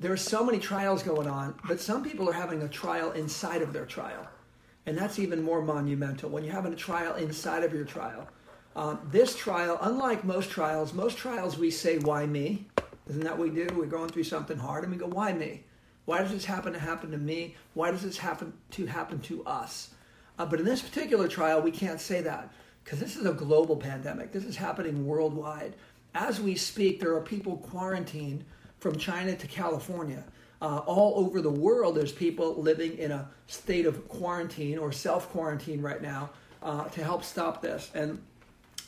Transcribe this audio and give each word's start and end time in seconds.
there's 0.00 0.22
so 0.22 0.42
many 0.42 0.58
trials 0.58 1.02
going 1.02 1.28
on, 1.28 1.54
but 1.68 1.78
some 1.78 2.02
people 2.02 2.28
are 2.28 2.32
having 2.32 2.62
a 2.62 2.68
trial 2.68 3.12
inside 3.12 3.60
of 3.60 3.74
their 3.74 3.84
trial. 3.84 4.26
And 4.86 4.96
that's 4.96 5.18
even 5.18 5.42
more 5.42 5.60
monumental 5.60 6.30
when 6.30 6.42
you're 6.42 6.54
having 6.54 6.72
a 6.72 6.76
trial 6.76 7.16
inside 7.16 7.64
of 7.64 7.74
your 7.74 7.84
trial. 7.84 8.26
Um, 8.74 8.98
this 9.10 9.36
trial, 9.36 9.78
unlike 9.82 10.24
most 10.24 10.48
trials, 10.48 10.94
most 10.94 11.18
trials 11.18 11.58
we 11.58 11.70
say, 11.70 11.98
Why 11.98 12.24
me? 12.24 12.66
Isn't 13.08 13.24
that 13.24 13.36
what 13.36 13.50
we 13.50 13.54
do? 13.54 13.68
We're 13.76 13.86
going 13.86 14.08
through 14.08 14.24
something 14.24 14.56
hard 14.56 14.84
and 14.84 14.92
we 14.92 14.98
go, 14.98 15.06
Why 15.06 15.34
me? 15.34 15.64
Why 16.06 16.22
does 16.22 16.30
this 16.30 16.46
happen 16.46 16.72
to 16.72 16.78
happen 16.78 17.10
to 17.10 17.18
me? 17.18 17.56
Why 17.74 17.90
does 17.90 18.02
this 18.02 18.16
happen 18.16 18.54
to 18.70 18.86
happen 18.86 19.20
to 19.20 19.44
us? 19.44 19.90
Uh, 20.38 20.46
but 20.46 20.60
in 20.60 20.64
this 20.64 20.80
particular 20.80 21.28
trial, 21.28 21.60
we 21.60 21.70
can't 21.70 22.00
say 22.00 22.22
that 22.22 22.50
because 22.82 23.00
this 23.00 23.16
is 23.16 23.26
a 23.26 23.34
global 23.34 23.76
pandemic. 23.76 24.32
This 24.32 24.44
is 24.44 24.56
happening 24.56 25.06
worldwide. 25.06 25.74
As 26.14 26.40
we 26.40 26.54
speak, 26.54 27.00
there 27.00 27.14
are 27.14 27.20
people 27.20 27.58
quarantined 27.58 28.44
from 28.80 28.98
China 28.98 29.36
to 29.36 29.46
California. 29.46 30.24
Uh, 30.62 30.78
all 30.86 31.24
over 31.24 31.40
the 31.40 31.50
world, 31.50 31.94
there's 31.94 32.12
people 32.12 32.60
living 32.60 32.98
in 32.98 33.12
a 33.12 33.28
state 33.46 33.86
of 33.86 34.08
quarantine 34.08 34.78
or 34.78 34.92
self 34.92 35.30
quarantine 35.30 35.80
right 35.80 36.02
now 36.02 36.30
uh, 36.62 36.84
to 36.88 37.02
help 37.02 37.24
stop 37.24 37.62
this. 37.62 37.90
And 37.94 38.20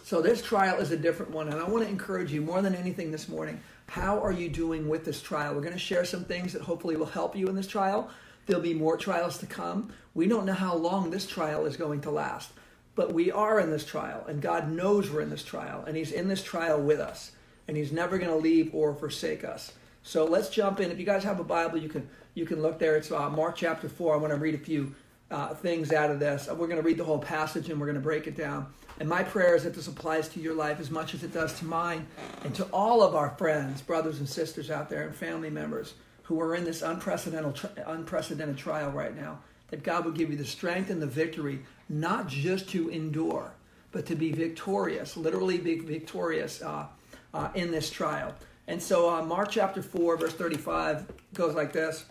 so 0.02 0.20
this 0.20 0.42
trial 0.42 0.80
is 0.80 0.90
a 0.90 0.96
different 0.96 1.32
one. 1.32 1.48
And 1.48 1.58
I 1.58 1.68
want 1.68 1.84
to 1.84 1.90
encourage 1.90 2.32
you 2.32 2.42
more 2.42 2.60
than 2.60 2.74
anything 2.74 3.10
this 3.10 3.28
morning. 3.28 3.60
How 3.86 4.20
are 4.20 4.32
you 4.32 4.48
doing 4.48 4.88
with 4.88 5.04
this 5.04 5.22
trial? 5.22 5.54
We're 5.54 5.60
going 5.60 5.72
to 5.72 5.78
share 5.78 6.04
some 6.04 6.24
things 6.24 6.52
that 6.52 6.62
hopefully 6.62 6.96
will 6.96 7.06
help 7.06 7.36
you 7.36 7.48
in 7.48 7.54
this 7.54 7.66
trial. 7.66 8.10
There'll 8.46 8.62
be 8.62 8.74
more 8.74 8.96
trials 8.96 9.38
to 9.38 9.46
come. 9.46 9.92
We 10.14 10.26
don't 10.26 10.46
know 10.46 10.52
how 10.52 10.74
long 10.74 11.10
this 11.10 11.26
trial 11.26 11.66
is 11.66 11.76
going 11.76 12.00
to 12.02 12.10
last, 12.10 12.50
but 12.94 13.12
we 13.12 13.30
are 13.30 13.60
in 13.60 13.70
this 13.70 13.84
trial, 13.84 14.24
and 14.26 14.42
God 14.42 14.70
knows 14.70 15.10
we're 15.10 15.20
in 15.20 15.30
this 15.30 15.44
trial, 15.44 15.84
and 15.86 15.96
He's 15.96 16.12
in 16.12 16.28
this 16.28 16.42
trial 16.42 16.80
with 16.80 16.98
us, 16.98 17.32
and 17.68 17.76
He's 17.76 17.92
never 17.92 18.18
going 18.18 18.30
to 18.30 18.36
leave 18.36 18.74
or 18.74 18.94
forsake 18.94 19.44
us. 19.44 19.72
So 20.02 20.24
let's 20.24 20.48
jump 20.50 20.80
in. 20.80 20.90
If 20.90 20.98
you 20.98 21.06
guys 21.06 21.24
have 21.24 21.40
a 21.40 21.44
Bible, 21.44 21.78
you 21.78 21.88
can 21.88 22.08
you 22.34 22.46
can 22.46 22.62
look 22.62 22.78
there. 22.78 22.96
It's 22.96 23.10
uh, 23.10 23.30
Mark 23.30 23.56
chapter 23.56 23.88
four. 23.88 24.14
I 24.14 24.16
want 24.16 24.32
to 24.32 24.38
read 24.38 24.54
a 24.54 24.58
few 24.58 24.94
uh, 25.30 25.54
things 25.54 25.92
out 25.92 26.10
of 26.10 26.18
this. 26.18 26.48
We're 26.48 26.66
going 26.66 26.76
to 26.76 26.82
read 26.82 26.98
the 26.98 27.04
whole 27.04 27.18
passage 27.18 27.70
and 27.70 27.80
we're 27.80 27.86
going 27.86 27.96
to 27.96 28.02
break 28.02 28.26
it 28.26 28.36
down. 28.36 28.66
And 29.00 29.08
my 29.08 29.22
prayer 29.22 29.54
is 29.56 29.64
that 29.64 29.74
this 29.74 29.88
applies 29.88 30.28
to 30.30 30.40
your 30.40 30.54
life 30.54 30.78
as 30.78 30.90
much 30.90 31.14
as 31.14 31.22
it 31.22 31.32
does 31.32 31.58
to 31.58 31.64
mine, 31.64 32.06
and 32.44 32.54
to 32.54 32.64
all 32.72 33.02
of 33.02 33.14
our 33.14 33.30
friends, 33.30 33.80
brothers 33.80 34.18
and 34.18 34.28
sisters 34.28 34.70
out 34.70 34.90
there, 34.90 35.06
and 35.06 35.14
family 35.14 35.50
members 35.50 35.94
who 36.24 36.40
are 36.40 36.54
in 36.54 36.64
this 36.64 36.82
unprecedented 36.82 37.70
unprecedented 37.86 38.56
trial 38.56 38.90
right 38.90 39.16
now. 39.16 39.38
That 39.70 39.82
God 39.82 40.04
will 40.04 40.12
give 40.12 40.30
you 40.30 40.36
the 40.36 40.44
strength 40.44 40.90
and 40.90 41.00
the 41.00 41.06
victory, 41.06 41.60
not 41.88 42.28
just 42.28 42.68
to 42.70 42.90
endure, 42.90 43.54
but 43.90 44.04
to 44.06 44.14
be 44.14 44.30
victorious, 44.32 45.16
literally 45.16 45.56
be 45.56 45.78
victorious 45.78 46.60
uh, 46.60 46.86
uh, 47.32 47.48
in 47.54 47.70
this 47.70 47.88
trial. 47.88 48.34
And 48.68 48.80
so, 48.80 49.10
uh, 49.10 49.22
Mark 49.22 49.50
chapter 49.50 49.82
4, 49.82 50.16
verse 50.16 50.34
35 50.34 51.06
goes 51.34 51.54
like 51.54 51.72
this 51.72 52.04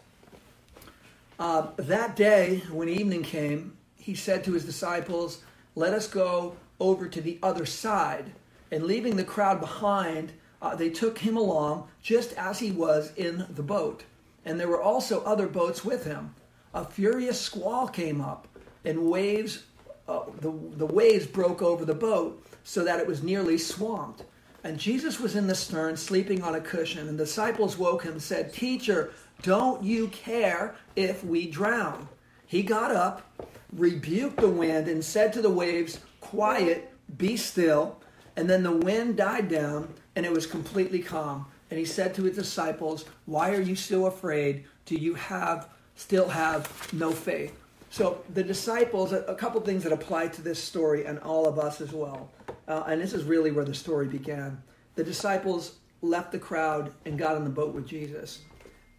uh, 1.39 1.67
That 1.77 2.15
day, 2.15 2.63
when 2.71 2.89
evening 2.89 3.23
came, 3.23 3.77
he 3.97 4.15
said 4.15 4.43
to 4.43 4.53
his 4.53 4.65
disciples, 4.65 5.41
Let 5.75 5.93
us 5.93 6.07
go 6.07 6.55
over 6.79 7.07
to 7.07 7.21
the 7.21 7.39
other 7.41 7.65
side. 7.65 8.31
And 8.71 8.83
leaving 8.83 9.15
the 9.15 9.23
crowd 9.23 9.59
behind, 9.59 10.33
uh, 10.61 10.75
they 10.75 10.89
took 10.89 11.19
him 11.19 11.37
along 11.37 11.87
just 12.01 12.33
as 12.33 12.59
he 12.59 12.71
was 12.71 13.13
in 13.15 13.45
the 13.49 13.63
boat. 13.63 14.03
And 14.45 14.59
there 14.59 14.67
were 14.67 14.81
also 14.81 15.23
other 15.23 15.47
boats 15.47 15.85
with 15.85 16.05
him. 16.05 16.35
A 16.73 16.85
furious 16.85 17.39
squall 17.39 17.87
came 17.87 18.21
up, 18.21 18.47
and 18.85 19.09
waves, 19.09 19.63
uh, 20.07 20.23
the, 20.39 20.51
the 20.77 20.85
waves 20.85 21.27
broke 21.27 21.61
over 21.61 21.85
the 21.85 21.93
boat 21.93 22.43
so 22.63 22.83
that 22.83 22.99
it 22.99 23.07
was 23.07 23.23
nearly 23.23 23.57
swamped. 23.57 24.23
And 24.63 24.77
Jesus 24.77 25.19
was 25.19 25.35
in 25.35 25.47
the 25.47 25.55
stern, 25.55 25.97
sleeping 25.97 26.43
on 26.43 26.55
a 26.55 26.61
cushion. 26.61 27.07
And 27.07 27.17
the 27.17 27.25
disciples 27.25 27.77
woke 27.77 28.03
him 28.03 28.13
and 28.13 28.21
said, 28.21 28.53
Teacher, 28.53 29.11
don't 29.41 29.83
you 29.83 30.07
care 30.09 30.75
if 30.95 31.23
we 31.23 31.47
drown? 31.47 32.07
He 32.45 32.61
got 32.61 32.91
up, 32.91 33.23
rebuked 33.73 34.37
the 34.37 34.49
wind, 34.49 34.87
and 34.87 35.03
said 35.03 35.33
to 35.33 35.41
the 35.41 35.49
waves, 35.49 35.99
Quiet, 36.19 36.91
be 37.17 37.37
still. 37.37 37.97
And 38.35 38.49
then 38.49 38.63
the 38.63 38.71
wind 38.71 39.17
died 39.17 39.49
down, 39.49 39.93
and 40.15 40.25
it 40.25 40.31
was 40.31 40.45
completely 40.45 40.99
calm. 40.99 41.47
And 41.69 41.79
he 41.79 41.85
said 41.85 42.13
to 42.15 42.23
his 42.23 42.35
disciples, 42.35 43.05
Why 43.25 43.53
are 43.55 43.61
you 43.61 43.75
still 43.75 44.05
afraid? 44.07 44.65
Do 44.85 44.95
you 44.95 45.15
have 45.15 45.69
still 45.95 46.29
have 46.29 46.93
no 46.93 47.11
faith? 47.11 47.57
So 47.89 48.23
the 48.33 48.43
disciples, 48.43 49.11
a 49.11 49.35
couple 49.35 49.59
things 49.61 49.83
that 49.83 49.91
apply 49.91 50.29
to 50.29 50.41
this 50.41 50.63
story 50.63 51.05
and 51.05 51.19
all 51.19 51.45
of 51.45 51.59
us 51.59 51.81
as 51.81 51.91
well. 51.91 52.29
Uh, 52.71 52.85
and 52.87 53.01
this 53.01 53.11
is 53.11 53.25
really 53.25 53.51
where 53.51 53.65
the 53.65 53.73
story 53.73 54.07
began. 54.07 54.57
The 54.95 55.03
disciples 55.03 55.73
left 56.01 56.31
the 56.31 56.39
crowd 56.39 56.93
and 57.05 57.19
got 57.19 57.35
on 57.35 57.43
the 57.43 57.49
boat 57.49 57.75
with 57.75 57.85
Jesus. 57.85 58.43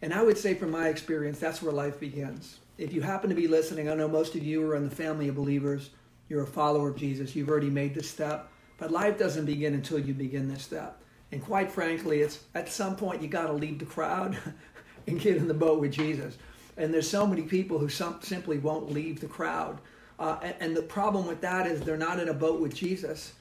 And 0.03 0.13
I 0.13 0.21
would 0.21 0.37
say, 0.37 0.53
from 0.53 0.69
my 0.69 0.89
experience, 0.89 1.39
that's 1.39 1.59
where 1.59 1.73
life 1.73 1.99
begins. 1.99 2.59
If 2.77 2.93
you 2.93 3.01
happen 3.01 3.31
to 3.31 3.35
be 3.35 3.47
listening, 3.47 3.89
I 3.89 3.95
know 3.95 4.07
most 4.07 4.35
of 4.35 4.43
you 4.43 4.61
are 4.69 4.75
in 4.75 4.87
the 4.87 4.95
family 4.95 5.27
of 5.27 5.33
believers. 5.33 5.89
You're 6.29 6.43
a 6.43 6.47
follower 6.47 6.89
of 6.89 6.97
Jesus. 6.97 7.35
You've 7.35 7.49
already 7.49 7.71
made 7.71 7.95
this 7.95 8.07
step. 8.07 8.51
But 8.77 8.91
life 8.91 9.17
doesn't 9.17 9.45
begin 9.45 9.73
until 9.73 9.97
you 9.97 10.13
begin 10.13 10.47
this 10.47 10.61
step. 10.61 11.01
And 11.31 11.43
quite 11.43 11.71
frankly, 11.71 12.21
it's 12.21 12.41
at 12.53 12.69
some 12.69 12.95
point 12.95 13.23
you 13.23 13.27
got 13.27 13.47
to 13.47 13.53
leave 13.53 13.79
the 13.79 13.85
crowd 13.85 14.37
and 15.07 15.19
get 15.19 15.37
in 15.37 15.47
the 15.47 15.53
boat 15.55 15.79
with 15.79 15.93
Jesus. 15.93 16.37
And 16.77 16.93
there's 16.93 17.09
so 17.09 17.25
many 17.25 17.41
people 17.41 17.79
who 17.79 17.89
some, 17.89 18.19
simply 18.21 18.59
won't 18.59 18.91
leave 18.91 19.19
the 19.19 19.25
crowd. 19.25 19.79
Uh, 20.19 20.37
and, 20.43 20.55
and 20.59 20.77
the 20.77 20.83
problem 20.83 21.25
with 21.25 21.41
that 21.41 21.65
is 21.65 21.81
they're 21.81 21.97
not 21.97 22.19
in 22.19 22.29
a 22.29 22.35
boat 22.35 22.59
with 22.59 22.75
Jesus 22.75 23.33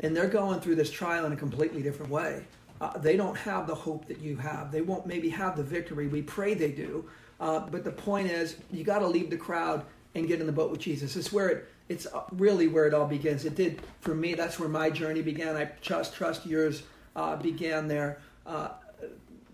and 0.00 0.16
they're 0.16 0.28
going 0.28 0.60
through 0.60 0.74
this 0.74 0.90
trial 0.90 1.26
in 1.26 1.32
a 1.32 1.36
completely 1.36 1.82
different 1.82 2.10
way. 2.10 2.44
Uh, 2.80 2.98
they 2.98 3.16
don't 3.16 3.36
have 3.36 3.66
the 3.66 3.74
hope 3.74 4.06
that 4.06 4.20
you 4.20 4.36
have. 4.36 4.70
They 4.70 4.82
won't 4.82 5.06
maybe 5.06 5.28
have 5.30 5.56
the 5.56 5.62
victory. 5.62 6.08
We 6.08 6.22
pray 6.22 6.54
they 6.54 6.72
do. 6.72 7.08
Uh, 7.40 7.60
but 7.60 7.84
the 7.84 7.92
point 7.92 8.30
is, 8.30 8.56
you 8.70 8.84
got 8.84 8.98
to 8.98 9.06
leave 9.06 9.30
the 9.30 9.36
crowd 9.36 9.84
and 10.14 10.26
get 10.26 10.40
in 10.40 10.46
the 10.46 10.52
boat 10.52 10.70
with 10.70 10.80
Jesus. 10.80 11.16
It's 11.16 11.32
where 11.32 11.48
it, 11.48 11.68
it's 11.88 12.06
uh, 12.06 12.22
really 12.32 12.68
where 12.68 12.86
it 12.86 12.94
all 12.94 13.06
begins. 13.06 13.44
It 13.44 13.54
did 13.54 13.80
for 14.00 14.14
me. 14.14 14.34
That's 14.34 14.58
where 14.58 14.68
my 14.68 14.90
journey 14.90 15.22
began. 15.22 15.56
I 15.56 15.66
trust 15.82 16.14
trust 16.14 16.46
yours 16.46 16.82
uh, 17.14 17.36
began 17.36 17.88
there 17.88 18.18
uh, 18.46 18.70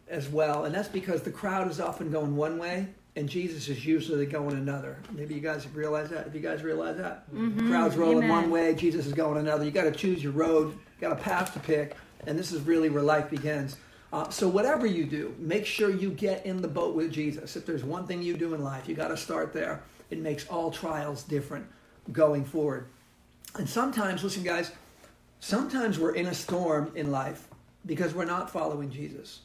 as 0.08 0.28
well. 0.28 0.64
And 0.64 0.74
that's 0.74 0.88
because 0.88 1.22
the 1.22 1.30
crowd 1.30 1.70
is 1.70 1.80
often 1.80 2.10
going 2.10 2.36
one 2.36 2.58
way, 2.58 2.88
and 3.14 3.28
Jesus 3.28 3.68
is 3.68 3.84
usually 3.84 4.24
going 4.26 4.56
another. 4.56 4.96
Maybe 5.12 5.34
you 5.34 5.40
guys 5.40 5.66
realize 5.68 6.08
that. 6.10 6.26
If 6.26 6.34
you 6.34 6.40
guys 6.40 6.62
realize 6.62 6.96
that, 6.96 7.30
mm-hmm. 7.32 7.68
crowd's 7.68 7.96
rolling 7.96 8.24
Amen. 8.24 8.30
one 8.30 8.50
way, 8.50 8.74
Jesus 8.74 9.06
is 9.06 9.12
going 9.12 9.38
another. 9.38 9.64
You 9.64 9.70
got 9.70 9.84
to 9.84 9.92
choose 9.92 10.22
your 10.22 10.32
road, 10.32 10.78
got 11.00 11.12
a 11.12 11.16
path 11.16 11.52
to 11.54 11.60
pick, 11.60 11.96
and 12.26 12.38
this 12.38 12.52
is 12.52 12.62
really 12.62 12.88
where 12.88 13.02
life 13.02 13.28
begins. 13.28 13.76
Uh, 14.12 14.28
so 14.30 14.48
whatever 14.48 14.86
you 14.86 15.04
do, 15.04 15.34
make 15.38 15.66
sure 15.66 15.90
you 15.90 16.10
get 16.10 16.44
in 16.44 16.60
the 16.60 16.68
boat 16.68 16.94
with 16.94 17.12
Jesus. 17.12 17.56
If 17.56 17.64
there's 17.66 17.84
one 17.84 18.06
thing 18.06 18.22
you 18.22 18.36
do 18.36 18.54
in 18.54 18.62
life, 18.62 18.88
you 18.88 18.94
got 18.94 19.08
to 19.08 19.16
start 19.16 19.52
there. 19.52 19.82
It 20.10 20.18
makes 20.18 20.46
all 20.48 20.70
trials 20.70 21.22
different 21.22 21.66
going 22.12 22.44
forward. 22.44 22.88
And 23.58 23.68
sometimes, 23.68 24.22
listen, 24.22 24.42
guys, 24.42 24.72
sometimes 25.40 25.98
we're 25.98 26.14
in 26.14 26.26
a 26.26 26.34
storm 26.34 26.92
in 26.94 27.10
life 27.10 27.48
because 27.86 28.14
we're 28.14 28.24
not 28.24 28.50
following 28.50 28.90
Jesus. 28.90 29.40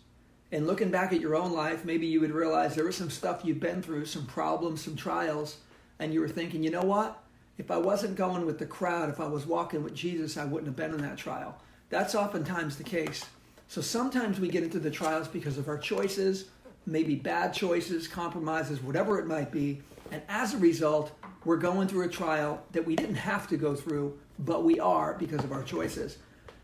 And 0.52 0.66
looking 0.66 0.92
back 0.92 1.12
at 1.12 1.20
your 1.20 1.36
own 1.36 1.52
life, 1.52 1.84
maybe 1.84 2.08
you 2.08 2.22
would 2.22 2.32
realize 2.32 2.74
there 2.74 2.86
was 2.86 2.96
some 2.96 3.10
stuff 3.10 3.42
you've 3.44 3.60
been 3.60 3.82
through, 3.82 4.06
some 4.06 4.26
problems, 4.26 4.82
some 4.82 4.96
trials, 4.96 5.58
and 6.00 6.14
you 6.14 6.22
were 6.22 6.30
thinking, 6.30 6.64
you 6.64 6.72
know 6.72 6.84
what? 6.84 7.22
If 7.58 7.72
I 7.72 7.78
wasn't 7.78 8.16
going 8.16 8.46
with 8.46 8.60
the 8.60 8.66
crowd, 8.66 9.10
if 9.10 9.20
I 9.20 9.28
was 9.28 9.46
walking 9.46 9.84
with 9.84 9.96
Jesus, 9.96 10.38
I 10.38 10.46
wouldn't 10.46 10.68
have 10.68 10.76
been 10.76 10.94
in 10.94 11.02
that 11.02 11.18
trial. 11.18 11.60
That's 11.90 12.16
oftentimes 12.16 12.78
the 12.78 12.84
case. 12.84 13.26
So 13.68 13.82
sometimes 13.82 14.40
we 14.40 14.48
get 14.48 14.64
into 14.64 14.80
the 14.80 14.92
trials 14.92 15.28
because 15.28 15.58
of 15.58 15.68
our 15.68 15.78
choices, 15.78 16.46
maybe 16.86 17.16
bad 17.16 17.54
choices, 17.54 18.08
compromises, 18.08 18.82
whatever 18.82 19.20
it 19.20 19.28
might 19.28 19.52
be. 19.52 19.82
And 20.12 20.22
as 20.30 20.54
a 20.54 20.58
result, 20.58 21.12
we're 21.44 21.58
going 21.58 21.88
through 21.88 22.06
a 22.06 22.10
trial 22.10 22.64
that 22.72 22.86
we 22.86 22.96
didn't 22.96 23.16
have 23.16 23.48
to 23.50 23.58
go 23.58 23.76
through, 23.76 24.18
but 24.40 24.64
we 24.64 24.80
are 24.80 25.16
because 25.16 25.44
of 25.44 25.52
our 25.52 25.64
choices. 25.64 26.18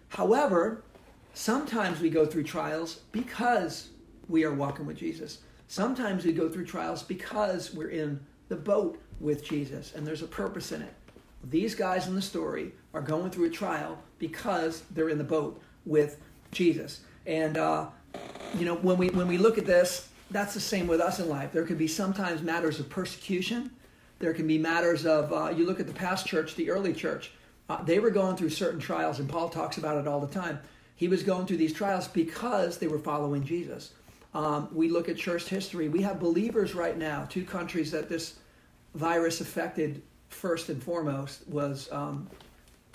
However, 0.09 0.83
Sometimes 1.33 1.99
we 1.99 2.09
go 2.09 2.25
through 2.25 2.44
trials 2.44 3.01
because 3.11 3.89
we 4.29 4.44
are 4.44 4.53
walking 4.53 4.85
with 4.85 4.97
Jesus. 4.97 5.39
Sometimes 5.67 6.25
we 6.25 6.31
go 6.31 6.47
through 6.47 6.65
trials 6.65 7.01
because 7.01 7.74
we're 7.74 7.89
in 7.89 8.19
the 8.50 8.56
boat 8.56 9.01
with 9.19 9.44
Jesus 9.44 9.94
and 9.95 10.06
there's 10.06 10.21
a 10.21 10.27
purpose 10.27 10.71
in 10.71 10.81
it. 10.83 10.94
These 11.50 11.75
guys 11.75 12.07
in 12.07 12.15
the 12.15 12.21
story 12.21 12.71
are 12.94 13.01
going 13.01 13.31
through 13.31 13.45
a 13.45 13.50
trial 13.50 13.97
because 14.19 14.83
they're 14.91 15.09
in 15.09 15.18
the 15.18 15.24
boat 15.24 15.62
with 15.85 16.19
Jesus. 16.51 17.01
And 17.25 17.57
uh, 17.57 17.88
you 18.57 18.65
know, 18.65 18.75
when 18.75 18.97
we 18.97 19.09
when 19.09 19.27
we 19.27 19.38
look 19.38 19.57
at 19.57 19.65
this, 19.65 20.09
that's 20.31 20.53
the 20.53 20.59
same 20.59 20.88
with 20.88 21.01
us 21.01 21.19
in 21.19 21.27
life. 21.27 21.51
There 21.51 21.63
could 21.63 21.77
be 21.77 21.88
sometimes 21.88 22.41
matters 22.41 22.79
of 22.79 22.89
persecution. 22.89 23.71
There 24.19 24.33
can 24.33 24.47
be 24.47 24.57
matters 24.57 25.06
of 25.06 25.33
uh, 25.33 25.50
you 25.50 25.65
look 25.65 25.79
at 25.79 25.88
the 25.88 25.94
past 25.94 26.27
church, 26.27 26.56
the 26.56 26.69
early 26.69 26.94
church. 26.94 27.31
Uh, 27.69 27.81
they 27.83 28.00
were 28.00 28.12
going 28.12 28.36
through 28.36 28.50
certain 28.50 28.79
trials, 28.79 29.19
and 29.19 29.27
Paul 29.27 29.50
talks 29.50 29.77
about 29.77 29.97
it 29.97 30.07
all 30.07 30.19
the 30.19 30.27
time. 30.27 30.59
He 30.95 31.07
was 31.07 31.24
going 31.24 31.45
through 31.45 31.57
these 31.57 31.74
trials 31.74 32.07
because 32.07 32.78
they 32.78 32.88
were 32.88 33.00
following 33.00 33.44
Jesus. 33.44 33.94
Um, 34.34 34.69
we 34.72 34.90
look 34.90 35.10
at 35.10 35.18
church 35.18 35.48
history. 35.48 35.90
We 35.90 36.01
have 36.01 36.19
believers 36.19 36.74
right 36.74 36.98
now. 36.98 37.25
Two 37.30 37.45
countries 37.45 37.92
that 37.92 38.10
this 38.10 38.40
virus 38.95 39.42
affected 39.42 40.01
first 40.30 40.69
and 40.69 40.81
foremost 40.81 41.48
was 41.48 41.92
um, 41.92 42.28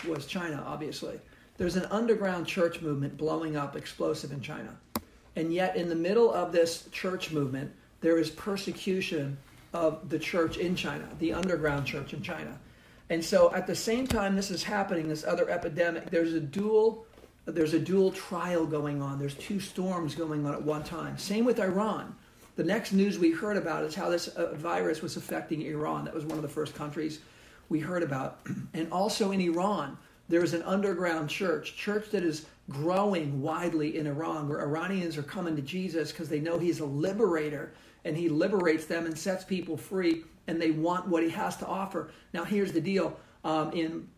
was 0.07 0.27
China. 0.27 0.63
Obviously, 0.67 1.21
there's 1.57 1.77
an 1.77 1.87
underground 1.87 2.47
church 2.47 2.81
movement 2.81 3.17
blowing 3.17 3.57
up, 3.57 3.77
explosive 3.77 4.33
in 4.33 4.41
China. 4.41 4.77
And 5.37 5.53
yet, 5.53 5.77
in 5.77 5.89
the 5.89 5.95
middle 5.95 6.33
of 6.33 6.53
this 6.53 6.89
church 6.91 7.31
movement, 7.31 7.73
there 8.01 8.19
is 8.19 8.31
persecution 8.31 9.37
of 9.73 10.09
the 10.09 10.19
church 10.19 10.57
in 10.57 10.75
China, 10.75 11.09
the 11.19 11.33
underground 11.33 11.87
church 11.87 12.13
in 12.13 12.23
China. 12.23 12.59
And 13.11 13.25
so, 13.25 13.53
at 13.55 13.67
the 13.67 13.75
same 13.75 14.07
time 14.07 14.37
this 14.37 14.51
is 14.51 14.65
happening, 14.65 15.09
this 15.09 15.25
other 15.25 15.49
epidemic, 15.49 16.11
there's 16.11 16.33
a 16.33 16.41
dual 16.41 17.07
there's 17.53 17.75
a 17.75 17.79
dual 17.79 18.11
trial 18.11 18.67
going 18.67 19.01
on. 19.03 19.19
There's 19.19 19.35
two 19.35 19.61
storms 19.61 20.15
going 20.15 20.47
on 20.47 20.55
at 20.55 20.63
one 20.63 20.85
time. 20.85 21.17
Same 21.19 21.45
with 21.45 21.61
Iran. 21.61 22.15
The 22.57 22.65
next 22.65 22.93
news 22.93 23.19
we 23.19 23.31
heard 23.31 23.57
about 23.57 23.85
is 23.85 23.95
how 23.95 24.11
this 24.11 24.29
uh, 24.29 24.55
virus 24.55 25.01
was 25.01 25.17
affecting 25.17 25.63
Iran. 25.63 26.05
That 26.05 26.15
was 26.15 26.25
one 26.25 26.37
of 26.37 26.43
the 26.43 26.49
first 26.49 26.75
countries 26.75 27.21
we 27.69 27.79
heard 27.81 28.03
about. 28.03 28.41
And 28.75 28.93
also 28.93 29.31
in 29.31 29.41
Iran, 29.41 29.97
there 30.29 30.43
is 30.43 30.55
an 30.55 30.63
underground 30.63 31.31
church, 31.31 31.77
church 31.77 32.11
that 32.11 32.23
is 32.23 32.47
growing 32.69 33.41
widely 33.41 33.99
in 33.99 34.07
Iran, 34.07 34.49
where 34.49 34.61
Iranians 34.61 35.17
are 35.17 35.23
coming 35.23 35.57
to 35.57 35.63
Jesus 35.63 36.13
because 36.13 36.29
they 36.29 36.41
know 36.41 36.59
he's 36.59 36.81
a 36.81 36.85
liberator 36.85 37.73
and 38.05 38.17
he 38.17 38.29
liberates 38.29 38.85
them 38.85 39.07
and 39.07 39.19
sets 39.19 39.45
people 39.45 39.77
free, 39.77 40.25
and 40.47 40.61
they 40.61 40.71
want 40.71 41.09
what 41.09 41.23
he 41.23 41.31
has 41.31 41.57
to 41.59 41.67
offer. 41.67 42.11
Now, 42.33 42.45
here's 42.45 42.73
the 42.73 42.81
deal: 42.81 43.19
um, 43.45 43.73
in 43.73 44.09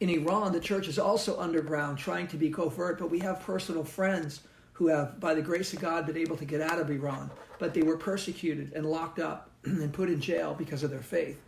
in 0.00 0.10
Iran, 0.10 0.52
the 0.52 0.60
church 0.60 0.88
is 0.88 0.98
also 0.98 1.38
underground, 1.40 1.98
trying 1.98 2.26
to 2.28 2.36
be 2.36 2.50
covert, 2.50 2.98
but 2.98 3.10
we 3.10 3.18
have 3.20 3.40
personal 3.40 3.84
friends 3.84 4.40
who 4.74 4.88
have, 4.88 5.18
by 5.18 5.32
the 5.32 5.40
grace 5.40 5.72
of 5.72 5.80
God, 5.80 6.06
been 6.06 6.18
able 6.18 6.36
to 6.36 6.44
get 6.44 6.60
out 6.60 6.78
of 6.78 6.90
Iran, 6.90 7.30
but 7.58 7.72
they 7.72 7.82
were 7.82 7.96
persecuted 7.96 8.72
and 8.74 8.84
locked 8.84 9.18
up 9.18 9.50
and 9.64 9.92
put 9.92 10.10
in 10.10 10.20
jail 10.20 10.54
because 10.56 10.82
of 10.82 10.90
their 10.90 11.00
faith. 11.00 11.40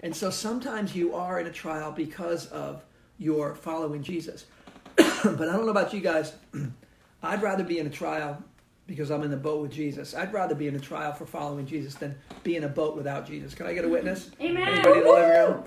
And 0.00 0.14
so 0.14 0.28
sometimes 0.28 0.94
you 0.94 1.14
are 1.14 1.40
in 1.40 1.46
a 1.46 1.52
trial 1.52 1.92
because 1.92 2.46
of 2.46 2.84
your 3.18 3.54
following 3.54 4.02
Jesus. 4.02 4.44
but 4.96 5.48
I 5.48 5.52
don't 5.52 5.64
know 5.64 5.70
about 5.70 5.94
you 5.94 6.00
guys. 6.00 6.34
I'd 7.22 7.42
rather 7.42 7.64
be 7.64 7.78
in 7.78 7.86
a 7.86 7.90
trial 7.90 8.42
because 8.86 9.10
I'm 9.10 9.22
in 9.22 9.30
the 9.30 9.36
boat 9.38 9.62
with 9.62 9.72
Jesus. 9.72 10.14
I'd 10.14 10.34
rather 10.34 10.54
be 10.54 10.68
in 10.68 10.76
a 10.76 10.80
trial 10.80 11.12
for 11.14 11.24
following 11.24 11.64
Jesus 11.64 11.94
than 11.94 12.14
be 12.42 12.56
in 12.56 12.64
a 12.64 12.68
boat 12.68 12.96
without 12.96 13.26
Jesus. 13.26 13.54
Can 13.54 13.64
I 13.66 13.72
get 13.72 13.86
a 13.86 13.88
witness? 13.88 14.30
Amen. 14.42 14.68
Anybody 14.68 14.98
in 14.98 15.04
the 15.04 15.10
living 15.10 15.30
room? 15.30 15.64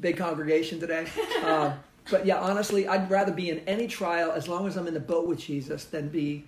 Big 0.00 0.16
congregation 0.16 0.80
today. 0.80 1.06
Uh, 1.42 1.74
but 2.10 2.26
yeah, 2.26 2.40
honestly, 2.40 2.88
I'd 2.88 3.10
rather 3.10 3.32
be 3.32 3.50
in 3.50 3.60
any 3.60 3.86
trial 3.86 4.32
as 4.32 4.48
long 4.48 4.66
as 4.66 4.76
I'm 4.76 4.86
in 4.86 4.94
the 4.94 5.00
boat 5.00 5.26
with 5.28 5.38
Jesus 5.38 5.84
than 5.84 6.08
be 6.08 6.44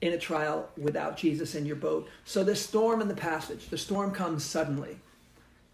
in 0.00 0.12
a 0.12 0.18
trial 0.18 0.68
without 0.76 1.16
Jesus 1.16 1.54
in 1.54 1.64
your 1.64 1.76
boat. 1.76 2.08
So 2.24 2.44
the 2.44 2.56
storm 2.56 3.00
in 3.00 3.08
the 3.08 3.14
passage, 3.14 3.68
the 3.68 3.78
storm 3.78 4.12
comes 4.12 4.44
suddenly. 4.44 4.98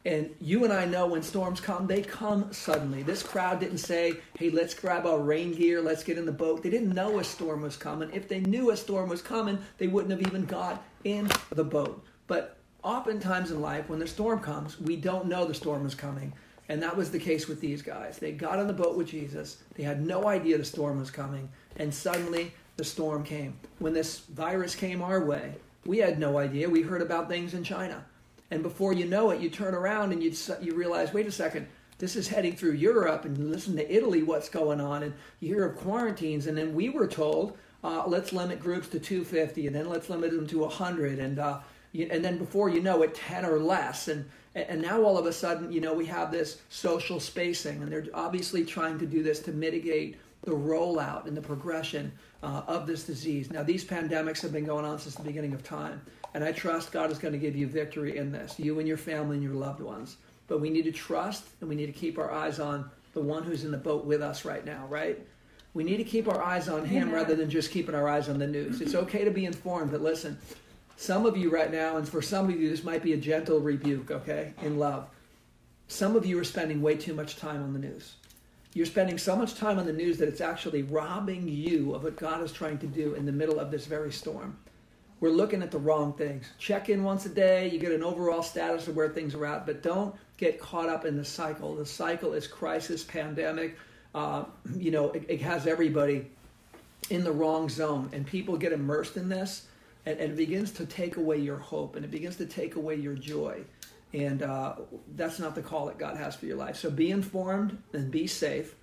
And 0.04 0.34
you 0.40 0.64
and 0.64 0.72
I 0.72 0.84
know 0.84 1.06
when 1.06 1.22
storms 1.22 1.60
come, 1.60 1.86
they 1.86 2.02
come 2.02 2.52
suddenly. 2.52 3.04
This 3.04 3.22
crowd 3.22 3.60
didn't 3.60 3.78
say, 3.78 4.14
hey, 4.36 4.50
let's 4.50 4.74
grab 4.74 5.06
our 5.06 5.20
rain 5.20 5.54
gear, 5.54 5.80
let's 5.80 6.02
get 6.02 6.18
in 6.18 6.26
the 6.26 6.32
boat. 6.32 6.62
They 6.62 6.70
didn't 6.70 6.92
know 6.92 7.20
a 7.20 7.24
storm 7.24 7.62
was 7.62 7.76
coming. 7.76 8.10
If 8.12 8.28
they 8.28 8.40
knew 8.40 8.70
a 8.70 8.76
storm 8.76 9.08
was 9.08 9.22
coming, 9.22 9.58
they 9.78 9.86
wouldn't 9.86 10.10
have 10.10 10.26
even 10.26 10.44
got 10.44 10.82
in 11.04 11.30
the 11.50 11.62
boat. 11.62 12.04
But 12.26 12.56
oftentimes 12.82 13.52
in 13.52 13.60
life, 13.60 13.88
when 13.88 14.00
the 14.00 14.08
storm 14.08 14.40
comes, 14.40 14.80
we 14.80 14.96
don't 14.96 15.26
know 15.26 15.44
the 15.44 15.54
storm 15.54 15.86
is 15.86 15.94
coming. 15.94 16.32
And 16.72 16.82
that 16.82 16.96
was 16.96 17.10
the 17.10 17.18
case 17.18 17.48
with 17.48 17.60
these 17.60 17.82
guys. 17.82 18.16
They 18.16 18.32
got 18.32 18.58
on 18.58 18.66
the 18.66 18.72
boat 18.72 18.96
with 18.96 19.06
Jesus. 19.06 19.58
They 19.74 19.82
had 19.82 20.06
no 20.06 20.26
idea 20.26 20.56
the 20.56 20.64
storm 20.64 21.00
was 21.00 21.10
coming. 21.10 21.50
And 21.76 21.92
suddenly 21.92 22.50
the 22.78 22.84
storm 22.84 23.24
came. 23.24 23.58
When 23.78 23.92
this 23.92 24.20
virus 24.20 24.74
came 24.74 25.02
our 25.02 25.22
way, 25.22 25.56
we 25.84 25.98
had 25.98 26.18
no 26.18 26.38
idea. 26.38 26.70
We 26.70 26.80
heard 26.80 27.02
about 27.02 27.28
things 27.28 27.52
in 27.52 27.62
China. 27.62 28.02
And 28.50 28.62
before 28.62 28.94
you 28.94 29.04
know 29.04 29.32
it, 29.32 29.40
you 29.42 29.50
turn 29.50 29.74
around 29.74 30.12
and 30.12 30.22
you, 30.22 30.32
you 30.62 30.74
realize, 30.74 31.12
wait 31.12 31.26
a 31.26 31.30
second, 31.30 31.68
this 31.98 32.16
is 32.16 32.26
heading 32.26 32.56
through 32.56 32.72
Europe. 32.72 33.26
And 33.26 33.50
listen 33.50 33.76
to 33.76 33.94
Italy, 33.94 34.22
what's 34.22 34.48
going 34.48 34.80
on. 34.80 35.02
And 35.02 35.12
you 35.40 35.54
hear 35.54 35.66
of 35.66 35.76
quarantines. 35.76 36.46
And 36.46 36.56
then 36.56 36.74
we 36.74 36.88
were 36.88 37.06
told, 37.06 37.58
uh, 37.84 38.04
let's 38.06 38.32
limit 38.32 38.60
groups 38.60 38.88
to 38.88 38.98
250 38.98 39.66
and 39.66 39.76
then 39.76 39.90
let's 39.90 40.08
limit 40.08 40.30
them 40.30 40.46
to 40.46 40.60
100. 40.60 41.18
And, 41.18 41.38
uh, 41.38 41.58
you, 41.92 42.08
and 42.10 42.24
then 42.24 42.38
before 42.38 42.70
you 42.70 42.80
know 42.80 43.02
it, 43.02 43.14
10 43.14 43.44
or 43.44 43.58
less. 43.58 44.08
And 44.08 44.24
and 44.54 44.82
now 44.82 45.02
all 45.02 45.16
of 45.16 45.26
a 45.26 45.32
sudden, 45.32 45.72
you 45.72 45.80
know, 45.80 45.94
we 45.94 46.06
have 46.06 46.30
this 46.30 46.60
social 46.68 47.18
spacing, 47.18 47.82
and 47.82 47.90
they're 47.90 48.06
obviously 48.14 48.64
trying 48.64 48.98
to 48.98 49.06
do 49.06 49.22
this 49.22 49.40
to 49.40 49.52
mitigate 49.52 50.16
the 50.42 50.50
rollout 50.50 51.26
and 51.26 51.36
the 51.36 51.40
progression 51.42 52.12
uh, 52.42 52.62
of 52.66 52.86
this 52.86 53.04
disease. 53.04 53.50
Now, 53.50 53.62
these 53.62 53.84
pandemics 53.84 54.40
have 54.42 54.52
been 54.52 54.64
going 54.64 54.84
on 54.84 54.98
since 54.98 55.14
the 55.14 55.22
beginning 55.22 55.54
of 55.54 55.62
time, 55.62 56.02
and 56.34 56.42
I 56.44 56.52
trust 56.52 56.92
God 56.92 57.10
is 57.10 57.18
going 57.18 57.32
to 57.32 57.38
give 57.38 57.56
you 57.56 57.66
victory 57.66 58.18
in 58.18 58.32
this, 58.32 58.58
you 58.58 58.78
and 58.78 58.88
your 58.88 58.96
family 58.96 59.36
and 59.36 59.44
your 59.44 59.54
loved 59.54 59.80
ones. 59.80 60.16
But 60.48 60.60
we 60.60 60.70
need 60.70 60.84
to 60.84 60.92
trust 60.92 61.44
and 61.60 61.68
we 61.68 61.76
need 61.76 61.86
to 61.86 61.92
keep 61.92 62.18
our 62.18 62.30
eyes 62.30 62.58
on 62.58 62.90
the 63.14 63.20
one 63.20 63.42
who's 63.42 63.64
in 63.64 63.70
the 63.70 63.78
boat 63.78 64.04
with 64.04 64.20
us 64.20 64.44
right 64.44 64.64
now, 64.64 64.86
right? 64.88 65.18
We 65.74 65.84
need 65.84 65.98
to 65.98 66.04
keep 66.04 66.28
our 66.28 66.42
eyes 66.42 66.68
on 66.68 66.84
him 66.84 67.10
rather 67.10 67.34
than 67.34 67.48
just 67.48 67.70
keeping 67.70 67.94
our 67.94 68.08
eyes 68.08 68.28
on 68.28 68.38
the 68.38 68.46
news. 68.46 68.80
It's 68.80 68.94
okay 68.94 69.24
to 69.24 69.30
be 69.30 69.46
informed, 69.46 69.90
but 69.90 70.02
listen, 70.02 70.36
some 71.02 71.26
of 71.26 71.36
you 71.36 71.50
right 71.50 71.72
now, 71.72 71.96
and 71.96 72.08
for 72.08 72.22
some 72.22 72.48
of 72.48 72.60
you, 72.60 72.70
this 72.70 72.84
might 72.84 73.02
be 73.02 73.12
a 73.12 73.16
gentle 73.16 73.58
rebuke, 73.58 74.12
okay, 74.12 74.54
in 74.62 74.78
love. 74.78 75.08
Some 75.88 76.14
of 76.14 76.24
you 76.24 76.38
are 76.38 76.44
spending 76.44 76.80
way 76.80 76.94
too 76.94 77.12
much 77.12 77.36
time 77.36 77.60
on 77.60 77.72
the 77.72 77.80
news. 77.80 78.14
You're 78.72 78.86
spending 78.86 79.18
so 79.18 79.34
much 79.34 79.56
time 79.56 79.80
on 79.80 79.86
the 79.86 79.92
news 79.92 80.18
that 80.18 80.28
it's 80.28 80.40
actually 80.40 80.84
robbing 80.84 81.48
you 81.48 81.92
of 81.92 82.04
what 82.04 82.16
God 82.16 82.40
is 82.44 82.52
trying 82.52 82.78
to 82.78 82.86
do 82.86 83.14
in 83.14 83.26
the 83.26 83.32
middle 83.32 83.58
of 83.58 83.72
this 83.72 83.84
very 83.84 84.12
storm. 84.12 84.56
We're 85.18 85.30
looking 85.30 85.60
at 85.60 85.72
the 85.72 85.78
wrong 85.78 86.12
things. 86.12 86.46
Check 86.58 86.88
in 86.88 87.02
once 87.02 87.26
a 87.26 87.30
day, 87.30 87.68
you 87.68 87.80
get 87.80 87.90
an 87.90 88.04
overall 88.04 88.42
status 88.42 88.86
of 88.86 88.94
where 88.94 89.08
things 89.08 89.34
are 89.34 89.44
at, 89.44 89.66
but 89.66 89.82
don't 89.82 90.14
get 90.36 90.60
caught 90.60 90.88
up 90.88 91.04
in 91.04 91.16
the 91.16 91.24
cycle. 91.24 91.74
The 91.74 91.84
cycle 91.84 92.32
is 92.32 92.46
crisis, 92.46 93.02
pandemic. 93.02 93.76
Uh, 94.14 94.44
you 94.76 94.92
know, 94.92 95.10
it, 95.10 95.24
it 95.28 95.40
has 95.40 95.66
everybody 95.66 96.30
in 97.10 97.24
the 97.24 97.32
wrong 97.32 97.68
zone, 97.68 98.08
and 98.12 98.24
people 98.24 98.56
get 98.56 98.72
immersed 98.72 99.16
in 99.16 99.28
this 99.28 99.66
and, 100.06 100.18
and, 100.18 100.32
it 100.32 100.36
begins 100.36 100.72
to 100.72 100.86
take 100.86 101.16
away 101.16 101.38
your 101.38 101.58
hope 101.58 101.96
and 101.96 102.04
it 102.04 102.10
begins 102.10 102.36
to 102.36 102.46
take 102.46 102.76
away 102.76 102.96
your 102.96 103.14
joy. 103.14 103.62
And 104.12 104.42
uh, 104.42 104.74
that's 105.16 105.38
not 105.38 105.54
the 105.54 105.62
call 105.62 105.86
that 105.86 105.98
God 105.98 106.16
has 106.16 106.34
for 106.34 106.46
your 106.46 106.56
life. 106.56 106.76
So 106.76 106.90
be 106.90 107.10
informed 107.10 107.78
and 107.92 108.10
be 108.10 108.26
safe 108.26 108.74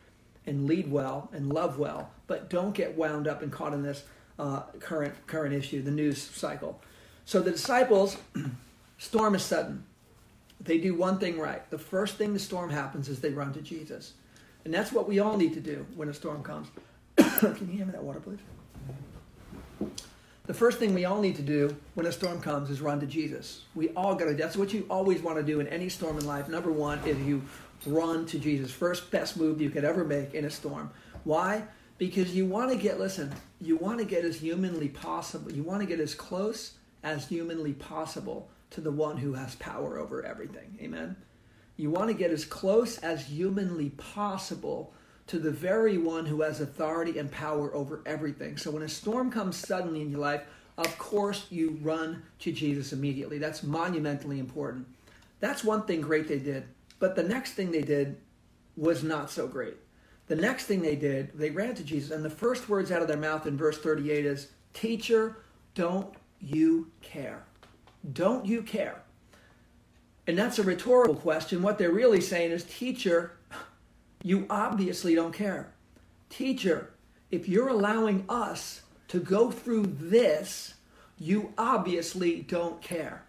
and 0.48 0.66
lead 0.66 0.92
well 0.92 1.30
and 1.33 1.51
love 1.51 1.77
well, 1.77 2.10
but 2.27 2.50
don't 2.50 2.74
get 2.74 2.98
wound 2.98 3.27
up 3.27 3.42
and 3.42 3.51
caught 3.51 3.74
in 3.74 3.83
this 3.83 4.04
uh, 4.39 4.62
current 4.80 5.13
current 5.27 5.54
issue, 5.54 5.81
the 5.81 5.92
news 5.92 6.21
cycle. 6.21 6.80
So 7.25 7.42
the 7.42 7.51
disciples, 7.51 8.18
storm 8.98 9.36
is 9.36 9.44
sudden. 9.44 9.83
They 10.62 10.77
do 10.77 10.95
one 10.95 11.19
thing 11.19 11.39
right. 11.39 11.69
The 11.69 11.77
first 11.77 12.15
thing 12.15 12.33
the 12.33 12.39
storm 12.39 12.69
happens 12.69 13.07
is 13.07 13.22
they 13.22 13.30
run 13.30 13.54
to 13.54 13.62
Jesus. 13.62 14.13
And 14.65 14.74
that's 14.74 14.92
what 14.92 15.07
we 15.07 15.19
all 15.19 15.38
need 15.38 15.54
to 15.54 15.62
do 15.62 15.86
when 15.95 16.10
a 16.10 16.13
storm 16.13 16.44
comes. 16.44 16.68
Can 17.18 17.69
you 17.72 17.77
hand 17.77 17.88
me 17.88 17.92
that 17.92 18.04
water, 18.04 18.19
please? 18.19 18.39
The 20.50 20.56
first 20.56 20.80
thing 20.80 20.96
we 20.96 21.06
all 21.06 21.22
need 21.22 21.36
to 21.36 21.44
do 21.44 21.78
when 21.94 22.07
a 22.07 22.12
storm 22.12 22.42
comes 22.42 22.72
is 22.72 22.81
run 22.81 23.00
to 23.01 23.06
Jesus. 23.06 23.66
We 23.75 23.90
all 23.90 24.16
got 24.16 24.25
to. 24.25 24.34
That's 24.34 24.58
what 24.58 24.74
you 24.74 24.84
always 24.89 25.22
want 25.22 25.38
to 25.38 25.44
do 25.44 25.60
in 25.60 25.68
any 25.68 25.89
storm 25.89 26.18
in 26.18 26.25
life. 26.25 26.50
Number 26.50 26.72
one 26.72 26.98
is 27.06 27.20
you 27.20 27.44
run 27.86 28.25
to 28.25 28.39
Jesus. 28.39 28.72
First 28.72 29.12
best 29.12 29.38
move 29.38 29.62
you 29.62 29.70
could 29.70 29.84
ever 29.84 30.03
make 30.03 30.34
in 30.34 30.46
a 30.46 30.50
storm. 30.50 30.89
Why? 31.24 31.65
Because 32.00 32.36
you 32.36 32.48
want 32.48 32.72
to 32.72 32.77
get. 32.77 33.00
Listen, 33.00 33.32
you 33.62 33.75
want 33.75 34.00
to 34.00 34.06
get 34.06 34.25
as 34.25 34.38
humanly 34.38 34.89
possible. 34.89 35.51
You 35.51 35.62
want 35.62 35.82
to 35.82 35.86
get 35.86 36.00
as 36.00 36.15
close 36.15 36.74
as 37.03 37.27
humanly 37.27 37.74
possible 37.74 38.50
to 38.72 38.82
the 38.82 38.89
one 38.89 39.18
who 39.18 39.34
has 39.34 39.53
power 39.53 40.00
over 40.00 40.25
everything. 40.25 40.79
Amen. 40.82 41.15
You 41.77 41.91
want 41.91 42.08
to 42.08 42.15
get 42.15 42.32
as 42.32 42.44
close 42.44 42.98
as 42.98 43.27
humanly 43.27 43.91
possible 43.91 44.96
to 45.29 45.38
the 45.38 45.51
very 45.51 45.98
one 45.98 46.25
who 46.25 46.41
has 46.41 46.59
authority 46.59 47.19
and 47.19 47.31
power 47.31 47.74
over 47.75 48.01
everything. 48.07 48.57
So 48.57 48.71
when 48.71 48.81
a 48.81 48.89
storm 48.89 49.31
comes 49.31 49.55
suddenly 49.57 50.01
in 50.01 50.09
your 50.09 50.19
life, 50.19 50.41
of 50.77 50.98
course 50.98 51.45
you 51.51 51.77
run 51.81 52.24
to 52.39 52.51
Jesus 52.51 52.93
immediately. 52.93 53.38
That's 53.38 53.62
monumentally 53.62 54.39
important. 54.39 54.88
That's 55.39 55.63
one 55.63 55.83
thing 55.83 56.01
great 56.01 56.27
they 56.27 56.39
did. 56.39 56.63
But 56.98 57.15
the 57.15 57.24
next 57.24 57.53
thing 57.53 57.71
they 57.71 57.83
did 57.83 58.17
was 58.75 59.03
not 59.03 59.29
so 59.29 59.48
great. 59.48 59.75
The 60.27 60.36
next 60.36 60.65
thing 60.65 60.81
they 60.81 60.95
did, 60.95 61.38
they 61.38 61.51
ran 61.51 61.75
to 61.75 61.83
Jesus, 61.83 62.12
and 62.12 62.25
the 62.25 62.29
first 62.29 62.67
words 62.67 62.91
out 62.91 63.01
of 63.01 63.07
their 63.07 63.17
mouth 63.17 63.45
in 63.45 63.55
verse 63.55 63.77
38 63.79 64.25
is, 64.25 64.50
Teacher, 64.74 65.38
don't 65.75 66.13
you 66.39 66.91
care? 67.01 67.43
Don't 68.13 68.45
you 68.45 68.63
care? 68.63 69.01
And 70.27 70.38
that's 70.38 70.59
a 70.59 70.63
rhetorical 70.63 71.15
question. 71.15 71.62
What 71.62 71.77
they're 71.77 71.91
really 71.91 72.21
saying 72.21 72.51
is, 72.51 72.63
Teacher, 72.63 73.33
you 74.23 74.45
obviously 74.49 75.15
don't 75.15 75.33
care. 75.33 75.71
Teacher, 76.29 76.91
if 77.31 77.47
you're 77.47 77.69
allowing 77.69 78.25
us 78.27 78.81
to 79.07 79.19
go 79.19 79.51
through 79.51 79.85
this, 79.99 80.73
you 81.17 81.53
obviously 81.57 82.41
don't 82.41 82.81
care. 82.81 83.23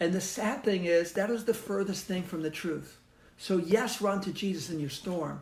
And 0.00 0.12
the 0.12 0.20
sad 0.20 0.62
thing 0.62 0.84
is, 0.84 1.12
that 1.12 1.30
is 1.30 1.44
the 1.44 1.54
furthest 1.54 2.04
thing 2.04 2.22
from 2.22 2.42
the 2.42 2.50
truth. 2.50 2.98
So, 3.36 3.58
yes, 3.58 4.00
run 4.00 4.20
to 4.22 4.32
Jesus 4.32 4.70
in 4.70 4.80
your 4.80 4.90
storm, 4.90 5.40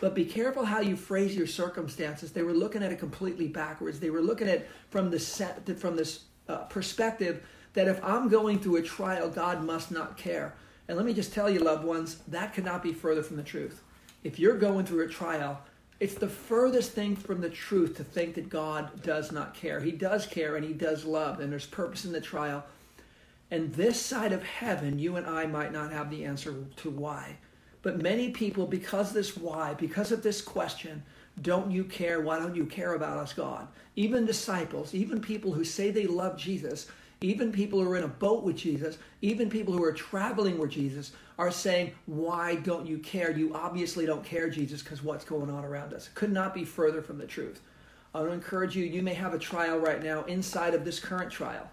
but 0.00 0.14
be 0.14 0.24
careful 0.24 0.64
how 0.64 0.80
you 0.80 0.96
phrase 0.96 1.36
your 1.36 1.46
circumstances. 1.46 2.32
They 2.32 2.42
were 2.42 2.52
looking 2.52 2.82
at 2.82 2.92
it 2.92 2.98
completely 2.98 3.48
backwards. 3.48 4.00
They 4.00 4.10
were 4.10 4.20
looking 4.20 4.48
at 4.48 4.60
it 4.60 4.70
from, 4.90 5.10
the 5.10 5.18
set, 5.18 5.78
from 5.78 5.96
this 5.96 6.24
uh, 6.48 6.58
perspective 6.64 7.44
that 7.74 7.88
if 7.88 8.02
I'm 8.02 8.28
going 8.28 8.60
through 8.60 8.76
a 8.76 8.82
trial, 8.82 9.28
God 9.28 9.62
must 9.64 9.90
not 9.90 10.16
care. 10.16 10.54
And 10.88 10.96
let 10.96 11.06
me 11.06 11.12
just 11.12 11.32
tell 11.32 11.50
you, 11.50 11.60
loved 11.60 11.84
ones, 11.84 12.18
that 12.28 12.54
could 12.54 12.64
not 12.64 12.82
be 12.82 12.92
further 12.92 13.22
from 13.22 13.36
the 13.36 13.42
truth 13.42 13.82
if 14.26 14.40
you're 14.40 14.58
going 14.58 14.84
through 14.84 15.04
a 15.04 15.08
trial, 15.08 15.62
It's 15.98 16.14
the 16.14 16.28
furthest 16.28 16.92
thing 16.92 17.16
from 17.16 17.40
the 17.40 17.48
truth 17.48 17.96
to 17.96 18.04
think 18.04 18.34
that 18.34 18.50
God 18.50 19.02
does 19.02 19.32
not 19.32 19.54
care. 19.54 19.80
He 19.80 19.92
does 19.92 20.26
care 20.26 20.56
and 20.56 20.64
He 20.64 20.74
does 20.74 21.04
love, 21.06 21.40
and 21.40 21.50
there's 21.50 21.66
purpose 21.66 22.04
in 22.04 22.12
the 22.12 22.20
trial. 22.20 22.64
And 23.50 23.72
this 23.72 24.00
side 24.00 24.32
of 24.32 24.42
heaven, 24.42 24.98
you 24.98 25.16
and 25.16 25.26
I 25.26 25.46
might 25.46 25.72
not 25.72 25.92
have 25.92 26.10
the 26.10 26.24
answer 26.24 26.54
to 26.76 26.90
why. 26.90 27.38
But 27.80 28.02
many 28.02 28.30
people, 28.30 28.66
because 28.66 29.12
this 29.12 29.36
why, 29.36 29.74
because 29.74 30.12
of 30.12 30.22
this 30.22 30.42
question, 30.42 31.02
don't 31.40 31.70
you 31.70 31.84
care? 31.84 32.20
Why 32.20 32.38
don't 32.38 32.56
you 32.56 32.66
care 32.66 32.94
about 32.94 33.18
us, 33.18 33.32
God? 33.32 33.68
Even 33.94 34.26
disciples, 34.26 34.94
even 34.94 35.20
people 35.20 35.52
who 35.52 35.64
say 35.64 35.90
they 35.90 36.06
love 36.06 36.36
Jesus, 36.36 36.88
even 37.20 37.50
people 37.50 37.82
who 37.82 37.90
are 37.90 37.96
in 37.96 38.04
a 38.04 38.08
boat 38.08 38.42
with 38.42 38.56
Jesus, 38.56 38.98
even 39.22 39.48
people 39.48 39.72
who 39.72 39.82
are 39.82 39.92
traveling 39.92 40.58
with 40.58 40.70
Jesus 40.70 41.12
are 41.38 41.50
saying, 41.50 41.92
Why 42.06 42.56
don't 42.56 42.86
you 42.86 42.98
care? 42.98 43.30
You 43.30 43.54
obviously 43.54 44.06
don't 44.06 44.24
care, 44.24 44.50
Jesus, 44.50 44.82
because 44.82 45.02
what's 45.02 45.24
going 45.24 45.50
on 45.50 45.64
around 45.64 45.94
us. 45.94 46.10
Could 46.14 46.32
not 46.32 46.54
be 46.54 46.64
further 46.64 47.02
from 47.02 47.18
the 47.18 47.26
truth. 47.26 47.60
I 48.14 48.20
want 48.20 48.30
to 48.30 48.34
encourage 48.34 48.76
you, 48.76 48.84
you 48.84 49.02
may 49.02 49.14
have 49.14 49.34
a 49.34 49.38
trial 49.38 49.78
right 49.78 50.02
now 50.02 50.24
inside 50.24 50.74
of 50.74 50.84
this 50.84 50.98
current 50.98 51.30
trial. 51.30 51.68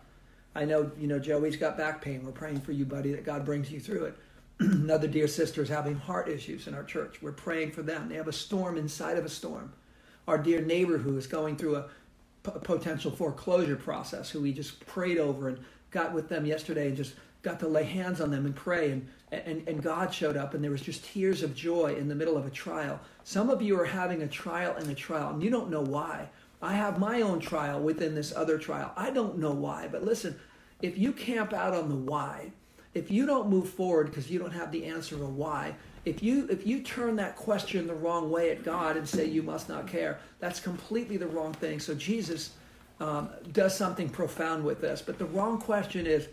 I 0.55 0.65
know, 0.65 0.91
you 0.99 1.07
know, 1.07 1.19
Joey's 1.19 1.55
got 1.55 1.77
back 1.77 2.01
pain. 2.01 2.23
We're 2.23 2.31
praying 2.31 2.61
for 2.61 2.73
you, 2.73 2.85
buddy, 2.85 3.11
that 3.13 3.25
God 3.25 3.45
brings 3.45 3.71
you 3.71 3.79
through 3.79 4.05
it. 4.05 4.17
Another 4.59 5.07
dear 5.07 5.27
sister 5.27 5.63
is 5.63 5.69
having 5.69 5.95
heart 5.95 6.29
issues 6.29 6.67
in 6.67 6.73
our 6.73 6.83
church. 6.83 7.21
We're 7.21 7.31
praying 7.31 7.71
for 7.71 7.81
them. 7.81 8.09
They 8.09 8.15
have 8.15 8.27
a 8.27 8.33
storm 8.33 8.77
inside 8.77 9.17
of 9.17 9.25
a 9.25 9.29
storm. 9.29 9.73
Our 10.27 10.37
dear 10.37 10.61
neighbor 10.61 10.97
who 10.97 11.17
is 11.17 11.27
going 11.27 11.57
through 11.57 11.77
a 11.77 11.85
potential 12.43 13.11
foreclosure 13.11 13.75
process, 13.75 14.29
who 14.29 14.41
we 14.41 14.51
just 14.51 14.85
prayed 14.85 15.17
over 15.17 15.49
and 15.49 15.59
got 15.91 16.13
with 16.13 16.29
them 16.29 16.45
yesterday 16.45 16.87
and 16.87 16.97
just 16.97 17.15
got 17.41 17.59
to 17.59 17.67
lay 17.67 17.83
hands 17.83 18.21
on 18.21 18.31
them 18.31 18.45
and 18.45 18.55
pray. 18.55 18.91
And, 18.91 19.07
and, 19.31 19.67
and 19.67 19.83
God 19.83 20.13
showed 20.13 20.37
up, 20.37 20.53
and 20.53 20.63
there 20.63 20.71
was 20.71 20.81
just 20.81 21.05
tears 21.05 21.43
of 21.43 21.55
joy 21.55 21.95
in 21.95 22.07
the 22.07 22.15
middle 22.15 22.37
of 22.37 22.45
a 22.45 22.51
trial. 22.51 22.99
Some 23.23 23.49
of 23.49 23.61
you 23.61 23.79
are 23.79 23.85
having 23.85 24.21
a 24.21 24.27
trial 24.27 24.75
and 24.77 24.89
a 24.89 24.95
trial, 24.95 25.29
and 25.29 25.43
you 25.43 25.49
don't 25.49 25.69
know 25.69 25.81
why. 25.81 26.29
I 26.61 26.73
have 26.73 26.99
my 26.99 27.21
own 27.21 27.39
trial 27.39 27.81
within 27.81 28.15
this 28.15 28.33
other 28.33 28.57
trial. 28.57 28.93
I 28.95 29.11
don't 29.11 29.37
know 29.37 29.51
why, 29.51 29.89
but 29.91 30.03
listen, 30.03 30.39
if 30.81 30.97
you 30.97 31.11
camp 31.11 31.53
out 31.53 31.73
on 31.73 31.89
the 31.89 31.95
why, 31.95 32.51
if 32.93 33.11
you 33.11 33.25
don't 33.25 33.49
move 33.49 33.69
forward 33.69 34.07
because 34.07 34.29
you 34.29 34.39
don't 34.39 34.51
have 34.51 34.71
the 34.71 34.85
answer 34.85 35.17
to 35.17 35.25
why, 35.25 35.75
if 36.05 36.21
you 36.21 36.47
if 36.49 36.67
you 36.67 36.81
turn 36.81 37.15
that 37.17 37.35
question 37.35 37.87
the 37.87 37.93
wrong 37.93 38.29
way 38.29 38.51
at 38.51 38.63
God 38.63 38.97
and 38.97 39.07
say 39.07 39.25
you 39.25 39.43
must 39.43 39.69
not 39.69 39.87
care, 39.87 40.19
that's 40.39 40.59
completely 40.59 41.17
the 41.17 41.27
wrong 41.27 41.53
thing. 41.53 41.79
So 41.79 41.93
Jesus 41.93 42.51
um, 42.99 43.29
does 43.51 43.75
something 43.75 44.09
profound 44.09 44.63
with 44.63 44.81
this. 44.81 45.01
But 45.01 45.17
the 45.17 45.25
wrong 45.25 45.59
question 45.59 46.05
is, 46.05 46.27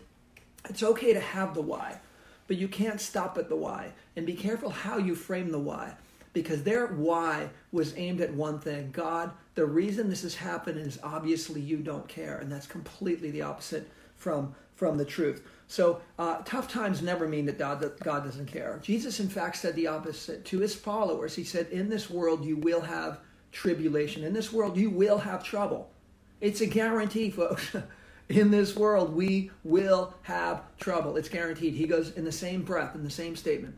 it's 0.69 0.83
okay 0.83 1.13
to 1.13 1.19
have 1.19 1.53
the 1.53 1.61
why, 1.61 1.99
but 2.47 2.57
you 2.57 2.67
can't 2.67 2.99
stop 2.99 3.37
at 3.37 3.49
the 3.49 3.55
why. 3.55 3.91
And 4.15 4.25
be 4.25 4.33
careful 4.33 4.69
how 4.69 4.97
you 4.97 5.15
frame 5.15 5.51
the 5.51 5.59
why, 5.59 5.95
because 6.33 6.63
their 6.63 6.87
why 6.87 7.49
was 7.71 7.97
aimed 7.97 8.21
at 8.21 8.33
one 8.33 8.59
thing: 8.59 8.91
God. 8.91 9.31
The 9.53 9.65
reason 9.65 10.09
this 10.09 10.23
has 10.23 10.35
happened 10.35 10.79
is 10.79 10.97
obviously 11.03 11.59
you 11.59 11.77
don't 11.77 12.07
care, 12.07 12.37
and 12.37 12.51
that's 12.51 12.67
completely 12.67 13.31
the 13.31 13.41
opposite 13.41 13.89
from 14.21 14.55
from 14.75 14.97
the 14.97 15.05
truth. 15.05 15.45
So 15.67 16.01
uh, 16.17 16.41
tough 16.43 16.67
times 16.67 17.01
never 17.01 17.27
mean 17.27 17.45
that 17.45 17.59
God, 17.59 17.79
that 17.81 17.99
God 17.99 18.23
doesn't 18.23 18.47
care. 18.47 18.79
Jesus, 18.81 19.19
in 19.19 19.29
fact, 19.29 19.57
said 19.57 19.75
the 19.75 19.87
opposite 19.87 20.43
to 20.45 20.59
his 20.59 20.73
followers. 20.73 21.35
He 21.35 21.43
said, 21.43 21.67
In 21.67 21.87
this 21.87 22.09
world 22.09 22.43
you 22.43 22.57
will 22.57 22.81
have 22.81 23.19
tribulation. 23.51 24.23
In 24.23 24.33
this 24.33 24.51
world 24.51 24.75
you 24.75 24.89
will 24.89 25.19
have 25.19 25.43
trouble. 25.43 25.91
It's 26.39 26.61
a 26.61 26.65
guarantee, 26.65 27.29
folks. 27.29 27.75
in 28.29 28.49
this 28.49 28.75
world 28.75 29.13
we 29.15 29.51
will 29.63 30.13
have 30.23 30.63
trouble. 30.77 31.15
It's 31.15 31.29
guaranteed. 31.29 31.73
He 31.73 31.87
goes 31.87 32.11
in 32.13 32.25
the 32.25 32.31
same 32.31 32.63
breath, 32.63 32.95
in 32.95 33.03
the 33.03 33.09
same 33.09 33.35
statement. 33.35 33.75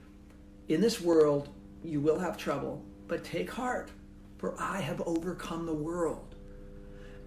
In 0.69 0.79
this 0.79 1.01
world 1.01 1.49
you 1.83 1.99
will 1.99 2.19
have 2.19 2.37
trouble, 2.37 2.83
but 3.07 3.23
take 3.23 3.51
heart, 3.51 3.91
for 4.37 4.55
I 4.57 4.79
have 4.79 5.01
overcome 5.01 5.65
the 5.65 5.73
world. 5.73 6.32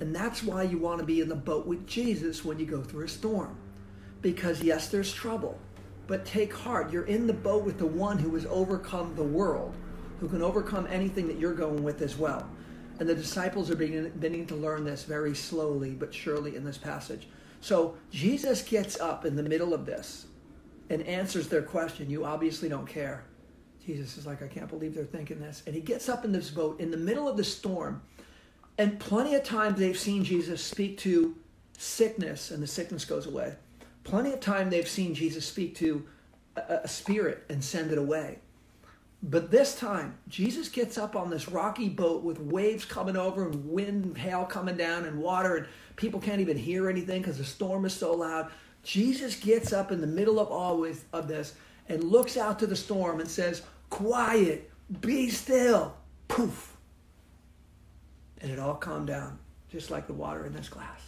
And 0.01 0.15
that's 0.15 0.43
why 0.43 0.63
you 0.63 0.79
want 0.79 1.01
to 1.01 1.07
be 1.07 1.21
in 1.21 1.29
the 1.29 1.35
boat 1.35 1.67
with 1.67 1.87
Jesus 1.87 2.45
when 2.45 2.59
you 2.59 2.67
go 2.67 2.83
through 2.83 3.05
a 3.05 3.09
storm 3.09 3.57
because 4.27 4.61
yes, 4.61 4.89
there's 4.89 5.13
trouble, 5.13 5.57
but 6.09 6.25
take 6.25 6.53
heart. 6.53 6.91
You're 6.91 7.05
in 7.05 7.29
the 7.29 7.33
boat 7.33 7.65
with 7.65 7.79
the 7.79 7.87
one 7.87 8.19
who 8.19 8.35
has 8.35 8.45
overcome 8.47 9.15
the 9.15 9.23
world, 9.23 9.73
who 10.19 10.29
can 10.29 10.43
overcome 10.43 10.87
anything 10.91 11.29
that 11.29 11.39
you're 11.39 11.55
going 11.55 11.85
with 11.85 12.03
as 12.03 12.17
well. 12.17 12.49
And 12.99 13.09
the 13.09 13.15
disciples 13.15 13.71
are 13.71 13.77
beginning 13.77 14.47
to 14.47 14.57
learn 14.57 14.85
this 14.85 15.05
very 15.05 15.35
slowly 15.35 15.91
but 15.91 16.13
surely 16.13 16.57
in 16.57 16.65
this 16.65 16.77
passage. 16.77 17.29
So 17.61 17.97
Jesus 18.11 18.63
gets 18.63 18.99
up 18.99 19.25
in 19.25 19.37
the 19.37 19.45
middle 19.45 19.73
of 19.73 19.87
this 19.87 20.27
and 20.91 21.03
answers 21.03 21.47
their 21.47 21.63
question. 21.63 22.11
You 22.11 22.25
obviously 22.25 22.69
don't 22.69 22.87
care. 22.87 23.25
Jesus 23.85 24.17
is 24.17 24.27
like, 24.27 24.43
I 24.43 24.49
can't 24.49 24.69
believe 24.69 24.93
they're 24.93 25.05
thinking 25.05 25.39
this. 25.39 25.63
And 25.67 25.75
he 25.75 25.81
gets 25.81 26.09
up 26.09 26.25
in 26.25 26.33
this 26.33 26.51
boat 26.51 26.81
in 26.81 26.91
the 26.91 26.97
middle 26.97 27.29
of 27.29 27.37
the 27.37 27.45
storm. 27.45 28.03
And 28.79 28.99
plenty 28.99 29.35
of 29.35 29.43
times 29.43 29.79
they've 29.79 29.99
seen 29.99 30.25
Jesus 30.25 30.63
speak 30.63 30.99
to 30.99 31.35
sickness, 31.79 32.51
and 32.51 32.63
the 32.63 32.67
sickness 32.67 33.05
goes 33.05 33.27
away. 33.27 33.55
Plenty 34.05 34.33
of 34.33 34.41
time 34.41 34.71
they've 34.71 34.89
seen 34.89 35.15
Jesus 35.15 35.47
speak 35.47 35.75
to 35.77 36.05
a, 36.57 36.81
a 36.85 36.89
spirit 36.89 37.45
and 37.49 37.63
send 37.63 37.91
it 37.91 37.99
away. 37.99 38.39
But 39.23 39.51
this 39.51 39.75
time, 39.75 40.19
Jesus 40.29 40.69
gets 40.69 40.99
up 40.99 41.17
on 41.17 41.31
this 41.31 41.49
rocky 41.49 41.89
boat 41.89 42.23
with 42.23 42.39
waves 42.39 42.85
coming 42.85 43.17
over 43.17 43.47
and 43.47 43.69
wind 43.69 44.05
and 44.05 44.19
hail 44.19 44.45
coming 44.45 44.77
down 44.77 45.05
and 45.05 45.19
water, 45.19 45.57
and 45.57 45.67
people 45.97 46.21
can't 46.21 46.41
even 46.41 46.57
hear 46.57 46.89
anything 46.89 47.23
because 47.23 47.39
the 47.39 47.45
storm 47.45 47.85
is 47.87 47.95
so 47.95 48.15
loud. 48.15 48.51
Jesus 48.83 49.35
gets 49.35 49.73
up 49.73 49.91
in 49.91 50.01
the 50.01 50.07
middle 50.07 50.39
of 50.39 50.49
all 50.49 50.87
of 51.13 51.29
this 51.29 51.55
and 51.89 52.05
looks 52.05 52.37
out 52.37 52.59
to 52.59 52.67
the 52.67 52.77
storm 52.77 53.21
and 53.21 53.29
says, 53.29 53.63
Quiet, 53.91 54.71
be 55.01 55.29
still. 55.31 55.97
Poof. 56.29 56.76
And 58.47 58.55
it 58.55 58.61
all 58.61 58.77
calmed 58.77 59.09
down, 59.09 59.41
just 59.69 59.91
like 59.91 60.07
the 60.07 60.13
water 60.13 60.47
in 60.47 60.53
this 60.53 60.69
glass. 60.69 61.01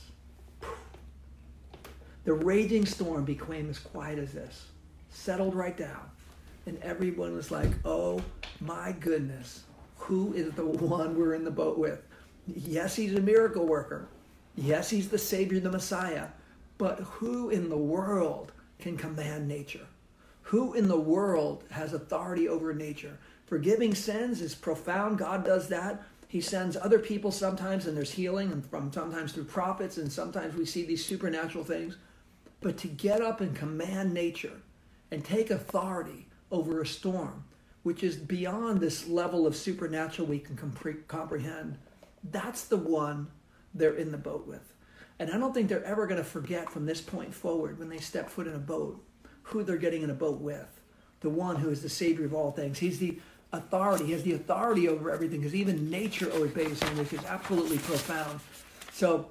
The 2.25 2.33
raging 2.33 2.85
storm 2.85 3.25
became 3.25 3.71
as 3.71 3.79
quiet 3.79 4.19
as 4.19 4.33
this, 4.33 4.67
settled 5.11 5.55
right 5.55 5.77
down. 5.77 6.11
And 6.67 6.83
everyone 6.83 7.37
was 7.37 7.53
like, 7.53 7.71
oh 7.85 8.21
my 8.61 8.91
goodness, 8.99 9.63
who 9.99 10.33
is 10.33 10.51
the 10.55 10.67
one 10.67 11.17
we're 11.17 11.35
in 11.35 11.45
the 11.45 11.51
boat 11.53 11.79
with? 11.79 12.03
Yes, 12.49 12.97
he's 12.97 13.15
a 13.15 13.21
miracle 13.21 13.67
worker. 13.67 14.09
Yes, 14.57 14.91
he's 14.91 15.09
the 15.09 15.17
Savior, 15.17 15.61
the 15.61 15.71
Messiah. 15.71 16.27
But 16.77 16.99
who 16.99 17.51
in 17.51 17.69
the 17.69 17.77
world 17.77 18.51
can 18.81 18.97
command 18.97 19.47
nature? 19.47 19.87
Who 20.43 20.75
in 20.75 20.89
the 20.89 20.99
world 20.99 21.63
has 21.71 21.93
authority 21.93 22.49
over 22.49 22.75
nature? 22.75 23.17
Forgiving 23.47 23.95
sins 23.95 24.41
is 24.41 24.57
profound. 24.57 25.19
God 25.19 25.45
does 25.45 25.69
that. 25.69 26.03
He 26.29 26.43
sends 26.43 26.77
other 26.77 26.99
people 26.99 27.33
sometimes, 27.33 27.87
and 27.87 27.97
there's 27.97 28.13
healing, 28.13 28.53
and 28.53 28.65
from 28.65 28.93
sometimes 28.93 29.33
through 29.33 29.45
prophets, 29.45 29.97
and 29.97 30.13
sometimes 30.13 30.55
we 30.55 30.67
see 30.67 30.85
these 30.85 31.05
supernatural 31.05 31.65
things. 31.65 31.97
But 32.61 32.77
to 32.79 32.89
get 32.89 33.23
up 33.23 33.41
and 33.41 33.57
command 33.57 34.13
nature 34.13 34.61
and 35.11 35.25
take 35.25 35.51
authority 35.51 36.27
over 36.51 36.83
a 36.83 36.87
storm, 36.87 37.45
which 37.83 38.03
is 38.03 38.17
beyond 38.17 38.81
this 38.81 39.09
level 39.09 39.47
of 39.47 39.57
supernatural 39.57 40.29
we 40.29 40.39
can 40.39 40.55
compre- 40.55 41.07
comprehend, 41.09 41.79
that's 42.31 42.65
the 42.65 42.77
one 42.77 43.29
they're 43.73 43.95
in 43.95 44.13
the 44.13 44.19
boat 44.19 44.47
with. 44.47 44.75
And 45.19 45.31
I 45.31 45.39
don't 45.39 45.55
think 45.55 45.69
they're 45.69 45.85
ever 45.85 46.07
going 46.07 46.23
to 46.23 46.29
forget 46.29 46.71
from 46.71 46.85
this 46.85 47.01
point 47.01 47.33
forward 47.33 47.79
when 47.79 47.89
they 47.89 47.99
step 47.99 48.29
foot 48.29 48.47
in 48.47 48.55
a 48.55 48.59
boat 48.59 49.03
who 49.43 49.63
they're 49.63 49.79
getting 49.79 50.03
in 50.03 50.11
a 50.11 50.15
boat 50.15 50.41
with. 50.41 50.81
The 51.21 51.31
one 51.31 51.57
who 51.57 51.71
is 51.71 51.83
the 51.83 51.89
Savior 51.89 52.27
of 52.27 52.35
all 52.35 52.53
things. 52.53 52.79
He's 52.79 52.99
the 52.99 53.19
authority. 53.53 54.07
He 54.07 54.13
has 54.13 54.23
the 54.23 54.35
authority 54.35 54.89
over 54.89 55.11
everything 55.11 55.41
because 55.41 55.55
even 55.55 55.91
nature 55.91 56.31
obeys 56.33 56.83
him, 56.83 56.99
which 56.99 57.13
is 57.13 57.25
absolutely 57.25 57.79
profound. 57.79 58.41
So 58.93 59.31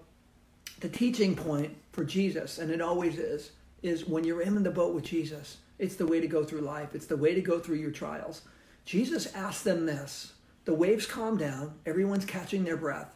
the 0.80 0.90
teaching 0.90 1.36
point 1.36 1.76
for 1.92 2.04
Jesus, 2.04 2.58
and 2.58 2.72
it 2.72 2.82
always 2.82 3.18
is, 3.18 3.52
is 3.84 4.08
when 4.08 4.24
you're 4.24 4.42
in 4.42 4.64
the 4.64 4.72
boat 4.72 4.94
with 4.94 5.04
Jesus, 5.04 5.58
it's 5.80 5.96
the 5.96 6.08
way 6.08 6.20
to 6.20 6.28
go 6.28 6.44
through 6.44 6.62
life. 6.62 6.96
It's 6.96 7.06
the 7.06 7.18
way 7.18 7.36
to 7.36 7.42
go 7.42 7.60
through 7.60 7.78
your 7.78 7.92
trials. 7.92 8.42
Jesus 8.86 9.34
asked 9.36 9.64
them 9.64 9.86
this. 9.86 10.34
The 10.66 10.74
waves 10.74 11.06
calm 11.06 11.38
down, 11.38 11.76
everyone's 11.86 12.26
catching 12.26 12.64
their 12.64 12.78
breath. 12.78 13.10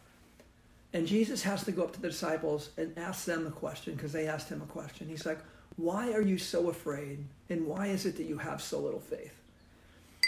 And 0.94 1.08
Jesus 1.08 1.44
has 1.44 1.64
to 1.64 1.72
go 1.72 1.84
up 1.84 1.94
to 1.94 2.02
the 2.02 2.10
disciples 2.10 2.70
and 2.78 2.98
ask 2.98 3.26
them 3.26 3.48
a 3.48 3.52
question 3.52 3.96
because 3.96 4.12
they 4.12 4.28
asked 4.28 4.50
him 4.50 4.62
a 4.62 4.66
question. 4.66 5.08
He's 5.08 5.26
like, 5.26 5.40
Why 5.78 6.12
are 6.14 6.22
you 6.22 6.38
so 6.38 6.70
afraid? 6.70 7.26
And 7.50 7.66
why 7.66 7.88
is 7.88 8.06
it 8.06 8.18
that 8.18 8.26
you 8.26 8.38
have 8.38 8.62
so 8.62 8.80
little 8.80 9.00
faith? 9.00 9.41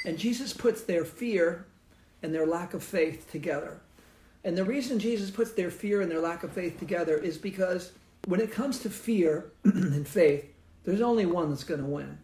And 0.05 0.17
Jesus 0.17 0.53
puts 0.53 0.83
their 0.83 1.05
fear 1.05 1.65
and 2.21 2.33
their 2.33 2.45
lack 2.45 2.73
of 2.73 2.83
faith 2.83 3.29
together. 3.31 3.79
And 4.43 4.57
the 4.57 4.65
reason 4.65 4.99
Jesus 4.99 5.31
puts 5.31 5.51
their 5.51 5.71
fear 5.71 6.01
and 6.01 6.11
their 6.11 6.19
lack 6.19 6.43
of 6.43 6.51
faith 6.51 6.77
together 6.77 7.17
is 7.17 7.37
because 7.37 7.93
when 8.27 8.41
it 8.41 8.51
comes 8.51 8.79
to 8.79 8.89
fear 8.89 9.51
and 9.63 10.07
faith, 10.07 10.45
there's 10.83 11.01
only 11.01 11.25
one 11.25 11.49
that's 11.49 11.63
going 11.63 11.79
to 11.79 11.85
win. 11.85 12.17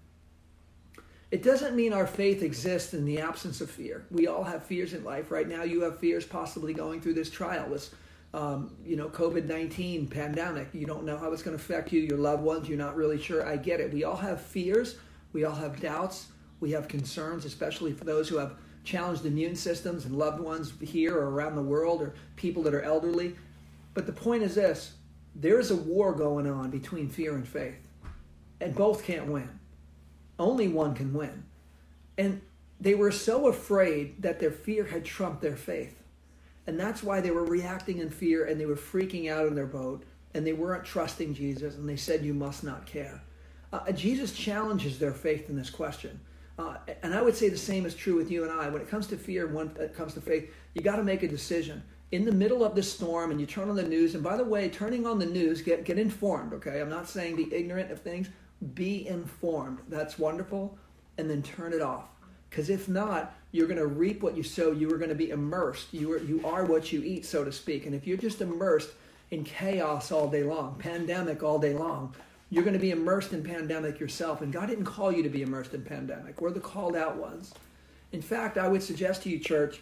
It 1.32 1.44
doesn't 1.44 1.76
mean 1.76 1.94
our 1.94 2.08
faith 2.08 2.42
exists 2.42 2.94
in 2.94 3.06
the 3.06 3.20
absence 3.22 3.62
of 3.62 3.70
fear. 3.70 4.04
We 4.10 4.28
all 4.28 4.44
have 4.44 4.64
fears 4.64 4.94
in 4.94 5.04
life. 5.04 5.30
Right 5.30 5.48
now, 5.48 5.64
you 5.64 5.82
have 5.84 6.00
fears 6.00 6.26
possibly 6.26 6.74
going 6.74 7.02
through 7.02 7.14
this 7.14 7.30
trial, 7.30 7.70
this 7.70 7.92
um, 8.34 8.76
you 8.84 8.96
know 8.96 9.10
COVID 9.10 9.46
nineteen 9.46 10.08
pandemic. 10.08 10.70
You 10.74 10.86
don't 10.88 11.04
know 11.04 11.18
how 11.18 11.32
it's 11.32 11.44
going 11.44 11.56
to 11.56 11.64
affect 11.64 11.92
you, 11.92 12.02
your 12.02 12.18
loved 12.18 12.44
ones. 12.44 12.68
You're 12.68 12.80
not 12.80 12.96
really 12.96 13.20
sure. 13.20 13.46
I 13.46 13.58
get 13.58 13.80
it. 13.80 13.94
We 13.94 14.04
all 14.04 14.16
have 14.16 14.42
fears. 14.42 14.98
We 15.32 15.44
all 15.46 15.56
have 15.56 15.80
doubts. 15.80 16.28
We 16.60 16.72
have 16.72 16.88
concerns, 16.88 17.46
especially 17.46 17.94
for 17.94 18.06
those 18.06 18.28
who 18.28 18.38
have 18.38 18.56
challenged 18.84 19.26
immune 19.26 19.56
systems 19.56 20.06
and 20.06 20.18
loved 20.18 20.40
ones 20.40 20.74
here 20.82 21.16
or 21.16 21.30
around 21.30 21.56
the 21.56 21.62
world 21.62 22.02
or 22.02 22.14
people 22.36 22.64
that 22.64 22.74
are 22.74 22.82
elderly. 22.82 23.36
But 23.94 24.06
the 24.06 24.14
point 24.14 24.44
is 24.44 24.56
this 24.56 24.94
there 25.36 25.60
is 25.60 25.72
a 25.72 25.76
war 25.76 26.14
going 26.14 26.48
on 26.48 26.70
between 26.70 27.08
fear 27.10 27.36
and 27.36 27.48
faith, 27.48 27.78
and 28.60 28.76
both 28.76 29.04
can't 29.04 29.28
win. 29.28 29.50
Only 30.38 30.68
one 30.68 30.96
can 30.96 31.14
win. 31.14 31.44
And 32.18 32.42
they 32.80 32.96
were 32.96 33.12
so 33.12 33.48
afraid 33.48 34.22
that 34.22 34.40
their 34.40 34.52
fear 34.52 34.86
had 34.86 35.06
trumped 35.06 35.42
their 35.42 35.56
faith. 35.56 35.96
And 36.66 36.80
that's 36.80 37.04
why 37.04 37.20
they 37.20 37.32
were 37.32 37.44
reacting 37.44 37.98
in 37.98 38.10
fear 38.10 38.46
and 38.46 38.60
they 38.60 38.66
were 38.66 38.76
freaking 38.76 39.30
out 39.30 39.48
in 39.48 39.56
their 39.56 39.66
boat 39.66 40.04
and 40.34 40.46
they 40.46 40.54
weren't 40.54 40.86
trusting 40.86 41.34
Jesus 41.34 41.76
and 41.76 41.90
they 41.90 41.96
said, 41.96 42.24
You 42.24 42.34
must 42.34 42.64
not 42.64 42.86
care. 42.86 43.22
Uh, 43.74 43.92
Jesus 43.92 44.34
challenges 44.34 45.00
their 45.00 45.14
faith 45.14 45.50
in 45.50 45.56
this 45.56 45.70
question. 45.70 46.20
Uh, 46.60 46.76
and 47.04 47.14
I 47.14 47.22
would 47.22 47.38
say 47.38 47.48
the 47.48 47.58
same 47.58 47.86
is 47.86 47.96
true 47.96 48.16
with 48.16 48.30
you 48.30 48.44
and 48.44 48.52
I. 48.52 48.68
When 48.68 48.82
it 48.82 48.90
comes 48.90 49.08
to 49.08 49.18
fear 49.18 49.48
when 49.48 49.72
it 49.80 49.96
comes 49.96 50.14
to 50.16 50.22
faith, 50.22 50.52
you 50.74 50.82
got 50.82 50.98
to 50.98 51.04
make 51.04 51.24
a 51.24 51.28
decision. 51.28 51.82
In 52.12 52.26
the 52.26 52.34
middle 52.34 52.66
of 52.66 52.76
this 52.76 52.92
storm, 52.92 53.32
and 53.32 53.40
you 53.40 53.46
turn 53.46 53.70
on 53.70 53.78
the 53.78 53.84
news, 53.84 54.14
and 54.14 54.24
by 54.24 54.36
the 54.36 54.44
way, 54.44 54.68
turning 54.68 55.08
on 55.08 55.20
the 55.20 55.26
news, 55.26 55.62
get, 55.62 55.86
get 55.86 55.98
informed, 55.98 56.54
okay? 56.54 56.82
I'm 56.82 56.90
not 56.90 57.08
saying 57.08 57.38
be 57.38 57.54
ignorant 57.54 57.92
of 57.92 58.02
things, 58.02 58.28
be 58.74 59.08
informed. 59.08 59.80
That's 59.88 60.20
wonderful. 60.20 60.78
And 61.18 61.30
then 61.30 61.42
turn 61.42 61.72
it 61.72 61.82
off. 61.82 62.06
Because 62.50 62.70
if 62.70 62.90
not, 62.90 63.36
you're 63.52 63.68
going 63.68 63.80
to 63.80 63.88
reap 63.88 64.22
what 64.22 64.36
you 64.36 64.44
sow. 64.44 64.72
You 64.72 64.94
are 64.94 64.98
going 64.98 65.10
to 65.10 65.16
be 65.16 65.30
immersed. 65.30 65.94
You 65.94 66.12
are, 66.14 66.18
you 66.18 66.42
are 66.46 66.66
what 66.66 66.92
you 66.92 67.02
eat, 67.04 67.26
so 67.26 67.46
to 67.46 67.52
speak. 67.52 67.86
And 67.86 67.96
if 67.96 68.08
you're 68.08 68.18
just 68.18 68.42
immersed 68.42 68.90
in 69.32 69.44
chaos 69.44 70.12
all 70.12 70.28
day 70.28 70.44
long, 70.44 70.76
pandemic 70.80 71.44
all 71.44 71.60
day 71.60 71.74
long, 71.74 72.16
you're 72.50 72.64
going 72.64 72.74
to 72.74 72.80
be 72.80 72.92
immersed 72.92 73.34
in 73.34 73.44
pandemic 73.44 74.00
yourself. 74.00 74.42
And 74.42 74.52
God 74.52 74.68
didn't 74.68 74.86
call 74.86 75.12
you 75.12 75.24
to 75.24 75.30
be 75.30 75.42
immersed 75.42 75.74
in 75.74 75.84
pandemic. 75.84 76.42
We're 76.42 76.52
the 76.52 76.60
called 76.60 76.96
out 76.96 77.16
ones. 77.18 77.54
In 78.12 78.22
fact, 78.22 78.58
I 78.58 78.68
would 78.68 78.82
suggest 78.82 79.24
to 79.24 79.30
you, 79.30 79.40
church, 79.40 79.82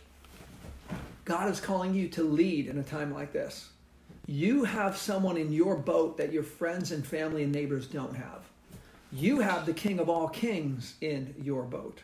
God 1.23 1.49
is 1.49 1.59
calling 1.59 1.93
you 1.93 2.09
to 2.09 2.23
lead 2.23 2.67
in 2.67 2.77
a 2.77 2.83
time 2.83 3.13
like 3.13 3.31
this. 3.31 3.69
You 4.27 4.65
have 4.65 4.97
someone 4.97 5.37
in 5.37 5.53
your 5.53 5.77
boat 5.77 6.17
that 6.17 6.33
your 6.33 6.43
friends 6.43 6.91
and 6.91 7.05
family 7.05 7.43
and 7.43 7.53
neighbors 7.53 7.87
don't 7.87 8.15
have. 8.15 8.43
You 9.13 9.39
have 9.39 9.65
the 9.65 9.73
King 9.73 9.99
of 9.99 10.09
all 10.09 10.27
kings 10.27 10.95
in 10.99 11.33
your 11.41 11.63
boat. 11.63 12.01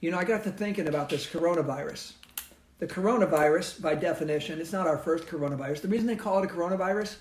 You 0.00 0.10
know, 0.10 0.18
I 0.18 0.24
got 0.24 0.44
to 0.44 0.50
thinking 0.50 0.88
about 0.88 1.10
this 1.10 1.26
coronavirus. 1.26 2.12
The 2.78 2.86
coronavirus, 2.86 3.82
by 3.82 3.94
definition, 3.94 4.60
it's 4.60 4.72
not 4.72 4.86
our 4.86 4.96
first 4.96 5.26
coronavirus. 5.26 5.82
The 5.82 5.88
reason 5.88 6.06
they 6.06 6.16
call 6.16 6.42
it 6.42 6.50
a 6.50 6.54
coronavirus 6.54 7.16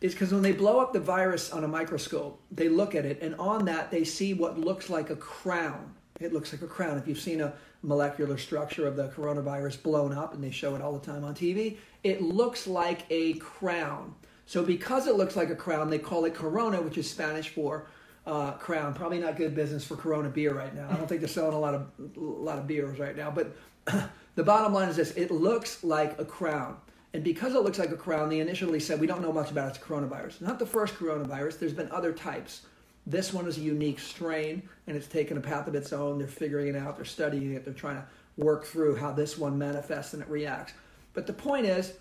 is 0.00 0.12
because 0.12 0.32
when 0.32 0.42
they 0.42 0.52
blow 0.52 0.80
up 0.80 0.92
the 0.92 1.00
virus 1.00 1.52
on 1.52 1.64
a 1.64 1.68
microscope, 1.68 2.40
they 2.50 2.68
look 2.68 2.94
at 2.94 3.04
it, 3.04 3.20
and 3.22 3.34
on 3.36 3.64
that 3.64 3.90
they 3.90 4.04
see 4.04 4.34
what 4.34 4.58
looks 4.58 4.90
like 4.90 5.10
a 5.10 5.16
crown. 5.16 5.94
It 6.20 6.32
looks 6.32 6.52
like 6.52 6.62
a 6.62 6.66
crown. 6.66 6.98
If 6.98 7.06
you've 7.06 7.20
seen 7.20 7.40
a 7.40 7.54
molecular 7.82 8.38
structure 8.38 8.86
of 8.86 8.96
the 8.96 9.08
coronavirus 9.08 9.82
blown 9.82 10.12
up, 10.12 10.34
and 10.34 10.42
they 10.42 10.50
show 10.50 10.74
it 10.74 10.82
all 10.82 10.92
the 10.92 11.04
time 11.04 11.24
on 11.24 11.34
TV, 11.34 11.76
it 12.04 12.22
looks 12.22 12.66
like 12.66 13.04
a 13.10 13.34
crown. 13.34 14.14
So, 14.46 14.62
because 14.64 15.06
it 15.06 15.16
looks 15.16 15.34
like 15.34 15.50
a 15.50 15.56
crown, 15.56 15.90
they 15.90 15.98
call 15.98 16.24
it 16.24 16.34
corona, 16.34 16.80
which 16.80 16.98
is 16.98 17.10
Spanish 17.10 17.48
for 17.48 17.86
uh, 18.26 18.52
crown. 18.52 18.94
Probably 18.94 19.18
not 19.18 19.36
good 19.36 19.54
business 19.54 19.84
for 19.84 19.96
Corona 19.96 20.28
beer 20.28 20.52
right 20.52 20.74
now. 20.74 20.88
I 20.90 20.94
don't 20.94 21.08
think 21.08 21.20
they're 21.20 21.28
selling 21.28 21.54
a 21.54 21.58
lot 21.58 21.74
of 21.74 21.86
a 22.16 22.20
lot 22.20 22.58
of 22.58 22.66
beers 22.66 22.98
right 22.98 23.16
now. 23.16 23.30
But 23.30 23.56
the 24.34 24.42
bottom 24.42 24.72
line 24.72 24.88
is 24.88 24.96
this: 24.96 25.12
it 25.12 25.30
looks 25.30 25.84
like 25.84 26.18
a 26.18 26.24
crown. 26.24 26.76
And 27.16 27.24
because 27.24 27.54
it 27.54 27.62
looks 27.62 27.78
like 27.78 27.92
a 27.92 27.96
crown, 27.96 28.28
they 28.28 28.40
initially 28.40 28.78
said, 28.78 29.00
we 29.00 29.06
don't 29.06 29.22
know 29.22 29.32
much 29.32 29.50
about 29.50 29.68
it. 29.68 29.76
It's 29.76 29.78
coronavirus. 29.78 30.42
Not 30.42 30.58
the 30.58 30.66
first 30.66 30.96
coronavirus. 30.96 31.58
There's 31.58 31.72
been 31.72 31.90
other 31.90 32.12
types. 32.12 32.66
This 33.06 33.32
one 33.32 33.46
is 33.46 33.56
a 33.56 33.62
unique 33.62 33.98
strain, 34.00 34.62
and 34.86 34.94
it's 34.94 35.06
taken 35.06 35.38
a 35.38 35.40
path 35.40 35.66
of 35.66 35.74
its 35.74 35.94
own. 35.94 36.18
They're 36.18 36.28
figuring 36.28 36.68
it 36.68 36.76
out. 36.76 36.96
They're 36.96 37.06
studying 37.06 37.54
it. 37.54 37.64
They're 37.64 37.72
trying 37.72 37.96
to 37.96 38.04
work 38.36 38.66
through 38.66 38.96
how 38.96 39.12
this 39.12 39.38
one 39.38 39.56
manifests 39.56 40.12
and 40.12 40.22
it 40.22 40.28
reacts. 40.28 40.74
But 41.14 41.26
the 41.26 41.32
point 41.32 41.64
is, 41.64 41.94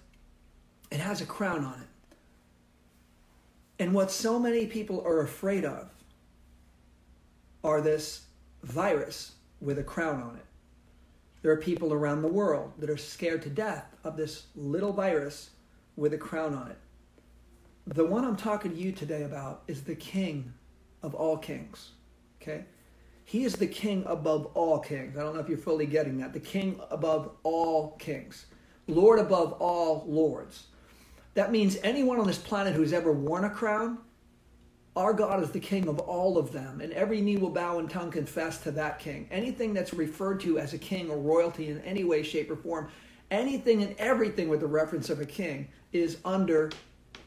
it 0.91 1.00
has 1.00 1.22
a 1.22 1.25
crown 1.25 1.63
on 1.63 1.79
it. 1.79 1.88
And 3.79 3.93
what 3.93 4.12
so 4.12 4.38
many 4.38 4.65
people 4.65 5.01
are 5.05 5.22
afraid 5.22 5.63
of 5.63 5.89
are 7.63 7.79
this 7.79 8.25
virus 8.63 9.31
with 9.61 9.79
a 9.79 9.83
crown 9.83 10.22
on 10.22 10.35
it. 10.35 10.46
There 11.46 11.53
are 11.53 11.58
people 11.58 11.94
around 11.94 12.24
the 12.24 12.27
world 12.27 12.74
that 12.79 12.90
are 12.90 12.98
scared 12.98 13.44
to 13.44 13.51
death 13.51 13.86
of 14.03 14.18
this 14.18 14.48
little 14.55 14.92
virus 14.92 15.51
with 15.96 16.12
a 16.16 16.18
crown 16.18 16.55
on 16.55 16.72
it. 16.72 16.77
The 17.86 18.03
one 18.03 18.25
I'm 18.25 18.36
talking 18.36 18.72
to 18.72 18.77
you 18.81 18.92
today 18.92 19.22
about 19.22 19.62
is 19.68 19.84
the 19.84 19.94
king 19.94 20.51
of 21.03 21.14
all 21.14 21.38
kings. 21.38 21.92
Okay? 22.42 22.66
He 23.25 23.44
is 23.44 23.53
the 23.53 23.68
king 23.68 24.03
above 24.08 24.48
all 24.55 24.79
kings. 24.79 25.18
I 25.18 25.20
don't 25.20 25.36
know 25.36 25.40
if 25.40 25.48
you're 25.48 25.60
fully 25.60 25.86
getting 25.86 26.18
that. 26.18 26.34
The 26.34 26.40
king 26.40 26.79
above 26.90 27.29
all 27.44 27.92
kings, 28.00 28.48
Lord 28.88 29.20
above 29.20 29.51
all 29.60 30.03
lords. 30.08 30.66
That 31.36 31.51
means 31.51 31.77
anyone 31.84 32.20
on 32.20 32.25
this 32.25 32.40
planet 32.40 32.74
who's 32.74 32.92
ever 32.92 33.12
worn 33.12 33.46
a 33.46 33.51
crown 33.51 34.00
our 34.96 35.14
God 35.14 35.44
is 35.44 35.51
the 35.51 35.60
king 35.60 35.88
of 35.88 36.00
all 36.00 36.38
of 36.38 36.51
them, 36.53 36.79
and 36.79 36.94
every 36.94 37.20
knee 37.20 37.38
will 37.38 37.50
bow 37.50 37.79
and 37.79 37.90
tongue 37.90 38.12
confess 38.12 38.60
to 38.60 38.72
that 38.72 39.00
king. 39.00 39.27
Anything 39.29 39.74
that's 39.74 39.94
referred 39.94 40.40
to 40.42 40.58
as 40.58 40.74
a 40.74 40.77
king 40.77 41.10
or 41.10 41.18
royalty 41.18 41.70
in 41.70 41.81
any 41.81 42.03
way, 42.03 42.24
shape, 42.24 42.50
or 42.50 42.55
form, 42.55 42.90
anything 43.29 43.84
and 43.84 43.94
everything 43.98 44.48
with 44.48 44.62
the 44.62 44.68
reference 44.68 45.10
of 45.10 45.20
a 45.20 45.25
king 45.25 45.68
is 45.92 46.18
under 46.24 46.72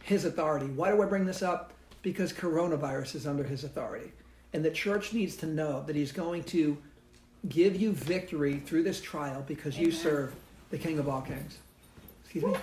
his 0.03 0.25
authority. 0.25 0.67
Why 0.67 0.91
do 0.91 1.03
I 1.03 1.07
bring 1.07 1.27
this 1.27 1.43
up? 1.43 1.73
Because 2.01 2.33
coronavirus 2.33 3.17
is 3.17 3.27
under 3.27 3.45
his 3.45 3.65
authority. 3.65 4.13
And 4.55 4.65
the 4.65 4.71
church 4.71 5.13
needs 5.13 5.37
to 5.37 5.47
know 5.47 5.83
that 5.87 5.95
he's 5.95 6.13
going 6.13 6.45
to 6.45 6.79
give 7.51 7.77
you 7.77 7.93
victory 7.93 8.63
through 8.65 8.83
this 8.83 9.01
trial 9.01 9.45
because 9.47 9.75
Amen. 9.75 9.87
you 9.87 9.93
serve 9.93 10.35
the 10.71 10.79
king 10.79 10.99
of 10.99 11.09
all 11.09 11.21
kings. 11.21 11.59
Excuse 12.25 12.45
me? 12.45 12.55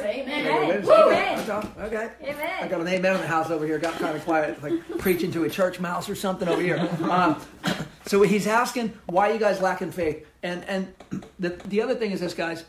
Amen. 0.00 0.46
amen. 0.46 0.88
Okay. 0.88 1.68
okay. 1.80 2.10
Amen. 2.22 2.58
I 2.62 2.68
got 2.68 2.80
an 2.80 2.88
amen 2.88 3.14
in 3.14 3.20
the 3.20 3.26
house 3.26 3.50
over 3.50 3.66
here. 3.66 3.78
Got 3.78 3.94
kind 3.94 4.16
of 4.16 4.24
quiet, 4.24 4.62
like 4.62 4.98
preaching 4.98 5.30
to 5.32 5.44
a 5.44 5.50
church 5.50 5.80
mouse 5.80 6.08
or 6.08 6.14
something 6.14 6.48
over 6.48 6.60
here. 6.62 6.78
Um, 7.02 7.40
so 8.06 8.22
he's 8.22 8.46
asking, 8.46 8.92
why 9.06 9.32
you 9.32 9.38
guys 9.38 9.60
lacking 9.60 9.92
faith? 9.92 10.26
And 10.42 10.64
and 10.64 10.94
the 11.38 11.50
the 11.66 11.82
other 11.82 11.94
thing 11.94 12.10
is 12.12 12.20
this, 12.20 12.34
guys. 12.34 12.64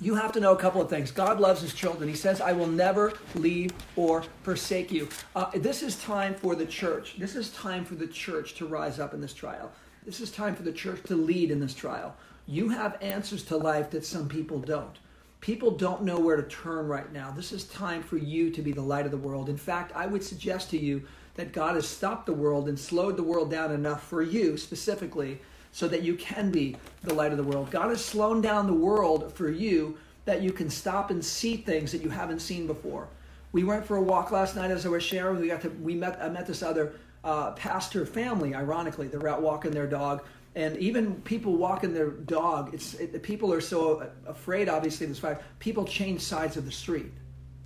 You 0.00 0.14
have 0.14 0.30
to 0.32 0.40
know 0.40 0.52
a 0.52 0.56
couple 0.56 0.80
of 0.80 0.88
things. 0.88 1.10
God 1.10 1.40
loves 1.40 1.60
his 1.60 1.74
children. 1.74 2.08
He 2.08 2.14
says, 2.14 2.40
I 2.40 2.52
will 2.52 2.68
never 2.68 3.14
leave 3.34 3.72
or 3.96 4.22
forsake 4.44 4.92
you. 4.92 5.08
Uh, 5.34 5.50
this 5.56 5.82
is 5.82 5.96
time 5.96 6.36
for 6.36 6.54
the 6.54 6.66
church. 6.66 7.16
This 7.18 7.34
is 7.34 7.50
time 7.50 7.84
for 7.84 7.96
the 7.96 8.06
church 8.06 8.54
to 8.58 8.66
rise 8.66 9.00
up 9.00 9.12
in 9.12 9.20
this 9.20 9.34
trial. 9.34 9.72
This 10.04 10.20
is 10.20 10.30
time 10.30 10.54
for 10.54 10.62
the 10.62 10.72
church 10.72 11.02
to 11.06 11.16
lead 11.16 11.50
in 11.50 11.58
this 11.58 11.74
trial. 11.74 12.14
You 12.46 12.68
have 12.68 12.96
answers 13.02 13.42
to 13.46 13.56
life 13.56 13.90
that 13.90 14.06
some 14.06 14.28
people 14.28 14.60
don't. 14.60 14.96
People 15.40 15.70
don't 15.70 16.02
know 16.02 16.18
where 16.18 16.36
to 16.36 16.42
turn 16.42 16.88
right 16.88 17.12
now. 17.12 17.30
This 17.30 17.52
is 17.52 17.64
time 17.64 18.02
for 18.02 18.16
you 18.16 18.50
to 18.50 18.60
be 18.60 18.72
the 18.72 18.82
light 18.82 19.04
of 19.04 19.12
the 19.12 19.16
world. 19.16 19.48
In 19.48 19.56
fact, 19.56 19.92
I 19.94 20.06
would 20.06 20.22
suggest 20.24 20.70
to 20.70 20.78
you 20.78 21.02
that 21.36 21.52
God 21.52 21.76
has 21.76 21.86
stopped 21.86 22.26
the 22.26 22.32
world 22.32 22.68
and 22.68 22.78
slowed 22.78 23.16
the 23.16 23.22
world 23.22 23.50
down 23.50 23.72
enough 23.72 24.02
for 24.02 24.20
you 24.20 24.56
specifically 24.56 25.40
so 25.70 25.86
that 25.86 26.02
you 26.02 26.16
can 26.16 26.50
be 26.50 26.76
the 27.02 27.14
light 27.14 27.30
of 27.30 27.38
the 27.38 27.44
world. 27.44 27.70
God 27.70 27.90
has 27.90 28.04
slowed 28.04 28.42
down 28.42 28.66
the 28.66 28.74
world 28.74 29.32
for 29.32 29.48
you 29.48 29.96
that 30.24 30.42
you 30.42 30.50
can 30.50 30.68
stop 30.68 31.10
and 31.10 31.24
see 31.24 31.56
things 31.56 31.92
that 31.92 32.02
you 32.02 32.10
haven't 32.10 32.40
seen 32.40 32.66
before. 32.66 33.06
We 33.52 33.64
went 33.64 33.86
for 33.86 33.96
a 33.96 34.02
walk 34.02 34.30
last 34.32 34.56
night 34.56 34.72
as 34.72 34.84
I 34.84 34.88
was 34.88 35.02
sharing. 35.02 35.40
We 35.40 35.48
got 35.48 35.62
to 35.62 35.70
we 35.70 35.94
met 35.94 36.20
I 36.20 36.28
met 36.28 36.46
this 36.46 36.62
other 36.62 36.94
uh, 37.24 37.52
pastor 37.52 38.04
family. 38.04 38.54
Ironically, 38.54 39.08
they're 39.08 39.28
out 39.28 39.40
walking 39.40 39.70
their 39.70 39.86
dog 39.86 40.24
and 40.54 40.76
even 40.78 41.20
people 41.22 41.56
walking 41.56 41.92
their 41.92 42.10
dog 42.10 42.72
it's 42.72 42.94
it, 42.94 43.22
people 43.22 43.52
are 43.52 43.60
so 43.60 44.10
afraid 44.26 44.68
obviously 44.68 45.04
of 45.04 45.10
this 45.10 45.18
fact 45.18 45.42
people 45.58 45.84
change 45.84 46.20
sides 46.20 46.56
of 46.56 46.64
the 46.64 46.72
street 46.72 47.12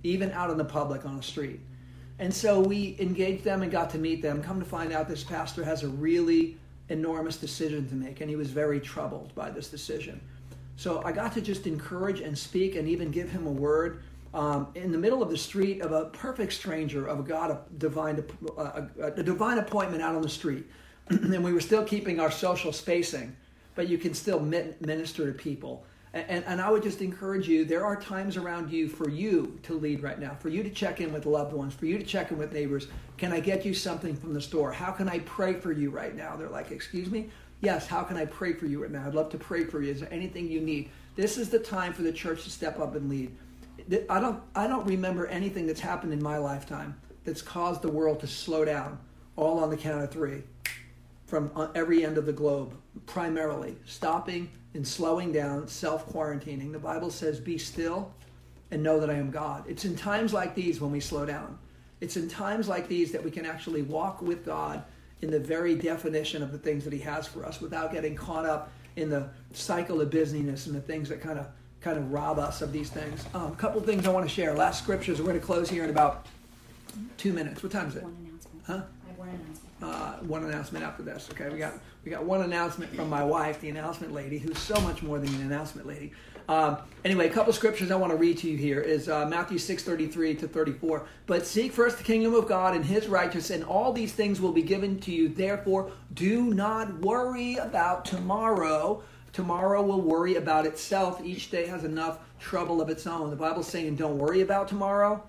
even 0.03 0.31
out 0.31 0.49
in 0.49 0.57
the 0.57 0.65
public 0.65 1.05
on 1.05 1.17
the 1.17 1.23
street. 1.23 1.59
And 2.19 2.33
so 2.33 2.59
we 2.59 2.95
engaged 2.99 3.43
them 3.43 3.63
and 3.63 3.71
got 3.71 3.89
to 3.91 3.97
meet 3.97 4.21
them. 4.21 4.43
Come 4.43 4.59
to 4.59 4.65
find 4.65 4.93
out 4.93 5.07
this 5.09 5.23
pastor 5.23 5.63
has 5.63 5.83
a 5.83 5.87
really 5.87 6.57
enormous 6.89 7.37
decision 7.37 7.87
to 7.89 7.95
make 7.95 8.21
and 8.21 8.29
he 8.29 8.35
was 8.35 8.51
very 8.51 8.79
troubled 8.79 9.33
by 9.33 9.49
this 9.49 9.69
decision. 9.69 10.21
So 10.75 11.01
i 11.05 11.11
got 11.11 11.33
to 11.33 11.41
just 11.41 11.65
encourage 11.65 12.19
and 12.19 12.37
speak 12.37 12.75
and 12.75 12.87
even 12.87 13.09
give 13.09 13.29
him 13.29 13.47
a 13.47 13.51
word 13.51 14.03
um, 14.33 14.67
in 14.75 14.91
the 14.91 14.97
middle 14.97 15.21
of 15.21 15.29
the 15.29 15.37
street 15.37 15.81
of 15.81 15.91
a 15.91 16.05
perfect 16.05 16.51
stranger 16.51 17.07
of 17.07 17.19
a 17.19 17.23
god 17.23 17.51
a 17.51 17.61
divine 17.77 18.23
a, 18.57 18.87
a 19.03 19.23
divine 19.23 19.59
appointment 19.59 20.01
out 20.01 20.15
on 20.15 20.23
the 20.23 20.29
street 20.29 20.65
and 21.09 21.43
we 21.43 21.53
were 21.53 21.59
still 21.59 21.83
keeping 21.83 22.19
our 22.19 22.31
social 22.31 22.71
spacing, 22.71 23.35
but 23.75 23.87
you 23.87 23.97
can 23.97 24.13
still 24.13 24.39
minister 24.39 25.31
to 25.31 25.37
people. 25.37 25.85
And, 26.13 26.43
and, 26.45 26.61
I 26.61 26.69
would 26.69 26.83
just 26.83 27.01
encourage 27.01 27.47
you 27.47 27.65
there 27.65 27.83
are 27.83 27.99
times 27.99 28.37
around 28.37 28.71
you 28.71 28.87
for 28.87 29.09
you 29.09 29.59
to 29.63 29.73
lead 29.73 30.03
right 30.03 30.19
now, 30.19 30.35
for 30.39 30.49
you 30.49 30.61
to 30.61 30.69
check 30.69 31.01
in 31.01 31.11
with 31.11 31.25
loved 31.25 31.53
ones, 31.53 31.73
for 31.73 31.87
you 31.87 31.97
to 31.97 32.03
check 32.03 32.29
in 32.29 32.37
with 32.37 32.53
neighbors. 32.53 32.87
Can 33.17 33.31
I 33.31 33.39
get 33.39 33.65
you 33.65 33.73
something 33.73 34.15
from 34.15 34.35
the 34.35 34.41
store? 34.41 34.71
How 34.71 34.91
can 34.91 35.09
I 35.09 35.19
pray 35.19 35.53
for 35.55 35.71
you 35.71 35.89
right 35.89 36.15
now? 36.15 36.35
They're 36.35 36.49
like, 36.49 36.69
Excuse 36.69 37.09
me? 37.09 37.31
Yes, 37.61 37.87
how 37.87 38.03
can 38.03 38.15
I 38.17 38.25
pray 38.25 38.53
for 38.53 38.67
you 38.67 38.81
right 38.81 38.91
now? 38.91 39.07
I'd 39.07 39.15
love 39.15 39.29
to 39.31 39.37
pray 39.37 39.63
for 39.63 39.81
you. 39.81 39.89
Is 39.89 40.01
there 40.01 40.13
anything 40.13 40.51
you 40.51 40.61
need? 40.61 40.89
This 41.15 41.37
is 41.37 41.49
the 41.49 41.59
time 41.59 41.93
for 41.93 42.03
the 42.03 42.11
church 42.11 42.43
to 42.43 42.51
step 42.51 42.79
up 42.79 42.93
and 42.93 43.09
lead. 43.09 43.35
I 44.09 44.19
don't, 44.19 44.39
I 44.53 44.67
don't 44.67 44.85
remember 44.85 45.25
anything 45.27 45.65
that's 45.65 45.79
happened 45.79 46.13
in 46.13 46.21
my 46.21 46.37
lifetime 46.37 46.95
that's 47.23 47.41
caused 47.41 47.81
the 47.81 47.89
world 47.89 48.19
to 48.19 48.27
slow 48.27 48.65
down 48.65 48.99
all 49.35 49.59
on 49.59 49.69
the 49.69 49.77
count 49.77 50.03
of 50.03 50.11
three 50.11 50.43
from 51.25 51.51
uh, 51.55 51.67
every 51.75 52.05
end 52.05 52.17
of 52.17 52.25
the 52.25 52.33
globe, 52.33 52.73
primarily 53.05 53.75
stopping 53.85 54.49
and 54.73 54.87
slowing 54.87 55.31
down, 55.31 55.67
self 55.67 56.07
quarantining. 56.11 56.71
The 56.71 56.79
Bible 56.79 57.09
says, 57.09 57.39
Be 57.39 57.57
still 57.57 58.13
and 58.71 58.81
know 58.81 58.99
that 58.99 59.09
I 59.09 59.15
am 59.15 59.31
God. 59.31 59.63
It's 59.67 59.85
in 59.85 59.95
times 59.95 60.33
like 60.33 60.55
these 60.55 60.81
when 60.81 60.91
we 60.91 60.99
slow 60.99 61.25
down. 61.25 61.57
It's 62.01 62.17
in 62.17 62.27
times 62.27 62.67
like 62.67 62.87
these 62.87 63.11
that 63.11 63.23
we 63.23 63.31
can 63.31 63.45
actually 63.45 63.83
walk 63.83 64.21
with 64.21 64.45
God 64.45 64.83
in 65.21 65.31
the 65.31 65.39
very 65.39 65.75
definition 65.75 66.43
of 66.43 66.51
the 66.51 66.57
things 66.57 66.83
that 66.83 66.91
He 66.91 66.99
has 66.99 67.27
for 67.27 67.45
us 67.45 67.61
without 67.61 67.91
getting 67.93 68.15
caught 68.15 68.45
up 68.45 68.71
in 68.95 69.09
the 69.09 69.29
cycle 69.53 70.01
of 70.01 70.09
busyness 70.09 70.67
and 70.67 70.75
the 70.75 70.81
things 70.81 71.09
that 71.09 71.21
kind 71.21 71.39
of 71.39 71.47
kind 71.81 71.97
of 71.97 72.11
rob 72.11 72.39
us 72.39 72.61
of 72.61 72.71
these 72.71 72.89
things. 72.89 73.25
Um, 73.33 73.51
a 73.51 73.55
couple 73.55 73.81
things 73.81 74.07
I 74.07 74.11
want 74.11 74.27
to 74.27 74.33
share. 74.33 74.53
Last 74.55 74.81
scriptures. 74.81 75.19
We're 75.19 75.27
going 75.27 75.39
to 75.39 75.45
close 75.45 75.69
here 75.69 75.83
in 75.83 75.89
about 75.89 76.25
two 77.17 77.33
minutes. 77.33 77.61
What 77.61 77.71
time 77.71 77.89
is 77.89 77.97
it? 77.97 78.03
One 78.03 78.15
announcement. 78.25 78.63
Huh? 78.65 78.73
I 78.73 79.09
have 79.09 79.17
one 79.17 79.27
announcement. 79.29 79.59
Uh, 79.83 80.13
one 80.19 80.45
announcement 80.45 80.85
after 80.85 81.03
this. 81.03 81.27
Okay, 81.33 81.49
we 81.49 81.59
got 81.59 81.73
we 82.05 82.09
got 82.09 82.23
one 82.23 82.41
announcement 82.41 82.89
from 82.95 83.09
my 83.09 83.21
wife, 83.21 83.59
the 83.59 83.67
announcement 83.67 84.13
lady, 84.13 84.37
who's 84.37 84.57
so 84.57 84.79
much 84.79 85.03
more 85.03 85.19
than 85.19 85.27
an 85.35 85.41
announcement 85.41 85.85
lady. 85.85 86.13
Um, 86.47 86.77
anyway, 87.03 87.27
a 87.27 87.29
couple 87.29 87.51
scriptures 87.51 87.91
I 87.91 87.97
want 87.97 88.11
to 88.13 88.17
read 88.17 88.37
to 88.37 88.49
you 88.49 88.55
here 88.55 88.79
is 88.79 89.09
uh, 89.09 89.25
Matthew 89.25 89.57
six 89.57 89.83
thirty 89.83 90.07
three 90.07 90.35
to 90.35 90.47
thirty 90.47 90.71
four. 90.71 91.05
But 91.25 91.45
seek 91.45 91.73
first 91.73 91.97
the 91.97 92.03
kingdom 92.05 92.33
of 92.33 92.47
God 92.47 92.77
and 92.77 92.85
His 92.85 93.07
righteousness, 93.07 93.49
and 93.49 93.65
all 93.65 93.91
these 93.91 94.13
things 94.13 94.39
will 94.39 94.53
be 94.53 94.61
given 94.61 95.01
to 95.01 95.11
you. 95.11 95.27
Therefore, 95.27 95.91
do 96.13 96.53
not 96.53 97.01
worry 97.01 97.55
about 97.55 98.05
tomorrow. 98.05 99.03
Tomorrow 99.33 99.81
will 99.83 100.01
worry 100.01 100.35
about 100.35 100.65
itself. 100.65 101.19
Each 101.25 101.51
day 101.51 101.65
has 101.65 101.83
enough 101.83 102.19
trouble 102.39 102.79
of 102.79 102.89
its 102.89 103.05
own. 103.05 103.31
The 103.31 103.35
Bible's 103.35 103.67
saying, 103.67 103.97
don't 103.97 104.17
worry 104.17 104.41
about 104.41 104.69
tomorrow. 104.69 105.21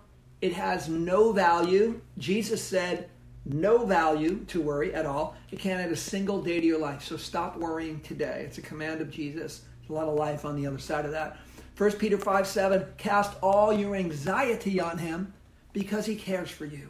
It 0.42 0.52
has 0.52 0.88
no 0.88 1.32
value. 1.32 2.00
Jesus 2.18 2.62
said, 2.62 3.08
no 3.46 3.84
value 3.84 4.44
to 4.46 4.60
worry 4.60 4.94
at 4.94 5.06
all. 5.06 5.36
It 5.50 5.58
can't 5.58 5.80
add 5.80 5.92
a 5.92 5.96
single 5.96 6.42
day 6.42 6.60
to 6.60 6.66
your 6.66 6.78
life. 6.78 7.02
So 7.02 7.16
stop 7.16 7.56
worrying 7.56 8.00
today. 8.00 8.44
It's 8.46 8.58
a 8.58 8.62
command 8.62 9.00
of 9.00 9.10
Jesus. 9.10 9.62
There's 9.80 9.90
a 9.90 9.92
lot 9.92 10.08
of 10.08 10.14
life 10.14 10.44
on 10.44 10.56
the 10.56 10.66
other 10.66 10.78
side 10.78 11.04
of 11.04 11.10
that. 11.12 11.38
1 11.76 11.92
Peter 11.92 12.16
5 12.16 12.46
7, 12.46 12.86
cast 12.96 13.36
all 13.42 13.72
your 13.72 13.96
anxiety 13.96 14.80
on 14.80 14.96
him 14.96 15.32
because 15.72 16.06
he 16.06 16.14
cares 16.14 16.50
for 16.50 16.64
you. 16.64 16.88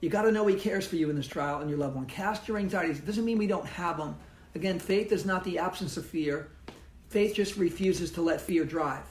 You 0.00 0.10
got 0.10 0.22
to 0.22 0.32
know 0.32 0.46
he 0.46 0.56
cares 0.56 0.86
for 0.86 0.96
you 0.96 1.10
in 1.10 1.16
this 1.16 1.26
trial 1.26 1.60
and 1.60 1.70
your 1.70 1.78
loved 1.78 1.96
one. 1.96 2.06
Cast 2.06 2.46
your 2.46 2.58
anxieties. 2.58 2.98
It 2.98 3.06
doesn't 3.06 3.24
mean 3.24 3.38
we 3.38 3.46
don't 3.46 3.66
have 3.66 3.96
them. 3.96 4.16
Again, 4.54 4.78
faith 4.78 5.12
is 5.12 5.24
not 5.24 5.44
the 5.44 5.58
absence 5.58 5.96
of 5.96 6.06
fear. 6.06 6.48
Faith 7.08 7.34
just 7.34 7.56
refuses 7.56 8.10
to 8.12 8.22
let 8.22 8.40
fear 8.40 8.64
drive. 8.64 9.04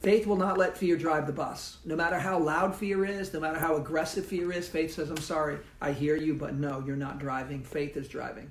Faith 0.00 0.26
will 0.26 0.36
not 0.36 0.56
let 0.56 0.78
fear 0.78 0.96
drive 0.96 1.26
the 1.26 1.32
bus. 1.32 1.76
No 1.84 1.94
matter 1.94 2.18
how 2.18 2.38
loud 2.38 2.74
fear 2.74 3.04
is, 3.04 3.34
no 3.34 3.40
matter 3.40 3.58
how 3.58 3.76
aggressive 3.76 4.24
fear 4.24 4.50
is, 4.50 4.66
faith 4.66 4.94
says, 4.94 5.10
I'm 5.10 5.18
sorry, 5.18 5.58
I 5.78 5.92
hear 5.92 6.16
you, 6.16 6.34
but 6.34 6.54
no, 6.54 6.82
you're 6.86 6.96
not 6.96 7.18
driving. 7.18 7.62
Faith 7.62 7.98
is 7.98 8.08
driving. 8.08 8.50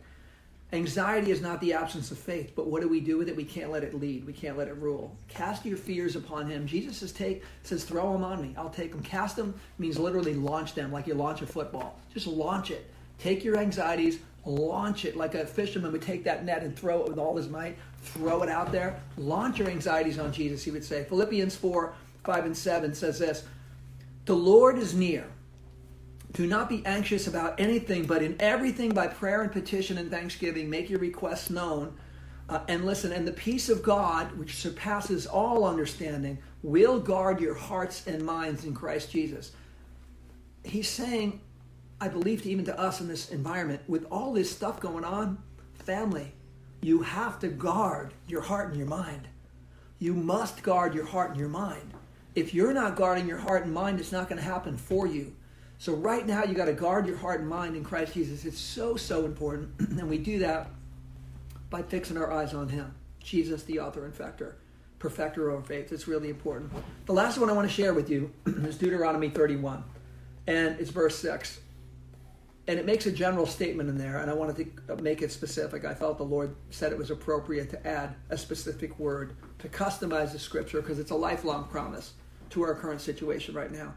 Anxiety 0.72 1.32
is 1.32 1.42
not 1.42 1.60
the 1.62 1.74
absence 1.74 2.12
of 2.12 2.20
faith, 2.20 2.52
but 2.56 2.68
what 2.68 2.84
do 2.84 2.88
we 2.88 3.00
do 3.00 3.18
with 3.18 3.28
it? 3.28 3.36
We 3.36 3.44
can't 3.44 3.72
let 3.72 3.84
it 3.84 3.96
lead. 3.96 4.28
We 4.28 4.34
can't 4.34 4.60
let 4.60 4.68
it 4.68 4.78
rule. 4.78 5.18
Cast 5.28 5.66
your 5.66 5.78
fears 5.78 6.16
upon 6.16 6.48
him. 6.48 6.68
Jesus 6.68 6.98
says, 6.98 7.12
take, 7.12 7.44
says, 7.64 7.84
throw 7.84 8.14
them 8.14 8.24
on 8.24 8.40
me. 8.40 8.54
I'll 8.56 8.70
take 8.70 8.92
them. 8.92 9.02
Cast 9.02 9.36
them 9.36 9.56
means 9.80 9.98
literally 9.98 10.36
launch 10.36 10.76
them 10.76 10.92
like 10.92 11.08
you 11.08 11.16
launch 11.16 11.42
a 11.42 11.48
football. 11.48 12.00
Just 12.14 12.28
launch 12.28 12.70
it. 12.70 12.88
Take 13.18 13.44
your 13.44 13.58
anxieties, 13.58 14.20
launch 14.50 15.06
it 15.06 15.16
like 15.16 15.36
a 15.36 15.46
fisherman 15.46 15.92
would 15.92 16.02
take 16.02 16.24
that 16.24 16.44
net 16.44 16.64
and 16.64 16.78
throw 16.78 17.02
it 17.02 17.08
with 17.08 17.18
all 17.18 17.38
his 17.38 17.48
might, 17.48 17.78
throw 18.02 18.42
it 18.42 18.50
out 18.50 18.72
there. 18.72 19.00
Launch 19.18 19.60
your 19.60 19.70
anxieties 19.70 20.20
on 20.20 20.34
Jesus, 20.34 20.64
he 20.64 20.72
would 20.72 20.84
say. 20.84 21.04
Philippians 21.06 21.56
4 21.56 21.94
5 22.26 22.46
and 22.46 22.58
7 22.58 22.94
says 22.94 23.20
this 23.20 23.44
The 24.26 24.36
Lord 24.36 24.78
is 24.78 24.94
near. 24.94 25.26
Do 26.32 26.46
not 26.46 26.70
be 26.70 26.86
anxious 26.86 27.28
about 27.28 27.60
anything, 27.60 28.06
but 28.06 28.22
in 28.22 28.36
everything 28.40 28.94
by 28.94 29.08
prayer 29.08 29.42
and 29.42 29.52
petition 29.52 29.98
and 29.98 30.12
thanksgiving, 30.12 30.70
make 30.70 30.90
your 30.90 31.00
requests 31.00 31.50
known. 31.50 31.98
Uh, 32.48 32.62
and 32.68 32.86
listen, 32.86 33.12
and 33.12 33.28
the 33.28 33.32
peace 33.32 33.70
of 33.70 33.84
God, 33.84 34.36
which 34.38 34.56
surpasses 34.56 35.28
all 35.28 35.66
understanding, 35.66 36.38
will 36.64 37.00
guard 37.00 37.40
your 37.40 37.56
hearts 37.56 38.06
and 38.08 38.24
minds 38.24 38.66
in 38.66 38.74
Christ 38.74 39.12
Jesus. 39.12 39.52
He's 40.64 40.90
saying, 40.90 41.42
I 42.02 42.08
believe 42.08 42.46
even 42.46 42.66
to 42.66 42.80
us 42.80 43.02
in 43.02 43.08
this 43.08 43.30
environment, 43.30 43.82
with 43.88 44.06
all 44.10 44.34
this 44.34 44.50
stuff 44.50 44.80
going 44.80 45.04
on, 45.04 45.38
family, 45.74 46.32
you 46.82 47.02
have 47.02 47.40
to 47.40 47.50
guard 47.50 48.14
your 48.28 48.42
heart 48.42 48.70
and 48.70 48.78
your 48.78 48.88
mind. 48.88 49.28
You 50.00 50.14
must 50.14 50.64
guard 50.64 50.96
your 50.96 51.06
heart 51.06 51.32
and 51.32 51.40
your 51.40 51.50
mind. 51.50 51.94
If 52.36 52.54
you're 52.54 52.74
not 52.74 52.96
guarding 52.96 53.28
your 53.28 53.38
heart 53.38 53.66
and 53.66 53.74
mind, 53.74 54.00
it's 54.00 54.14
not 54.14 54.30
going 54.30 54.42
to 54.42 54.48
happen 54.48 54.78
for 54.78 55.08
you. 55.08 55.36
So 55.78 55.94
right 55.94 56.26
now, 56.26 56.44
you 56.44 56.54
got 56.54 56.66
to 56.66 56.74
guard 56.74 57.06
your 57.06 57.18
heart 57.18 57.42
and 57.42 57.50
mind 57.50 57.76
in 57.76 57.84
Christ 57.84 58.14
Jesus. 58.14 58.46
It's 58.46 58.60
so 58.60 58.96
so 58.96 59.26
important, 59.26 59.72
and 59.80 60.10
we 60.10 60.18
do 60.18 60.40
that 60.40 60.70
by 61.70 61.82
fixing 61.82 62.18
our 62.18 62.32
eyes 62.32 62.54
on 62.54 62.70
Him, 62.70 62.94
Jesus, 63.22 63.64
the 63.64 63.80
author 63.80 64.06
and 64.06 64.14
perfecter, 64.14 64.58
perfecter 65.00 65.50
of 65.50 65.56
our 65.56 65.62
faith. 65.64 65.92
It's 65.92 66.08
really 66.08 66.30
important. 66.30 66.72
The 67.06 67.14
last 67.14 67.38
one 67.38 67.50
I 67.50 67.54
want 67.54 67.68
to 67.68 67.74
share 67.74 67.94
with 67.94 68.10
you 68.10 68.32
is 68.46 68.78
Deuteronomy 68.78 69.30
31, 69.30 69.84
and 70.48 70.80
it's 70.80 70.92
verse 70.92 71.18
six 71.18 71.60
and 72.69 72.77
it 72.77 72.86
makes 72.86 73.08
a 73.08 73.12
general 73.12 73.47
statement 73.47 73.89
in 73.89 73.97
there, 73.97 74.19
and 74.19 74.29
I 74.29 74.34
wanted 74.36 74.71
to 74.88 74.95
make 74.97 75.23
it 75.23 75.32
specific. 75.32 75.86
I 75.86 75.95
felt 75.95 76.19
the 76.19 76.23
Lord 76.23 76.55
said 76.69 76.91
it 76.91 76.99
was 76.99 77.10
appropriate 77.10 77.71
to 77.71 77.88
add 77.88 78.13
a 78.29 78.38
specific 78.38 78.99
word 78.99 79.36
to 79.58 79.67
customize 79.69 80.34
the 80.34 80.38
scripture 80.38 80.79
because 80.79 80.99
it's 80.99 81.10
a 81.10 81.15
lifelong 81.15 81.63
promise 81.63 82.13
to 82.51 82.62
our 82.62 82.75
current 82.75 83.01
situation 83.01 83.55
right 83.55 83.71
now. 83.71 83.95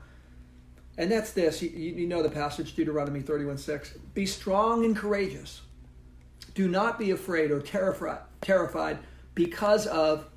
And 0.97 1.13
that's 1.13 1.33
this 1.33 1.61
you, 1.61 1.69
you 1.69 2.07
know 2.07 2.23
the 2.23 2.31
passage, 2.31 2.75
Deuteronomy 2.75 3.21
31 3.21 3.59
6. 3.59 3.93
Be 4.15 4.25
strong 4.25 4.87
and 4.87 4.97
courageous. 4.97 5.61
Do 6.55 6.67
not 6.67 6.99
be 6.99 7.11
afraid 7.11 7.51
or 7.51 7.61
terrified, 7.61 8.21
terrified 8.41 9.01
because 9.35 9.87
of 9.87 10.31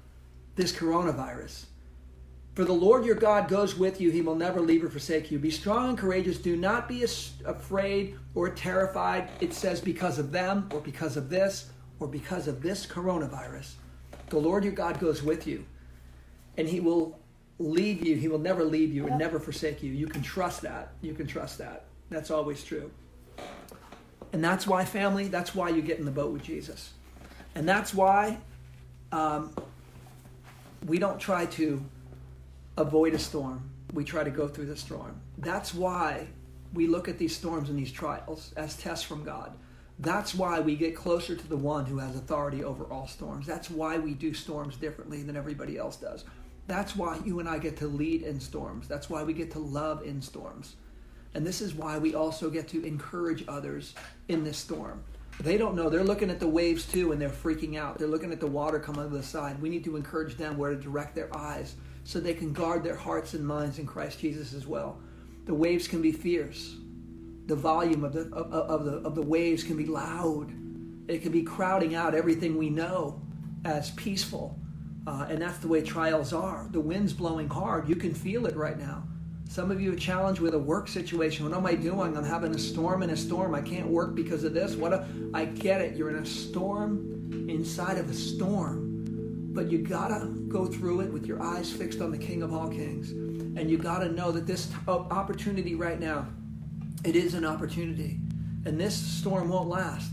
this 0.58 0.74
coronavirus. 0.74 1.68
For 2.56 2.64
the 2.64 2.74
Lord 2.74 3.06
your 3.06 3.16
God 3.16 3.50
goes 3.50 3.78
with 3.78 4.00
you, 4.00 4.12
he 4.12 4.22
will 4.22 4.36
never 4.36 4.62
leave 4.62 4.82
or 4.82 4.90
forsake 4.90 5.30
you. 5.30 5.38
Be 5.38 5.52
strong 5.52 5.90
and 5.90 5.98
courageous. 5.98 6.38
Do 6.38 6.56
not 6.56 6.88
be 6.88 7.04
afraid 7.04 8.18
or 8.34 8.50
terrified. 8.50 9.30
It 9.42 9.54
says 9.54 9.82
because 9.82 10.20
of 10.20 10.32
them, 10.32 10.70
or 10.74 10.80
because 10.80 11.18
of 11.18 11.30
this, 11.30 11.70
or 12.00 12.08
because 12.08 12.48
of 12.48 12.62
this 12.62 12.86
coronavirus. 12.86 13.74
The 14.30 14.38
Lord 14.38 14.64
your 14.64 14.72
God 14.72 15.02
goes 15.02 15.22
with 15.22 15.46
you, 15.46 15.66
and 16.56 16.66
he 16.66 16.80
will 16.80 17.20
leave 17.60 18.06
you. 18.06 18.16
He 18.16 18.30
will 18.30 18.40
never 18.40 18.64
leave 18.64 18.94
you 18.94 19.06
and 19.06 19.20
never 19.20 19.38
forsake 19.38 19.84
you. 19.84 19.92
You 19.92 20.08
can 20.08 20.22
trust 20.22 20.62
that. 20.62 20.94
You 21.02 21.14
can 21.14 21.28
trust 21.28 21.58
that. 21.58 21.84
That's 22.10 22.32
always 22.32 22.64
true. 22.64 22.90
And 24.32 24.42
that's 24.42 24.66
why, 24.66 24.86
family, 24.86 25.28
that's 25.28 25.54
why 25.54 25.70
you 25.70 25.82
get 25.82 26.00
in 26.00 26.06
the 26.06 26.12
boat 26.12 26.32
with 26.32 26.44
Jesus. 26.44 26.94
And 27.54 27.68
that's 27.68 27.94
why 27.94 28.38
um, 29.12 29.54
we 30.86 31.00
don't 31.00 31.20
try 31.20 31.48
to 31.48 31.84
avoid 32.78 33.14
a 33.14 33.20
storm. 33.20 33.70
We 33.94 34.04
try 34.04 34.24
to 34.24 34.30
go 34.30 34.48
through 34.48 34.66
the 34.66 34.76
storm. 34.76 35.20
That's 35.38 35.74
why 35.74 36.28
we 36.74 36.88
look 36.88 37.08
at 37.08 37.18
these 37.18 37.36
storms 37.36 37.70
and 37.70 37.80
these 37.80 37.92
trials 37.92 38.54
as 38.58 38.76
tests 38.76 39.06
from 39.06 39.24
God. 39.24 39.54
That's 40.00 40.36
why 40.36 40.60
we 40.60 40.76
get 40.76 40.96
closer 40.96 41.36
to 41.36 41.48
the 41.48 41.56
one 41.56 41.86
who 41.86 42.00
has 42.00 42.16
authority 42.16 42.64
over 42.64 42.84
all 42.86 43.08
storms. 43.08 43.48
That's 43.48 43.70
why 43.70 43.98
we 43.98 44.14
do 44.14 44.34
storms 44.34 44.76
differently 44.76 45.24
than 45.24 45.38
everybody 45.38 45.78
else 45.78 45.96
does. 45.96 46.26
That's 46.68 46.96
why 46.96 47.20
you 47.24 47.40
and 47.40 47.48
I 47.48 47.60
get 47.60 47.78
to 47.78 47.88
lead 47.88 48.24
in 48.24 48.40
storms. 48.40 48.88
That's 48.88 49.10
why 49.10 49.24
we 49.24 49.32
get 49.32 49.52
to 49.52 49.60
love 49.60 50.04
in 50.04 50.22
storms. 50.22 50.76
And 51.34 51.46
this 51.46 51.62
is 51.62 51.74
why 51.74 51.98
we 51.98 52.14
also 52.14 52.50
get 52.50 52.68
to 52.70 52.84
encourage 52.84 53.46
others 53.48 53.94
in 54.28 54.44
this 54.44 54.58
storm. 54.58 55.04
They 55.40 55.58
don't 55.58 55.76
know. 55.76 55.90
They're 55.90 56.04
looking 56.04 56.30
at 56.30 56.40
the 56.40 56.48
waves 56.48 56.86
too 56.86 57.12
and 57.12 57.22
they're 57.22 57.30
freaking 57.30 57.78
out. 57.78 57.98
They're 57.98 58.08
looking 58.08 58.32
at 58.32 58.40
the 58.40 58.48
water 58.48 58.80
coming 58.80 59.02
over 59.02 59.16
the 59.16 59.24
side. 59.24 59.62
We 59.62 59.70
need 59.70 59.84
to 59.86 59.96
encourage 59.96 60.36
them 60.36 60.58
where 60.58 60.72
to 60.72 60.80
direct 60.80 61.16
their 61.16 61.36
eyes 61.36 61.76
so 62.06 62.20
they 62.20 62.36
can 62.36 62.54
guard 62.54 62.84
their 62.84 62.96
hearts 62.96 63.34
and 63.34 63.46
minds 63.46 63.80
in 63.80 63.86
Christ 63.86 64.20
Jesus 64.20 64.54
as 64.54 64.66
well. 64.66 65.00
The 65.46 65.54
waves 65.54 65.88
can 65.88 66.02
be 66.02 66.12
fierce. 66.12 66.76
The 67.48 67.56
volume 67.56 68.04
of 68.04 68.14
the, 68.14 68.30
of, 68.34 68.54
of, 68.54 68.86
the, 68.86 68.94
of 68.98 69.16
the 69.16 69.22
waves 69.22 69.64
can 69.64 69.76
be 69.76 69.86
loud. 69.86 70.54
It 71.08 71.24
can 71.24 71.32
be 71.32 71.42
crowding 71.42 71.96
out 71.96 72.16
everything 72.16 72.58
we 72.58 72.70
know 72.70 73.22
as 73.66 73.92
peaceful. 73.92 74.58
Uh, 75.08 75.26
and 75.30 75.42
that's 75.42 75.58
the 75.58 75.68
way 75.68 75.82
trials 75.82 76.32
are. 76.32 76.68
The 76.72 76.80
wind's 76.80 77.12
blowing 77.12 77.50
hard. 77.50 77.90
You 77.90 77.96
can 77.96 78.14
feel 78.14 78.46
it 78.46 78.56
right 78.56 78.78
now. 78.78 79.04
Some 79.50 79.72
of 79.72 79.82
you 79.82 79.94
are 79.94 79.98
challenged 79.98 80.42
with 80.42 80.54
a 80.54 80.60
work 80.60 80.88
situation. 80.88 81.48
What 81.48 81.58
am 81.58 81.66
I 81.66 81.76
doing? 81.76 82.16
I'm 82.16 82.24
having 82.24 82.54
a 82.54 82.60
storm 82.60 83.02
in 83.04 83.12
a 83.12 83.18
storm. 83.18 83.56
I 83.56 83.62
can't 83.62 83.88
work 83.88 84.16
because 84.16 84.44
of 84.44 84.54
this. 84.54 84.76
What? 84.76 84.94
A, 84.94 85.08
I 85.34 85.46
get 85.46 85.82
it. 85.82 85.96
You're 85.96 86.10
in 86.10 86.22
a 86.22 86.26
storm 86.26 87.48
inside 87.50 87.98
of 87.98 88.10
a 88.10 88.14
storm. 88.14 88.85
But 89.56 89.72
you 89.72 89.80
gotta 89.80 90.28
go 90.48 90.66
through 90.66 91.00
it 91.02 91.12
with 91.12 91.26
your 91.26 91.42
eyes 91.42 91.72
fixed 91.72 92.02
on 92.02 92.12
the 92.12 92.18
King 92.18 92.44
of 92.44 92.54
all 92.54 92.68
kings. 92.68 93.12
And 93.58 93.72
you 93.72 93.78
gotta 93.78 94.12
know 94.12 94.32
that 94.32 94.46
this 94.46 94.70
opportunity 94.88 95.74
right 95.74 96.00
now, 96.00 96.28
it 97.04 97.16
is 97.16 97.34
an 97.34 97.46
opportunity. 97.46 98.20
And 98.66 98.80
this 98.80 98.94
storm 98.94 99.50
won't 99.50 99.70
last. 99.70 100.12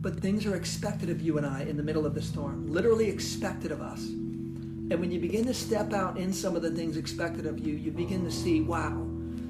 But 0.00 0.20
things 0.20 0.46
are 0.46 0.54
expected 0.54 1.10
of 1.10 1.20
you 1.20 1.38
and 1.38 1.46
I 1.46 1.62
in 1.62 1.76
the 1.76 1.82
middle 1.82 2.06
of 2.06 2.14
the 2.14 2.22
storm, 2.22 2.70
literally 2.70 3.08
expected 3.08 3.72
of 3.72 3.80
us. 3.80 4.00
And 4.00 5.00
when 5.00 5.10
you 5.10 5.18
begin 5.18 5.44
to 5.46 5.54
step 5.54 5.92
out 5.92 6.16
in 6.16 6.32
some 6.32 6.54
of 6.54 6.62
the 6.62 6.70
things 6.70 6.96
expected 6.96 7.46
of 7.46 7.58
you, 7.58 7.74
you 7.74 7.90
begin 7.90 8.22
to 8.24 8.30
see, 8.30 8.60
wow. 8.60 9.04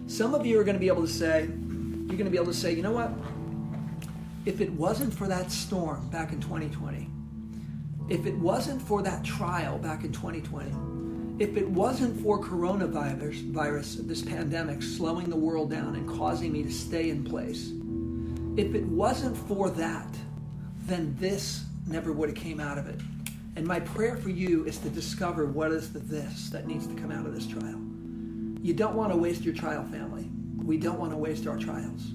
Some 0.06 0.34
of 0.34 0.46
you 0.46 0.58
are 0.58 0.64
to 0.64 0.80
be 0.80 0.86
able 0.86 1.02
to 1.02 1.12
say, 1.12 1.42
you're 1.42 2.16
going 2.16 2.24
to 2.24 2.30
be 2.30 2.38
able 2.38 2.46
to 2.46 2.54
say, 2.54 2.72
you 2.72 2.82
know 2.82 2.92
what? 2.92 3.10
if 4.46 4.60
it 4.60 4.72
wasn't 4.72 5.12
for 5.12 5.26
that 5.26 5.50
storm 5.50 6.08
back 6.08 6.32
in 6.32 6.40
2020, 6.40 7.10
if 8.08 8.24
it 8.26 8.36
wasn't 8.36 8.80
for 8.80 9.02
that 9.02 9.24
trial 9.24 9.78
back 9.78 10.04
in 10.04 10.12
2020, 10.12 11.42
if 11.42 11.56
it 11.56 11.68
wasn't 11.68 12.18
for 12.22 12.40
coronavirus, 12.40 13.50
virus, 13.50 13.96
this 13.96 14.22
pandemic 14.22 14.82
slowing 14.82 15.28
the 15.28 15.36
world 15.36 15.70
down 15.70 15.96
and 15.96 16.08
causing 16.08 16.52
me 16.52 16.62
to 16.62 16.72
stay 16.72 17.10
in 17.10 17.24
place, 17.24 17.72
if 18.56 18.74
it 18.74 18.84
wasn't 18.86 19.36
for 19.36 19.68
that, 19.70 20.08
then 20.86 21.14
this 21.18 21.64
never 21.86 22.12
would 22.12 22.28
have 22.28 22.38
came 22.38 22.60
out 22.60 22.78
of 22.78 22.86
it. 22.86 23.00
And 23.56 23.66
my 23.66 23.80
prayer 23.80 24.16
for 24.16 24.30
you 24.30 24.64
is 24.64 24.78
to 24.78 24.88
discover 24.88 25.46
what 25.46 25.72
is 25.72 25.92
the 25.92 25.98
this 25.98 26.50
that 26.50 26.66
needs 26.66 26.86
to 26.86 26.94
come 26.94 27.10
out 27.10 27.26
of 27.26 27.34
this 27.34 27.46
trial. 27.46 27.80
You 28.62 28.74
don't 28.74 28.94
want 28.94 29.12
to 29.12 29.18
waste 29.18 29.42
your 29.42 29.54
trial, 29.54 29.84
family. 29.84 30.30
We 30.56 30.76
don't 30.76 30.98
want 30.98 31.12
to 31.12 31.16
waste 31.16 31.46
our 31.46 31.58
trials. 31.58 32.12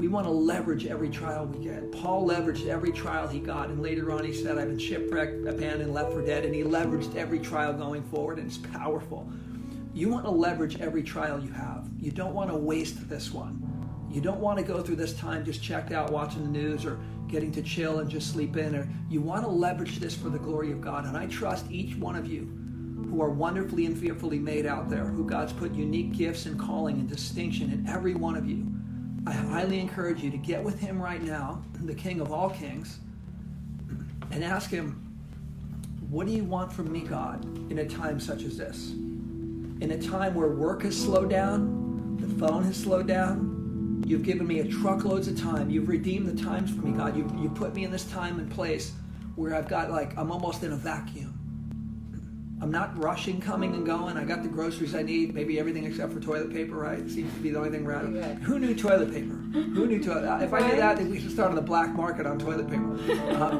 We 0.00 0.08
want 0.08 0.24
to 0.24 0.32
leverage 0.32 0.86
every 0.86 1.10
trial 1.10 1.44
we 1.44 1.62
get. 1.62 1.92
Paul 1.92 2.26
leveraged 2.26 2.66
every 2.68 2.90
trial 2.90 3.28
he 3.28 3.38
got, 3.38 3.68
and 3.68 3.82
later 3.82 4.10
on 4.12 4.24
he 4.24 4.32
said, 4.32 4.56
I've 4.56 4.68
been 4.68 4.78
shipwrecked, 4.78 5.46
abandoned, 5.46 5.92
left 5.92 6.14
for 6.14 6.24
dead, 6.24 6.46
and 6.46 6.54
he 6.54 6.62
leveraged 6.62 7.14
every 7.16 7.38
trial 7.38 7.74
going 7.74 8.02
forward, 8.04 8.38
and 8.38 8.46
it's 8.46 8.56
powerful. 8.56 9.30
You 9.92 10.08
want 10.08 10.24
to 10.24 10.30
leverage 10.30 10.80
every 10.80 11.02
trial 11.02 11.38
you 11.38 11.52
have. 11.52 11.86
You 11.98 12.12
don't 12.12 12.32
want 12.32 12.48
to 12.48 12.56
waste 12.56 13.10
this 13.10 13.30
one. 13.30 13.62
You 14.10 14.22
don't 14.22 14.40
want 14.40 14.58
to 14.58 14.64
go 14.64 14.80
through 14.80 14.96
this 14.96 15.12
time 15.12 15.44
just 15.44 15.62
checked 15.62 15.92
out 15.92 16.10
watching 16.10 16.44
the 16.44 16.48
news 16.48 16.86
or 16.86 16.98
getting 17.28 17.52
to 17.52 17.62
chill 17.62 17.98
and 17.98 18.08
just 18.08 18.32
sleep 18.32 18.56
in. 18.56 18.74
Or 18.74 18.88
you 19.10 19.20
want 19.20 19.44
to 19.44 19.50
leverage 19.50 19.98
this 19.98 20.16
for 20.16 20.30
the 20.30 20.38
glory 20.38 20.72
of 20.72 20.80
God. 20.80 21.04
And 21.04 21.14
I 21.14 21.26
trust 21.26 21.70
each 21.70 21.94
one 21.96 22.16
of 22.16 22.26
you 22.26 22.50
who 23.10 23.20
are 23.20 23.28
wonderfully 23.28 23.84
and 23.84 23.98
fearfully 23.98 24.38
made 24.38 24.64
out 24.64 24.88
there, 24.88 25.04
who 25.04 25.26
God's 25.26 25.52
put 25.52 25.74
unique 25.74 26.12
gifts 26.12 26.46
and 26.46 26.58
calling 26.58 27.00
and 27.00 27.08
distinction 27.08 27.70
in 27.70 27.86
every 27.86 28.14
one 28.14 28.34
of 28.34 28.48
you 28.48 28.66
I 29.30 29.32
highly 29.32 29.78
encourage 29.78 30.24
you 30.24 30.30
to 30.32 30.36
get 30.36 30.60
with 30.60 30.80
him 30.80 31.00
right 31.00 31.22
now, 31.22 31.62
the 31.82 31.94
King 31.94 32.20
of 32.20 32.32
all 32.32 32.50
kings, 32.50 32.98
and 34.32 34.42
ask 34.42 34.70
him, 34.70 35.06
What 36.08 36.26
do 36.26 36.32
you 36.32 36.42
want 36.42 36.72
from 36.72 36.90
me, 36.90 37.02
God, 37.02 37.44
in 37.70 37.78
a 37.78 37.86
time 37.86 38.18
such 38.18 38.42
as 38.42 38.58
this? 38.58 38.90
In 38.90 39.92
a 39.92 40.02
time 40.02 40.34
where 40.34 40.48
work 40.48 40.82
has 40.82 41.00
slowed 41.00 41.30
down, 41.30 42.16
the 42.20 42.26
phone 42.44 42.64
has 42.64 42.76
slowed 42.76 43.06
down, 43.06 44.02
you've 44.04 44.24
given 44.24 44.48
me 44.48 44.58
a 44.58 44.64
truckloads 44.66 45.28
of 45.28 45.40
time. 45.40 45.70
You've 45.70 45.88
redeemed 45.88 46.26
the 46.26 46.42
times 46.42 46.72
for 46.72 46.80
me, 46.84 46.98
God. 46.98 47.16
You, 47.16 47.30
you 47.40 47.50
put 47.50 47.72
me 47.72 47.84
in 47.84 47.92
this 47.92 48.06
time 48.06 48.40
and 48.40 48.50
place 48.50 48.94
where 49.36 49.54
I've 49.54 49.68
got 49.68 49.92
like, 49.92 50.18
I'm 50.18 50.32
almost 50.32 50.64
in 50.64 50.72
a 50.72 50.76
vacuum. 50.76 51.39
I'm 52.62 52.70
not 52.70 53.02
rushing, 53.02 53.40
coming 53.40 53.74
and 53.74 53.86
going. 53.86 54.18
I 54.18 54.24
got 54.24 54.42
the 54.42 54.48
groceries 54.48 54.94
I 54.94 55.02
need, 55.02 55.34
maybe 55.34 55.58
everything 55.58 55.84
except 55.84 56.12
for 56.12 56.20
toilet 56.20 56.52
paper, 56.52 56.76
right? 56.76 57.08
Seems 57.10 57.32
to 57.32 57.40
be 57.40 57.50
the 57.50 57.58
only 57.58 57.70
thing 57.70 57.86
around. 57.86 58.14
Who 58.42 58.58
knew 58.58 58.74
toilet 58.74 59.12
paper? 59.12 59.34
Who 59.34 59.86
knew 59.86 60.02
toilet? 60.02 60.28
Uh, 60.28 60.44
if 60.44 60.52
I 60.52 60.60
knew 60.60 60.76
that, 60.76 60.98
then 60.98 61.10
we 61.10 61.18
should 61.20 61.32
start 61.32 61.48
on 61.48 61.54
the 61.54 61.62
black 61.62 61.94
market 61.94 62.26
on 62.26 62.38
toilet 62.38 62.68
paper. 62.68 62.98
Uh, 63.30 63.56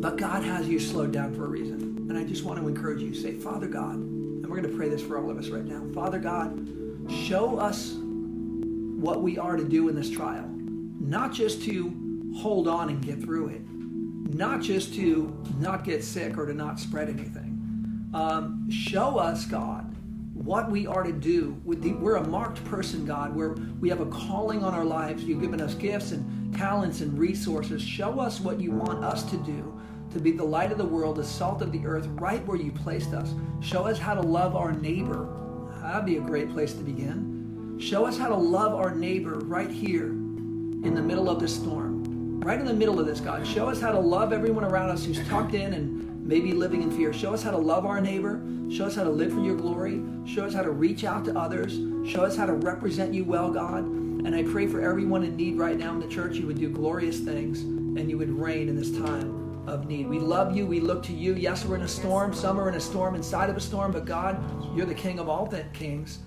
but 0.00 0.16
God 0.16 0.44
has 0.44 0.68
you 0.68 0.78
slowed 0.78 1.12
down 1.12 1.34
for 1.34 1.44
a 1.44 1.48
reason. 1.48 2.06
And 2.08 2.16
I 2.16 2.24
just 2.24 2.44
want 2.44 2.60
to 2.60 2.68
encourage 2.68 3.02
you 3.02 3.14
say, 3.14 3.34
Father 3.34 3.66
God, 3.66 3.96
and 3.96 4.46
we're 4.46 4.56
going 4.56 4.70
to 4.70 4.76
pray 4.76 4.88
this 4.88 5.02
for 5.02 5.18
all 5.18 5.30
of 5.30 5.36
us 5.36 5.48
right 5.48 5.64
now. 5.64 5.84
Father 5.92 6.18
God, 6.18 6.68
show 7.08 7.58
us 7.58 7.96
what 7.96 9.22
we 9.22 9.38
are 9.38 9.56
to 9.56 9.64
do 9.64 9.88
in 9.88 9.96
this 9.96 10.08
trial, 10.08 10.48
not 11.00 11.32
just 11.32 11.62
to 11.64 11.92
hold 12.36 12.68
on 12.68 12.88
and 12.90 13.04
get 13.04 13.20
through 13.20 13.48
it, 13.48 13.60
not 14.34 14.60
just 14.60 14.94
to 14.94 15.36
not 15.58 15.84
get 15.84 16.04
sick 16.04 16.38
or 16.38 16.46
to 16.46 16.54
not 16.54 16.78
spread 16.78 17.08
anything. 17.08 18.10
Um, 18.14 18.70
show 18.70 19.18
us, 19.18 19.44
God, 19.44 19.94
what 20.34 20.70
we 20.70 20.86
are 20.86 21.02
to 21.02 21.12
do. 21.12 21.60
we're 21.64 22.16
a 22.16 22.26
marked 22.26 22.64
person, 22.64 23.04
God. 23.04 23.34
We're, 23.34 23.54
we 23.80 23.88
have 23.88 24.00
a 24.00 24.06
calling 24.06 24.64
on 24.64 24.74
our 24.74 24.84
lives. 24.84 25.24
You've 25.24 25.40
given 25.40 25.60
us 25.60 25.74
gifts 25.74 26.12
and 26.12 26.54
talents 26.56 27.00
and 27.00 27.18
resources. 27.18 27.82
Show 27.82 28.18
us 28.20 28.40
what 28.40 28.60
you 28.60 28.72
want 28.72 29.04
us 29.04 29.22
to 29.30 29.36
do 29.38 29.80
to 30.12 30.18
be 30.18 30.32
the 30.32 30.44
light 30.44 30.72
of 30.72 30.78
the 30.78 30.84
world, 30.84 31.16
the 31.16 31.24
salt 31.24 31.62
of 31.62 31.70
the 31.70 31.86
earth, 31.86 32.06
right 32.14 32.44
where 32.46 32.56
you 32.56 32.72
placed 32.72 33.12
us. 33.12 33.32
Show 33.60 33.86
us 33.86 33.98
how 33.98 34.14
to 34.14 34.20
love 34.20 34.56
our 34.56 34.72
neighbor. 34.72 35.28
That'd 35.82 36.04
be 36.04 36.16
a 36.16 36.20
great 36.20 36.50
place 36.50 36.72
to 36.72 36.82
begin. 36.82 37.78
Show 37.78 38.06
us 38.06 38.18
how 38.18 38.28
to 38.28 38.36
love 38.36 38.74
our 38.74 38.92
neighbor 38.92 39.38
right 39.38 39.70
here 39.70 40.06
in 40.06 40.94
the 40.94 41.02
middle 41.02 41.30
of 41.30 41.38
the 41.38 41.48
storm 41.48 42.19
right 42.40 42.58
in 42.58 42.66
the 42.66 42.74
middle 42.74 42.98
of 42.98 43.06
this, 43.06 43.20
God. 43.20 43.46
Show 43.46 43.68
us 43.68 43.80
how 43.80 43.92
to 43.92 43.98
love 43.98 44.32
everyone 44.32 44.64
around 44.64 44.90
us 44.90 45.04
who's 45.04 45.26
tucked 45.28 45.54
in 45.54 45.74
and 45.74 46.26
maybe 46.26 46.52
living 46.52 46.82
in 46.82 46.90
fear. 46.90 47.12
Show 47.12 47.34
us 47.34 47.42
how 47.42 47.50
to 47.50 47.58
love 47.58 47.84
our 47.84 48.00
neighbor. 48.00 48.42
Show 48.70 48.86
us 48.86 48.94
how 48.94 49.04
to 49.04 49.10
live 49.10 49.32
for 49.32 49.40
your 49.40 49.56
glory. 49.56 50.02
Show 50.24 50.46
us 50.46 50.54
how 50.54 50.62
to 50.62 50.70
reach 50.70 51.04
out 51.04 51.24
to 51.26 51.38
others. 51.38 51.78
Show 52.08 52.22
us 52.22 52.36
how 52.36 52.46
to 52.46 52.54
represent 52.54 53.12
you 53.12 53.24
well, 53.24 53.50
God. 53.50 53.84
And 53.84 54.34
I 54.34 54.42
pray 54.44 54.66
for 54.66 54.80
everyone 54.80 55.22
in 55.22 55.36
need 55.36 55.58
right 55.58 55.76
now 55.76 55.92
in 55.92 56.00
the 56.00 56.08
church, 56.08 56.36
you 56.36 56.46
would 56.46 56.58
do 56.58 56.70
glorious 56.70 57.20
things 57.20 57.60
and 57.60 58.08
you 58.08 58.16
would 58.16 58.30
reign 58.30 58.68
in 58.68 58.76
this 58.76 58.90
time 58.90 59.40
of 59.68 59.86
need. 59.86 60.08
We 60.08 60.18
love 60.18 60.56
you. 60.56 60.66
We 60.66 60.80
look 60.80 61.02
to 61.04 61.12
you. 61.12 61.34
Yes, 61.34 61.64
we're 61.64 61.76
in 61.76 61.82
a 61.82 61.88
storm. 61.88 62.32
Some 62.32 62.58
are 62.60 62.68
in 62.68 62.74
a 62.74 62.80
storm 62.80 63.14
inside 63.14 63.50
of 63.50 63.56
a 63.56 63.60
storm, 63.60 63.92
but 63.92 64.04
God, 64.04 64.38
you're 64.76 64.86
the 64.86 64.94
King 64.94 65.18
of 65.18 65.28
all 65.28 65.46
kings, 65.72 66.20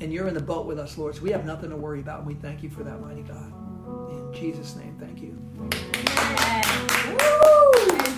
and 0.00 0.12
you're 0.12 0.28
in 0.28 0.34
the 0.34 0.40
boat 0.40 0.66
with 0.66 0.78
us, 0.78 0.98
Lord. 0.98 1.14
So 1.14 1.22
we 1.22 1.30
have 1.30 1.44
nothing 1.44 1.70
to 1.70 1.76
worry 1.76 2.00
about, 2.00 2.18
and 2.20 2.26
we 2.26 2.34
thank 2.34 2.62
you 2.62 2.70
for 2.70 2.84
that, 2.84 3.00
mighty 3.00 3.22
God. 3.22 3.52
In 4.10 4.32
Jesus' 4.34 4.76
name, 4.76 4.96
thank 4.98 5.20
you. 5.20 5.45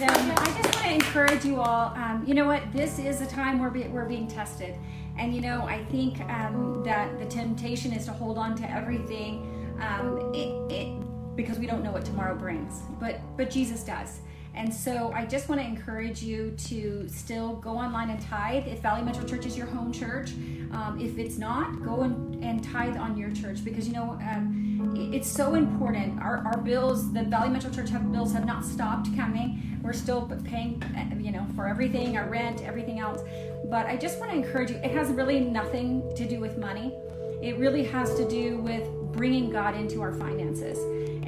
And 0.01 0.11
um, 0.11 0.31
I 0.37 0.63
just 0.63 0.75
want 0.77 0.87
to 0.87 0.93
encourage 0.93 1.45
you 1.45 1.61
all. 1.61 1.93
Um, 1.97 2.23
you 2.25 2.33
know 2.33 2.47
what? 2.47 2.63
This 2.73 3.01
is 3.01 3.21
a 3.21 3.27
time 3.27 3.59
where 3.59 3.69
we're 3.69 4.05
being 4.05 4.29
tested, 4.29 4.77
and 5.19 5.35
you 5.35 5.41
know 5.41 5.63
I 5.63 5.85
think 5.87 6.21
um, 6.31 6.83
that 6.85 7.19
the 7.19 7.27
temptation 7.27 7.93
is 7.93 8.05
to 8.05 8.13
hold 8.13 8.39
on 8.39 8.55
to 8.59 8.71
everything, 8.71 9.75
um, 9.81 10.33
it, 10.33 10.73
it, 10.73 11.35
because 11.35 11.59
we 11.59 11.67
don't 11.67 11.83
know 11.83 11.91
what 11.91 12.05
tomorrow 12.05 12.37
brings. 12.37 12.83
But 13.01 13.21
but 13.37 13.51
Jesus 13.51 13.83
does. 13.83 14.21
And 14.59 14.75
so 14.75 15.13
I 15.15 15.25
just 15.25 15.49
want 15.49 15.61
to 15.61 15.67
encourage 15.67 16.21
you 16.21 16.51
to 16.67 17.09
still 17.09 17.55
go 17.57 17.79
online 17.79 18.11
and 18.11 18.21
tithe. 18.21 18.67
If 18.67 18.81
Valley 18.81 19.03
Metro 19.03 19.25
Church 19.25 19.47
is 19.47 19.57
your 19.57 19.69
home 19.69 19.93
church, 19.93 20.33
um, 20.73 20.99
if 21.01 21.17
it's 21.17 21.39
not, 21.39 21.81
go 21.85 22.01
and, 22.01 22.43
and 22.43 22.63
tithe 22.63 22.97
on 22.97 23.17
your 23.17 23.31
church 23.31 23.65
because 23.65 23.87
you 23.87 23.95
know 23.95 24.19
um, 24.21 25.11
it's 25.13 25.31
so 25.31 25.55
important. 25.55 26.21
Our, 26.21 26.39
our 26.39 26.59
bills, 26.59 27.13
the 27.13 27.23
Valley 27.23 27.51
Metro 27.51 27.71
Church 27.71 27.89
have 27.91 28.11
bills 28.11 28.33
have 28.33 28.47
not 28.47 28.65
stopped 28.65 29.15
coming. 29.17 29.79
We're 29.81 29.93
still 29.93 30.23
paying, 30.45 30.83
uh, 30.83 31.15
you 31.17 31.31
know, 31.31 31.47
for 31.55 31.69
everything, 31.69 32.17
our 32.17 32.29
rent, 32.29 32.63
everything 32.63 32.99
else. 32.99 33.23
But 33.71 33.87
I 33.87 33.97
just 33.97 34.19
want 34.19 34.33
to 34.33 34.37
encourage 34.37 34.71
you. 34.71 34.77
It 34.79 34.91
has 34.91 35.09
really 35.11 35.39
nothing 35.39 36.03
to 36.17 36.29
do 36.29 36.41
with 36.41 36.59
money. 36.59 36.93
It 37.41 37.59
really 37.59 37.85
has 37.85 38.13
to 38.17 38.29
do 38.29 38.59
with 38.59 38.89
bringing 39.13 39.51
God 39.51 39.77
into 39.77 40.03
our 40.03 40.13
finances. 40.13 40.79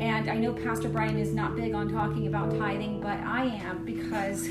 And 0.00 0.30
I 0.30 0.36
know 0.36 0.54
Pastor 0.54 0.88
Brian 0.88 1.18
is 1.18 1.34
not 1.34 1.56
big 1.56 1.74
on 1.74 1.92
talking 1.92 2.26
about 2.26 2.50
tithing, 2.58 3.02
but 3.02 3.18
I 3.18 3.44
am 3.44 3.84
because 3.84 4.48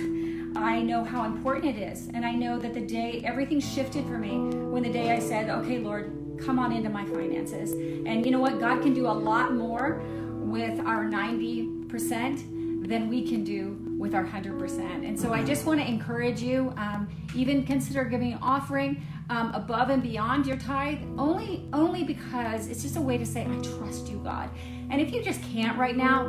I 0.55 0.79
know 0.79 1.03
how 1.03 1.25
important 1.25 1.75
it 1.75 1.81
is. 1.81 2.07
And 2.13 2.23
I 2.23 2.33
know 2.33 2.59
that 2.59 2.75
the 2.75 2.81
day 2.81 3.23
everything 3.25 3.59
shifted 3.59 4.05
for 4.05 4.19
me 4.19 4.37
when 4.67 4.83
the 4.83 4.91
day 4.91 5.11
I 5.11 5.17
said, 5.17 5.49
okay, 5.49 5.79
Lord, 5.79 6.37
come 6.39 6.59
on 6.59 6.71
into 6.71 6.91
my 6.91 7.03
finances. 7.03 7.71
And 7.71 8.23
you 8.23 8.31
know 8.31 8.39
what? 8.39 8.59
God 8.59 8.83
can 8.83 8.93
do 8.93 9.07
a 9.07 9.11
lot 9.11 9.55
more 9.55 10.03
with 10.35 10.79
our 10.81 11.05
90% 11.05 12.87
than 12.87 13.09
we 13.09 13.27
can 13.27 13.43
do 13.43 13.75
with 13.97 14.13
our 14.13 14.25
100%. 14.25 14.79
And 14.79 15.19
so 15.19 15.33
I 15.33 15.43
just 15.43 15.65
want 15.65 15.79
to 15.79 15.87
encourage 15.87 16.41
you, 16.41 16.73
um, 16.77 17.09
even 17.33 17.65
consider 17.65 18.03
giving 18.03 18.33
an 18.33 18.39
offering 18.43 19.03
um, 19.31 19.51
above 19.55 19.89
and 19.89 20.03
beyond 20.03 20.45
your 20.45 20.57
tithe, 20.57 20.99
only, 21.17 21.67
only 21.73 22.03
because 22.03 22.67
it's 22.67 22.83
just 22.83 22.97
a 22.97 23.01
way 23.01 23.17
to 23.17 23.25
say, 23.25 23.47
I 23.49 23.57
trust 23.61 24.09
you, 24.09 24.19
God. 24.23 24.51
And 24.89 25.01
if 25.01 25.13
you 25.13 25.23
just 25.23 25.41
can't 25.43 25.77
right 25.77 25.95
now, 25.95 26.27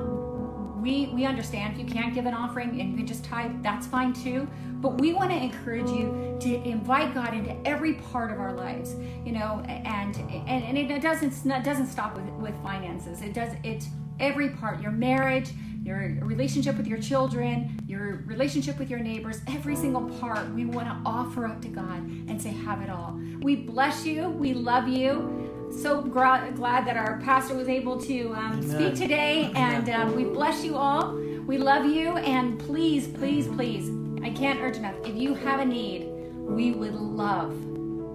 we, 0.80 1.06
we 1.08 1.26
understand 1.26 1.74
if 1.74 1.78
you 1.78 1.92
can't 1.92 2.14
give 2.14 2.26
an 2.26 2.34
offering 2.34 2.80
and 2.80 2.90
you 2.90 2.96
can 2.96 3.06
just 3.06 3.24
tithe, 3.24 3.62
that's 3.62 3.86
fine 3.86 4.12
too. 4.12 4.48
But 4.80 4.98
we 4.98 5.12
want 5.12 5.30
to 5.30 5.36
encourage 5.36 5.90
you 5.90 6.36
to 6.40 6.62
invite 6.66 7.12
God 7.12 7.34
into 7.34 7.54
every 7.66 7.94
part 7.94 8.30
of 8.30 8.40
our 8.40 8.54
lives, 8.54 8.94
you 9.26 9.32
know, 9.32 9.62
and 9.66 10.16
and, 10.16 10.64
and 10.64 10.78
it 10.78 11.02
doesn't 11.02 11.34
it 11.44 11.64
doesn't 11.64 11.86
stop 11.86 12.16
with, 12.16 12.24
with 12.34 12.62
finances. 12.62 13.20
It 13.20 13.34
does 13.34 13.52
it's 13.62 13.88
every 14.18 14.50
part, 14.50 14.80
your 14.80 14.90
marriage, 14.90 15.50
your 15.82 15.98
relationship 16.22 16.76
with 16.76 16.86
your 16.86 16.98
children, 16.98 17.78
your 17.86 18.22
relationship 18.26 18.78
with 18.78 18.90
your 18.90 18.98
neighbors, 18.98 19.40
every 19.48 19.76
single 19.76 20.02
part 20.18 20.48
we 20.54 20.64
want 20.64 20.86
to 20.86 20.96
offer 21.04 21.46
up 21.46 21.60
to 21.62 21.68
God 21.68 21.98
and 21.98 22.40
say, 22.40 22.50
have 22.50 22.82
it 22.82 22.90
all. 22.90 23.18
We 23.40 23.56
bless 23.56 24.04
you. 24.04 24.28
We 24.28 24.52
love 24.52 24.88
you 24.88 25.49
so 25.72 26.02
gra- 26.02 26.52
glad 26.54 26.86
that 26.86 26.96
our 26.96 27.20
pastor 27.20 27.54
was 27.54 27.68
able 27.68 28.00
to 28.02 28.34
um, 28.34 28.62
speak 28.62 28.94
today. 28.94 29.50
And 29.54 29.88
um, 29.90 30.14
we 30.16 30.24
bless 30.24 30.64
you 30.64 30.76
all. 30.76 31.12
We 31.46 31.58
love 31.58 31.86
you. 31.86 32.16
And 32.18 32.58
please, 32.58 33.08
please, 33.08 33.46
please, 33.48 33.90
I 34.22 34.30
can't 34.30 34.60
urge 34.60 34.76
enough. 34.76 34.94
If 35.04 35.16
you 35.16 35.34
have 35.34 35.60
a 35.60 35.64
need, 35.64 36.08
we 36.34 36.72
would 36.72 36.94
love 36.94 37.52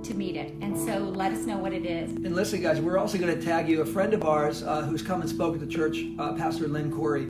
to 0.03 0.13
meet 0.13 0.35
it. 0.35 0.53
And 0.61 0.77
so 0.77 0.99
let 0.99 1.31
us 1.31 1.45
know 1.45 1.57
what 1.57 1.73
it 1.73 1.85
is. 1.85 2.11
And 2.11 2.35
listen, 2.35 2.61
guys, 2.61 2.79
we're 2.79 2.97
also 2.97 3.17
going 3.17 3.37
to 3.37 3.43
tag 3.43 3.67
you. 3.67 3.81
A 3.81 3.85
friend 3.85 4.13
of 4.13 4.23
ours 4.23 4.61
uh, 4.61 4.83
who's 4.83 5.01
come 5.01 5.21
and 5.21 5.29
spoke 5.29 5.55
at 5.55 5.59
the 5.59 5.67
church, 5.67 6.05
uh, 6.19 6.33
Pastor 6.33 6.67
Lynn 6.67 6.91
Corey, 6.91 7.27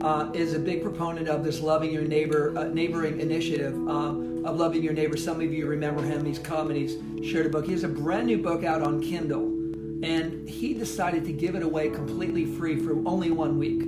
uh, 0.00 0.30
is 0.34 0.54
a 0.54 0.58
big 0.58 0.82
proponent 0.82 1.28
of 1.28 1.44
this 1.44 1.60
loving 1.60 1.92
your 1.92 2.02
neighbor, 2.02 2.56
uh, 2.58 2.64
neighboring 2.64 3.20
initiative 3.20 3.74
um, 3.88 4.44
of 4.44 4.56
loving 4.56 4.82
your 4.82 4.92
neighbor. 4.92 5.16
Some 5.16 5.40
of 5.40 5.52
you 5.52 5.66
remember 5.66 6.02
him. 6.02 6.24
He's 6.24 6.38
come 6.38 6.70
and 6.70 6.76
he's 6.76 6.96
shared 7.30 7.46
a 7.46 7.48
book. 7.48 7.64
He 7.64 7.72
has 7.72 7.84
a 7.84 7.88
brand 7.88 8.26
new 8.26 8.38
book 8.38 8.64
out 8.64 8.82
on 8.82 9.00
Kindle 9.00 9.55
and 10.02 10.48
he 10.48 10.74
decided 10.74 11.24
to 11.24 11.32
give 11.32 11.54
it 11.54 11.62
away 11.62 11.90
completely 11.90 12.44
free 12.44 12.78
for 12.78 12.92
only 13.06 13.30
one 13.30 13.58
week. 13.58 13.82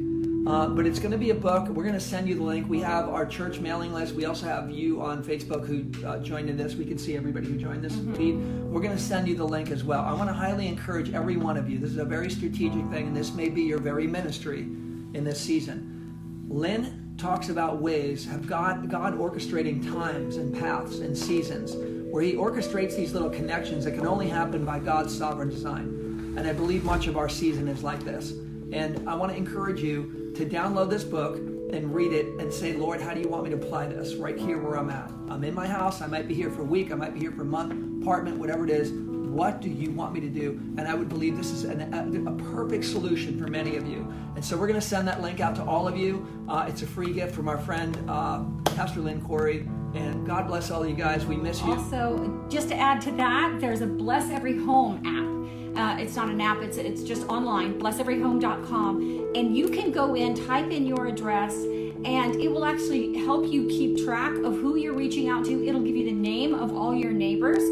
Uh, 0.46 0.66
but 0.66 0.86
it's 0.86 0.98
going 0.98 1.12
to 1.12 1.18
be 1.18 1.28
a 1.28 1.34
book. 1.34 1.68
We're 1.68 1.82
going 1.82 1.94
to 1.94 2.00
send 2.00 2.26
you 2.26 2.34
the 2.34 2.42
link. 2.42 2.70
We 2.70 2.80
have 2.80 3.08
our 3.10 3.26
church 3.26 3.58
mailing 3.60 3.92
list. 3.92 4.14
We 4.14 4.24
also 4.24 4.46
have 4.46 4.70
you 4.70 5.02
on 5.02 5.22
Facebook 5.22 5.66
who 5.66 5.84
uh, 6.06 6.20
joined 6.20 6.48
in 6.48 6.56
this. 6.56 6.74
We 6.74 6.86
can 6.86 6.96
see 6.96 7.16
everybody 7.18 7.46
who 7.46 7.56
joined 7.58 7.82
this 7.82 7.92
mm-hmm. 7.92 8.14
feed. 8.14 8.36
We're 8.64 8.80
going 8.80 8.96
to 8.96 9.02
send 9.02 9.28
you 9.28 9.36
the 9.36 9.44
link 9.44 9.70
as 9.70 9.84
well. 9.84 10.00
I 10.00 10.14
want 10.14 10.30
to 10.30 10.34
highly 10.34 10.66
encourage 10.66 11.12
every 11.12 11.36
one 11.36 11.58
of 11.58 11.68
you. 11.68 11.78
This 11.78 11.90
is 11.90 11.98
a 11.98 12.04
very 12.04 12.30
strategic 12.30 12.82
thing, 12.86 13.08
and 13.08 13.16
this 13.16 13.32
may 13.34 13.50
be 13.50 13.62
your 13.62 13.78
very 13.78 14.06
ministry 14.06 14.60
in 14.60 15.22
this 15.22 15.38
season. 15.38 16.46
Lynn 16.48 17.07
talks 17.18 17.48
about 17.48 17.82
ways 17.82 18.26
of 18.26 18.46
God 18.46 18.88
God 18.88 19.18
orchestrating 19.18 19.84
times 19.92 20.36
and 20.36 20.56
paths 20.56 21.00
and 21.00 21.18
seasons 21.18 21.74
where 22.12 22.22
He 22.22 22.34
orchestrates 22.34 22.96
these 22.96 23.12
little 23.12 23.28
connections 23.28 23.84
that 23.84 23.92
can 23.92 24.06
only 24.06 24.28
happen 24.28 24.64
by 24.64 24.78
God's 24.78 25.16
sovereign 25.16 25.50
design. 25.50 26.34
And 26.38 26.46
I 26.46 26.52
believe 26.52 26.84
much 26.84 27.08
of 27.08 27.16
our 27.16 27.28
season 27.28 27.66
is 27.66 27.82
like 27.82 28.04
this. 28.04 28.30
And 28.72 29.08
I 29.08 29.14
want 29.14 29.32
to 29.32 29.36
encourage 29.36 29.82
you 29.82 30.32
to 30.36 30.46
download 30.46 30.90
this 30.90 31.02
book 31.02 31.36
and 31.36 31.92
read 31.92 32.12
it 32.12 32.26
and 32.38 32.52
say, 32.52 32.74
Lord, 32.74 33.00
how 33.00 33.12
do 33.12 33.20
you 33.20 33.28
want 33.28 33.44
me 33.44 33.50
to 33.50 33.56
apply 33.56 33.86
this 33.88 34.14
right 34.14 34.38
here 34.38 34.58
where 34.58 34.78
I'm 34.78 34.88
at? 34.88 35.10
I'm 35.28 35.42
in 35.42 35.54
my 35.54 35.66
house. 35.66 36.00
I 36.00 36.06
might 36.06 36.28
be 36.28 36.34
here 36.34 36.50
for 36.50 36.62
a 36.62 36.66
week. 36.66 36.92
I 36.92 36.94
might 36.94 37.14
be 37.14 37.20
here 37.20 37.32
for 37.32 37.42
a 37.42 37.46
month, 37.46 38.00
apartment, 38.02 38.38
whatever 38.38 38.64
it 38.64 38.70
is. 38.70 38.90
What 39.38 39.60
do 39.60 39.70
you 39.70 39.92
want 39.92 40.14
me 40.14 40.20
to 40.22 40.28
do? 40.28 40.60
And 40.78 40.80
I 40.80 40.94
would 40.94 41.08
believe 41.08 41.36
this 41.36 41.52
is 41.52 41.62
an, 41.62 41.94
a, 41.94 42.28
a, 42.28 42.34
perfect 42.52 42.84
solution 42.84 43.38
for 43.38 43.46
many 43.46 43.76
of 43.76 43.86
you. 43.86 44.12
And 44.34 44.44
so 44.44 44.56
we're 44.56 44.66
going 44.66 44.80
to 44.80 44.84
send 44.84 45.06
that 45.06 45.22
link 45.22 45.38
out 45.38 45.54
to 45.54 45.62
all 45.62 45.86
of 45.86 45.96
you. 45.96 46.26
Uh, 46.48 46.66
it's 46.68 46.82
a 46.82 46.88
free 46.88 47.12
gift 47.12 47.36
from 47.36 47.48
our 47.48 47.56
friend, 47.56 47.96
uh, 48.08 48.42
Pastor 48.74 48.98
Lynn 48.98 49.22
Corey. 49.22 49.60
And 49.94 50.26
God 50.26 50.48
bless 50.48 50.72
all 50.72 50.84
you 50.84 50.96
guys. 50.96 51.24
We 51.24 51.36
miss 51.36 51.60
you. 51.62 51.70
Also, 51.70 52.44
just 52.48 52.68
to 52.70 52.74
add 52.74 53.00
to 53.02 53.12
that, 53.12 53.58
there's 53.60 53.80
a 53.80 53.86
Bless 53.86 54.28
Every 54.28 54.58
Home 54.58 55.00
app 55.06 55.38
uh, 55.78 55.96
it's 55.96 56.16
not 56.16 56.28
an 56.28 56.40
app, 56.40 56.60
it's, 56.60 56.76
it's 56.76 57.04
just 57.04 57.24
online, 57.28 57.78
blesseveryhome.com. 57.78 59.30
And 59.36 59.56
you 59.56 59.68
can 59.68 59.92
go 59.92 60.16
in, 60.16 60.34
type 60.34 60.72
in 60.72 60.84
your 60.84 61.06
address, 61.06 61.54
and 61.54 62.34
it 62.34 62.48
will 62.48 62.64
actually 62.64 63.16
help 63.18 63.46
you 63.46 63.68
keep 63.68 64.04
track 64.04 64.32
of 64.38 64.54
who 64.54 64.74
you're 64.74 64.94
reaching 64.94 65.28
out 65.28 65.44
to. 65.44 65.64
It'll 65.64 65.82
give 65.82 65.94
you 65.94 66.04
the 66.04 66.10
name 66.10 66.52
of 66.52 66.76
all 66.76 66.96
your 66.96 67.12
neighbors. 67.12 67.62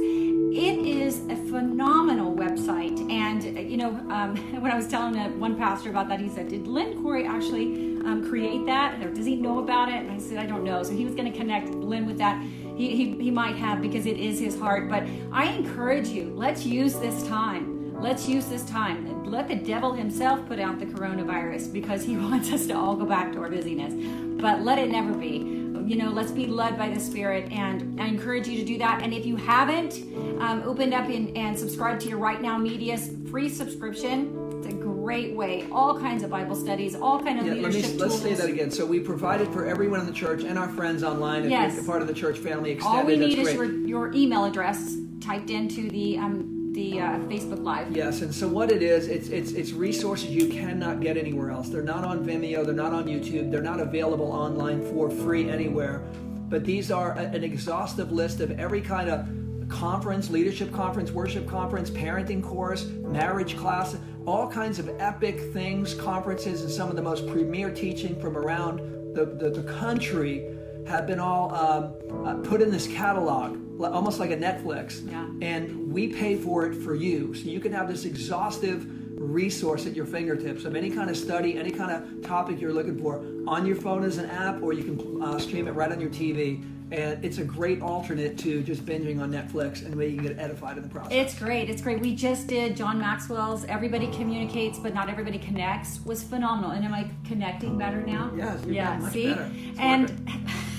It 0.56 0.86
is 0.86 1.20
a 1.28 1.36
phenomenal 1.36 2.34
website. 2.34 3.12
And, 3.12 3.44
you 3.70 3.76
know, 3.76 3.90
um, 4.08 4.36
when 4.62 4.72
I 4.72 4.74
was 4.74 4.88
telling 4.88 5.14
one 5.38 5.54
pastor 5.54 5.90
about 5.90 6.08
that, 6.08 6.18
he 6.18 6.30
said, 6.30 6.48
Did 6.48 6.66
Lynn 6.66 7.02
Corey 7.02 7.26
actually 7.26 8.00
um, 8.06 8.26
create 8.26 8.64
that? 8.64 9.04
Or 9.04 9.12
does 9.12 9.26
he 9.26 9.36
know 9.36 9.58
about 9.58 9.90
it? 9.90 9.96
And 9.96 10.10
I 10.10 10.18
said, 10.18 10.38
I 10.38 10.46
don't 10.46 10.64
know. 10.64 10.82
So 10.82 10.92
he 10.92 11.04
was 11.04 11.14
going 11.14 11.30
to 11.30 11.38
connect 11.38 11.68
Lynn 11.68 12.06
with 12.06 12.16
that. 12.18 12.42
He, 12.42 12.96
he, 12.96 13.22
he 13.22 13.30
might 13.30 13.56
have 13.56 13.82
because 13.82 14.06
it 14.06 14.16
is 14.16 14.38
his 14.38 14.58
heart. 14.58 14.88
But 14.88 15.04
I 15.30 15.52
encourage 15.52 16.08
you, 16.08 16.32
let's 16.34 16.64
use 16.64 16.94
this 16.94 17.26
time 17.28 17.76
Let's 17.98 18.28
use 18.28 18.46
this 18.46 18.62
time. 18.66 19.24
Let 19.24 19.48
the 19.48 19.54
devil 19.54 19.94
himself 19.94 20.46
put 20.46 20.60
out 20.60 20.78
the 20.78 20.84
coronavirus 20.84 21.72
because 21.72 22.04
he 22.04 22.16
wants 22.16 22.52
us 22.52 22.66
to 22.66 22.76
all 22.76 22.94
go 22.94 23.06
back 23.06 23.32
to 23.32 23.40
our 23.40 23.48
busyness. 23.48 23.94
But 24.40 24.62
let 24.62 24.78
it 24.78 24.90
never 24.90 25.14
be. 25.14 25.65
You 25.86 25.94
know, 25.94 26.10
let's 26.10 26.32
be 26.32 26.48
led 26.48 26.76
by 26.76 26.88
the 26.90 26.98
Spirit, 26.98 27.52
and 27.52 28.00
I 28.00 28.08
encourage 28.08 28.48
you 28.48 28.58
to 28.58 28.64
do 28.64 28.76
that. 28.78 29.02
And 29.02 29.14
if 29.14 29.24
you 29.24 29.36
haven't 29.36 30.02
um, 30.40 30.62
opened 30.64 30.92
up 30.92 31.08
and, 31.08 31.36
and 31.36 31.56
subscribed 31.56 32.00
to 32.00 32.08
your 32.08 32.18
Right 32.18 32.42
Now 32.42 32.58
Media's 32.58 33.12
free 33.30 33.48
subscription, 33.48 34.58
it's 34.58 34.66
a 34.66 34.76
great 34.76 35.36
way. 35.36 35.68
All 35.70 35.96
kinds 35.96 36.24
of 36.24 36.30
Bible 36.30 36.56
studies, 36.56 36.96
all 36.96 37.22
kind 37.22 37.38
of 37.38 37.46
yeah, 37.46 37.52
leadership 37.52 37.82
let 37.82 37.92
me, 37.92 37.98
Let's 37.98 38.20
say 38.20 38.34
that 38.34 38.48
again. 38.48 38.72
So 38.72 38.84
we 38.84 38.98
provided 38.98 39.46
for 39.52 39.64
everyone 39.64 40.00
in 40.00 40.06
the 40.06 40.12
church 40.12 40.42
and 40.42 40.58
our 40.58 40.68
friends 40.70 41.04
online. 41.04 41.44
If 41.44 41.50
yes. 41.50 41.86
part 41.86 42.02
of 42.02 42.08
the 42.08 42.14
church 42.14 42.38
family 42.38 42.72
extended, 42.72 42.98
all 42.98 43.06
we 43.06 43.16
need 43.16 43.38
is 43.38 43.54
your, 43.54 43.72
your 43.72 44.12
email 44.12 44.44
address 44.44 44.96
typed 45.20 45.50
into 45.50 45.88
the 45.88 46.18
um, 46.18 46.55
the 46.76 47.00
uh, 47.00 47.18
Facebook 47.20 47.64
Live. 47.64 47.96
Yes, 47.96 48.20
and 48.20 48.32
so 48.32 48.46
what 48.46 48.70
it 48.70 48.82
is, 48.82 49.08
it's 49.08 49.28
it's 49.28 49.52
it's 49.52 49.72
resources 49.72 50.28
you 50.28 50.46
cannot 50.46 51.00
get 51.00 51.16
anywhere 51.16 51.50
else. 51.50 51.70
They're 51.70 51.82
not 51.82 52.04
on 52.04 52.24
Vimeo, 52.24 52.66
they're 52.66 52.74
not 52.74 52.92
on 52.92 53.06
YouTube, 53.06 53.50
they're 53.50 53.62
not 53.62 53.80
available 53.80 54.30
online 54.30 54.82
for 54.92 55.10
free 55.10 55.48
anywhere. 55.48 56.02
But 56.50 56.64
these 56.64 56.90
are 56.92 57.12
a, 57.12 57.22
an 57.22 57.42
exhaustive 57.42 58.12
list 58.12 58.40
of 58.40 58.50
every 58.60 58.82
kind 58.82 59.08
of 59.08 59.26
conference, 59.70 60.28
leadership 60.28 60.70
conference, 60.70 61.10
worship 61.10 61.48
conference, 61.48 61.88
parenting 61.88 62.42
course, 62.42 62.84
marriage 62.84 63.56
class, 63.56 63.96
all 64.26 64.46
kinds 64.46 64.78
of 64.78 64.90
epic 65.00 65.40
things, 65.54 65.94
conferences, 65.94 66.60
and 66.60 66.70
some 66.70 66.90
of 66.90 66.94
the 66.94 67.02
most 67.02 67.26
premier 67.26 67.70
teaching 67.70 68.20
from 68.20 68.36
around 68.36 68.80
the, 69.14 69.24
the, 69.24 69.48
the 69.48 69.72
country 69.72 70.55
have 70.88 71.06
been 71.06 71.20
all 71.20 71.54
um, 71.54 72.26
uh, 72.26 72.34
put 72.48 72.62
in 72.62 72.70
this 72.70 72.86
catalog 72.86 73.58
almost 73.84 74.18
like 74.18 74.30
a 74.30 74.36
Netflix. 74.36 75.08
Yeah. 75.10 75.28
And 75.42 75.92
we 75.92 76.08
pay 76.08 76.36
for 76.36 76.66
it 76.66 76.74
for 76.74 76.94
you. 76.94 77.34
So 77.34 77.48
you 77.48 77.60
can 77.60 77.72
have 77.72 77.88
this 77.88 78.04
exhaustive 78.04 78.86
resource 79.18 79.86
at 79.86 79.94
your 79.94 80.06
fingertips 80.06 80.64
of 80.64 80.76
any 80.76 80.90
kind 80.90 81.10
of 81.10 81.16
study, 81.16 81.58
any 81.58 81.70
kind 81.70 81.90
of 81.90 82.22
topic 82.22 82.60
you're 82.60 82.72
looking 82.72 82.98
for 83.00 83.24
on 83.46 83.66
your 83.66 83.76
phone 83.76 84.04
as 84.04 84.18
an 84.18 84.30
app, 84.30 84.62
or 84.62 84.72
you 84.72 84.84
can 84.84 85.22
uh, 85.22 85.38
stream 85.38 85.68
it 85.68 85.72
right 85.72 85.90
on 85.90 86.00
your 86.00 86.10
TV. 86.10 86.64
And 86.92 87.24
it's 87.24 87.38
a 87.38 87.44
great 87.44 87.82
alternate 87.82 88.38
to 88.38 88.62
just 88.62 88.86
binging 88.86 89.20
on 89.20 89.32
Netflix, 89.32 89.84
and 89.84 89.92
way 89.96 90.08
you 90.08 90.18
can 90.18 90.28
get 90.28 90.38
edified 90.38 90.76
in 90.76 90.84
the 90.84 90.88
process. 90.88 91.12
It's 91.12 91.36
great. 91.36 91.68
It's 91.68 91.82
great. 91.82 91.98
We 91.98 92.14
just 92.14 92.46
did 92.46 92.76
John 92.76 93.00
Maxwell's 93.00 93.64
"Everybody 93.64 94.06
Communicates, 94.12 94.78
but 94.78 94.94
Not 94.94 95.10
Everybody 95.10 95.40
Connects" 95.40 95.98
was 96.04 96.22
phenomenal. 96.22 96.70
And 96.70 96.84
am 96.84 96.94
I 96.94 97.10
connecting 97.26 97.76
better 97.76 98.02
now? 98.02 98.30
Yes. 98.36 98.60
yeah. 98.68 99.08
See, 99.08 99.34
and. 99.80 100.30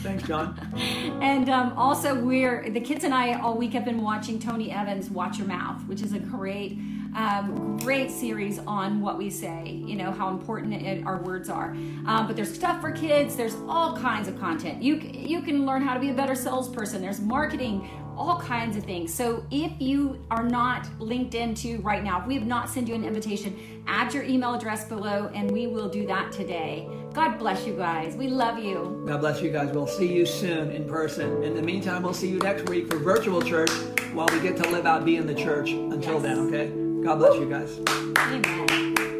Thanks, 0.08 0.24
John. 0.24 0.58
and 1.22 1.50
um, 1.50 1.74
also, 1.76 2.15
we're 2.15 2.70
the 2.70 2.80
kids 2.80 3.04
and 3.04 3.13
I 3.13 3.34
all 3.41 3.58
week 3.58 3.74
have 3.74 3.84
been 3.84 4.02
watching 4.02 4.39
Tony 4.39 4.72
Evans' 4.72 5.10
"Watch 5.10 5.38
Your 5.38 5.48
Mouth," 5.48 5.86
which 5.86 6.02
is 6.02 6.13
a 6.13 6.20
great, 6.20 6.80
um, 7.13 7.78
great 7.84 8.10
series 8.10 8.60
on 8.60 9.02
what 9.02 9.17
we 9.17 9.30
say. 9.30 9.82
You 9.86 9.98
know 9.98 10.12
how 10.13 10.30
important 10.30 10.74
it, 10.76 11.06
our 11.06 11.17
words 11.17 11.50
are. 11.50 11.72
Um, 12.06 12.26
but 12.26 12.38
there's 12.38 12.54
stuff 12.54 12.80
for 12.80 12.89
kids. 12.89 13.36
There's 13.36 13.56
all 13.67 13.98
kinds 13.98 14.30
of 14.30 14.39
content. 14.39 14.82
You 14.82 14.96
you 14.96 15.41
can 15.41 15.65
learn 15.65 15.82
how 15.82 15.93
to 15.93 16.00
be 16.00 16.10
a 16.10 16.13
better 16.13 16.36
salesperson. 16.36 17.02
There's 17.02 17.20
marketing 17.20 17.89
all 18.17 18.39
kinds 18.39 18.75
of 18.75 18.84
things. 18.84 19.13
So 19.13 19.45
if 19.51 19.71
you 19.80 20.23
are 20.32 20.43
not 20.43 20.88
linked 20.99 21.36
into 21.36 21.80
right 21.80 22.03
now, 22.03 22.21
if 22.21 22.27
we 22.27 22.36
have 22.36 22.47
not 22.47 22.69
sent 22.69 22.88
you 22.88 22.95
an 22.95 23.03
invitation, 23.03 23.84
add 23.88 24.13
your 24.13 24.23
email 24.23 24.53
address 24.53 24.86
below 24.86 25.30
and 25.34 25.49
we 25.51 25.67
will 25.67 25.89
do 25.89 26.06
that 26.08 26.32
today. 26.32 26.89
God 27.13 27.38
bless 27.39 27.65
you 27.65 27.73
guys. 27.73 28.15
We 28.15 28.27
love 28.27 28.60
you. 28.60 29.03
God 29.08 29.21
bless 29.21 29.41
you 29.41 29.51
guys. 29.51 29.73
We'll 29.73 29.88
see 29.88 30.12
you 30.13 30.25
soon 30.25 30.71
in 30.71 30.88
person. 30.88 31.43
In 31.43 31.56
the 31.56 31.62
meantime, 31.62 32.03
we'll 32.03 32.13
see 32.13 32.30
you 32.30 32.39
next 32.39 32.69
week 32.69 32.91
for 32.91 32.97
virtual 32.97 33.41
church 33.41 33.71
while 34.13 34.27
we 34.32 34.39
get 34.39 34.58
to 34.58 34.69
live 34.69 34.86
out 34.86 35.06
being 35.06 35.25
the 35.25 35.36
church. 35.36 35.71
Until 35.71 36.13
yes. 36.13 36.21
then, 36.21 36.39
okay? 36.39 37.03
God 37.03 37.19
bless 37.19 37.39
you 37.39 37.49
guys. 37.49 37.80
Amen. 38.17 39.16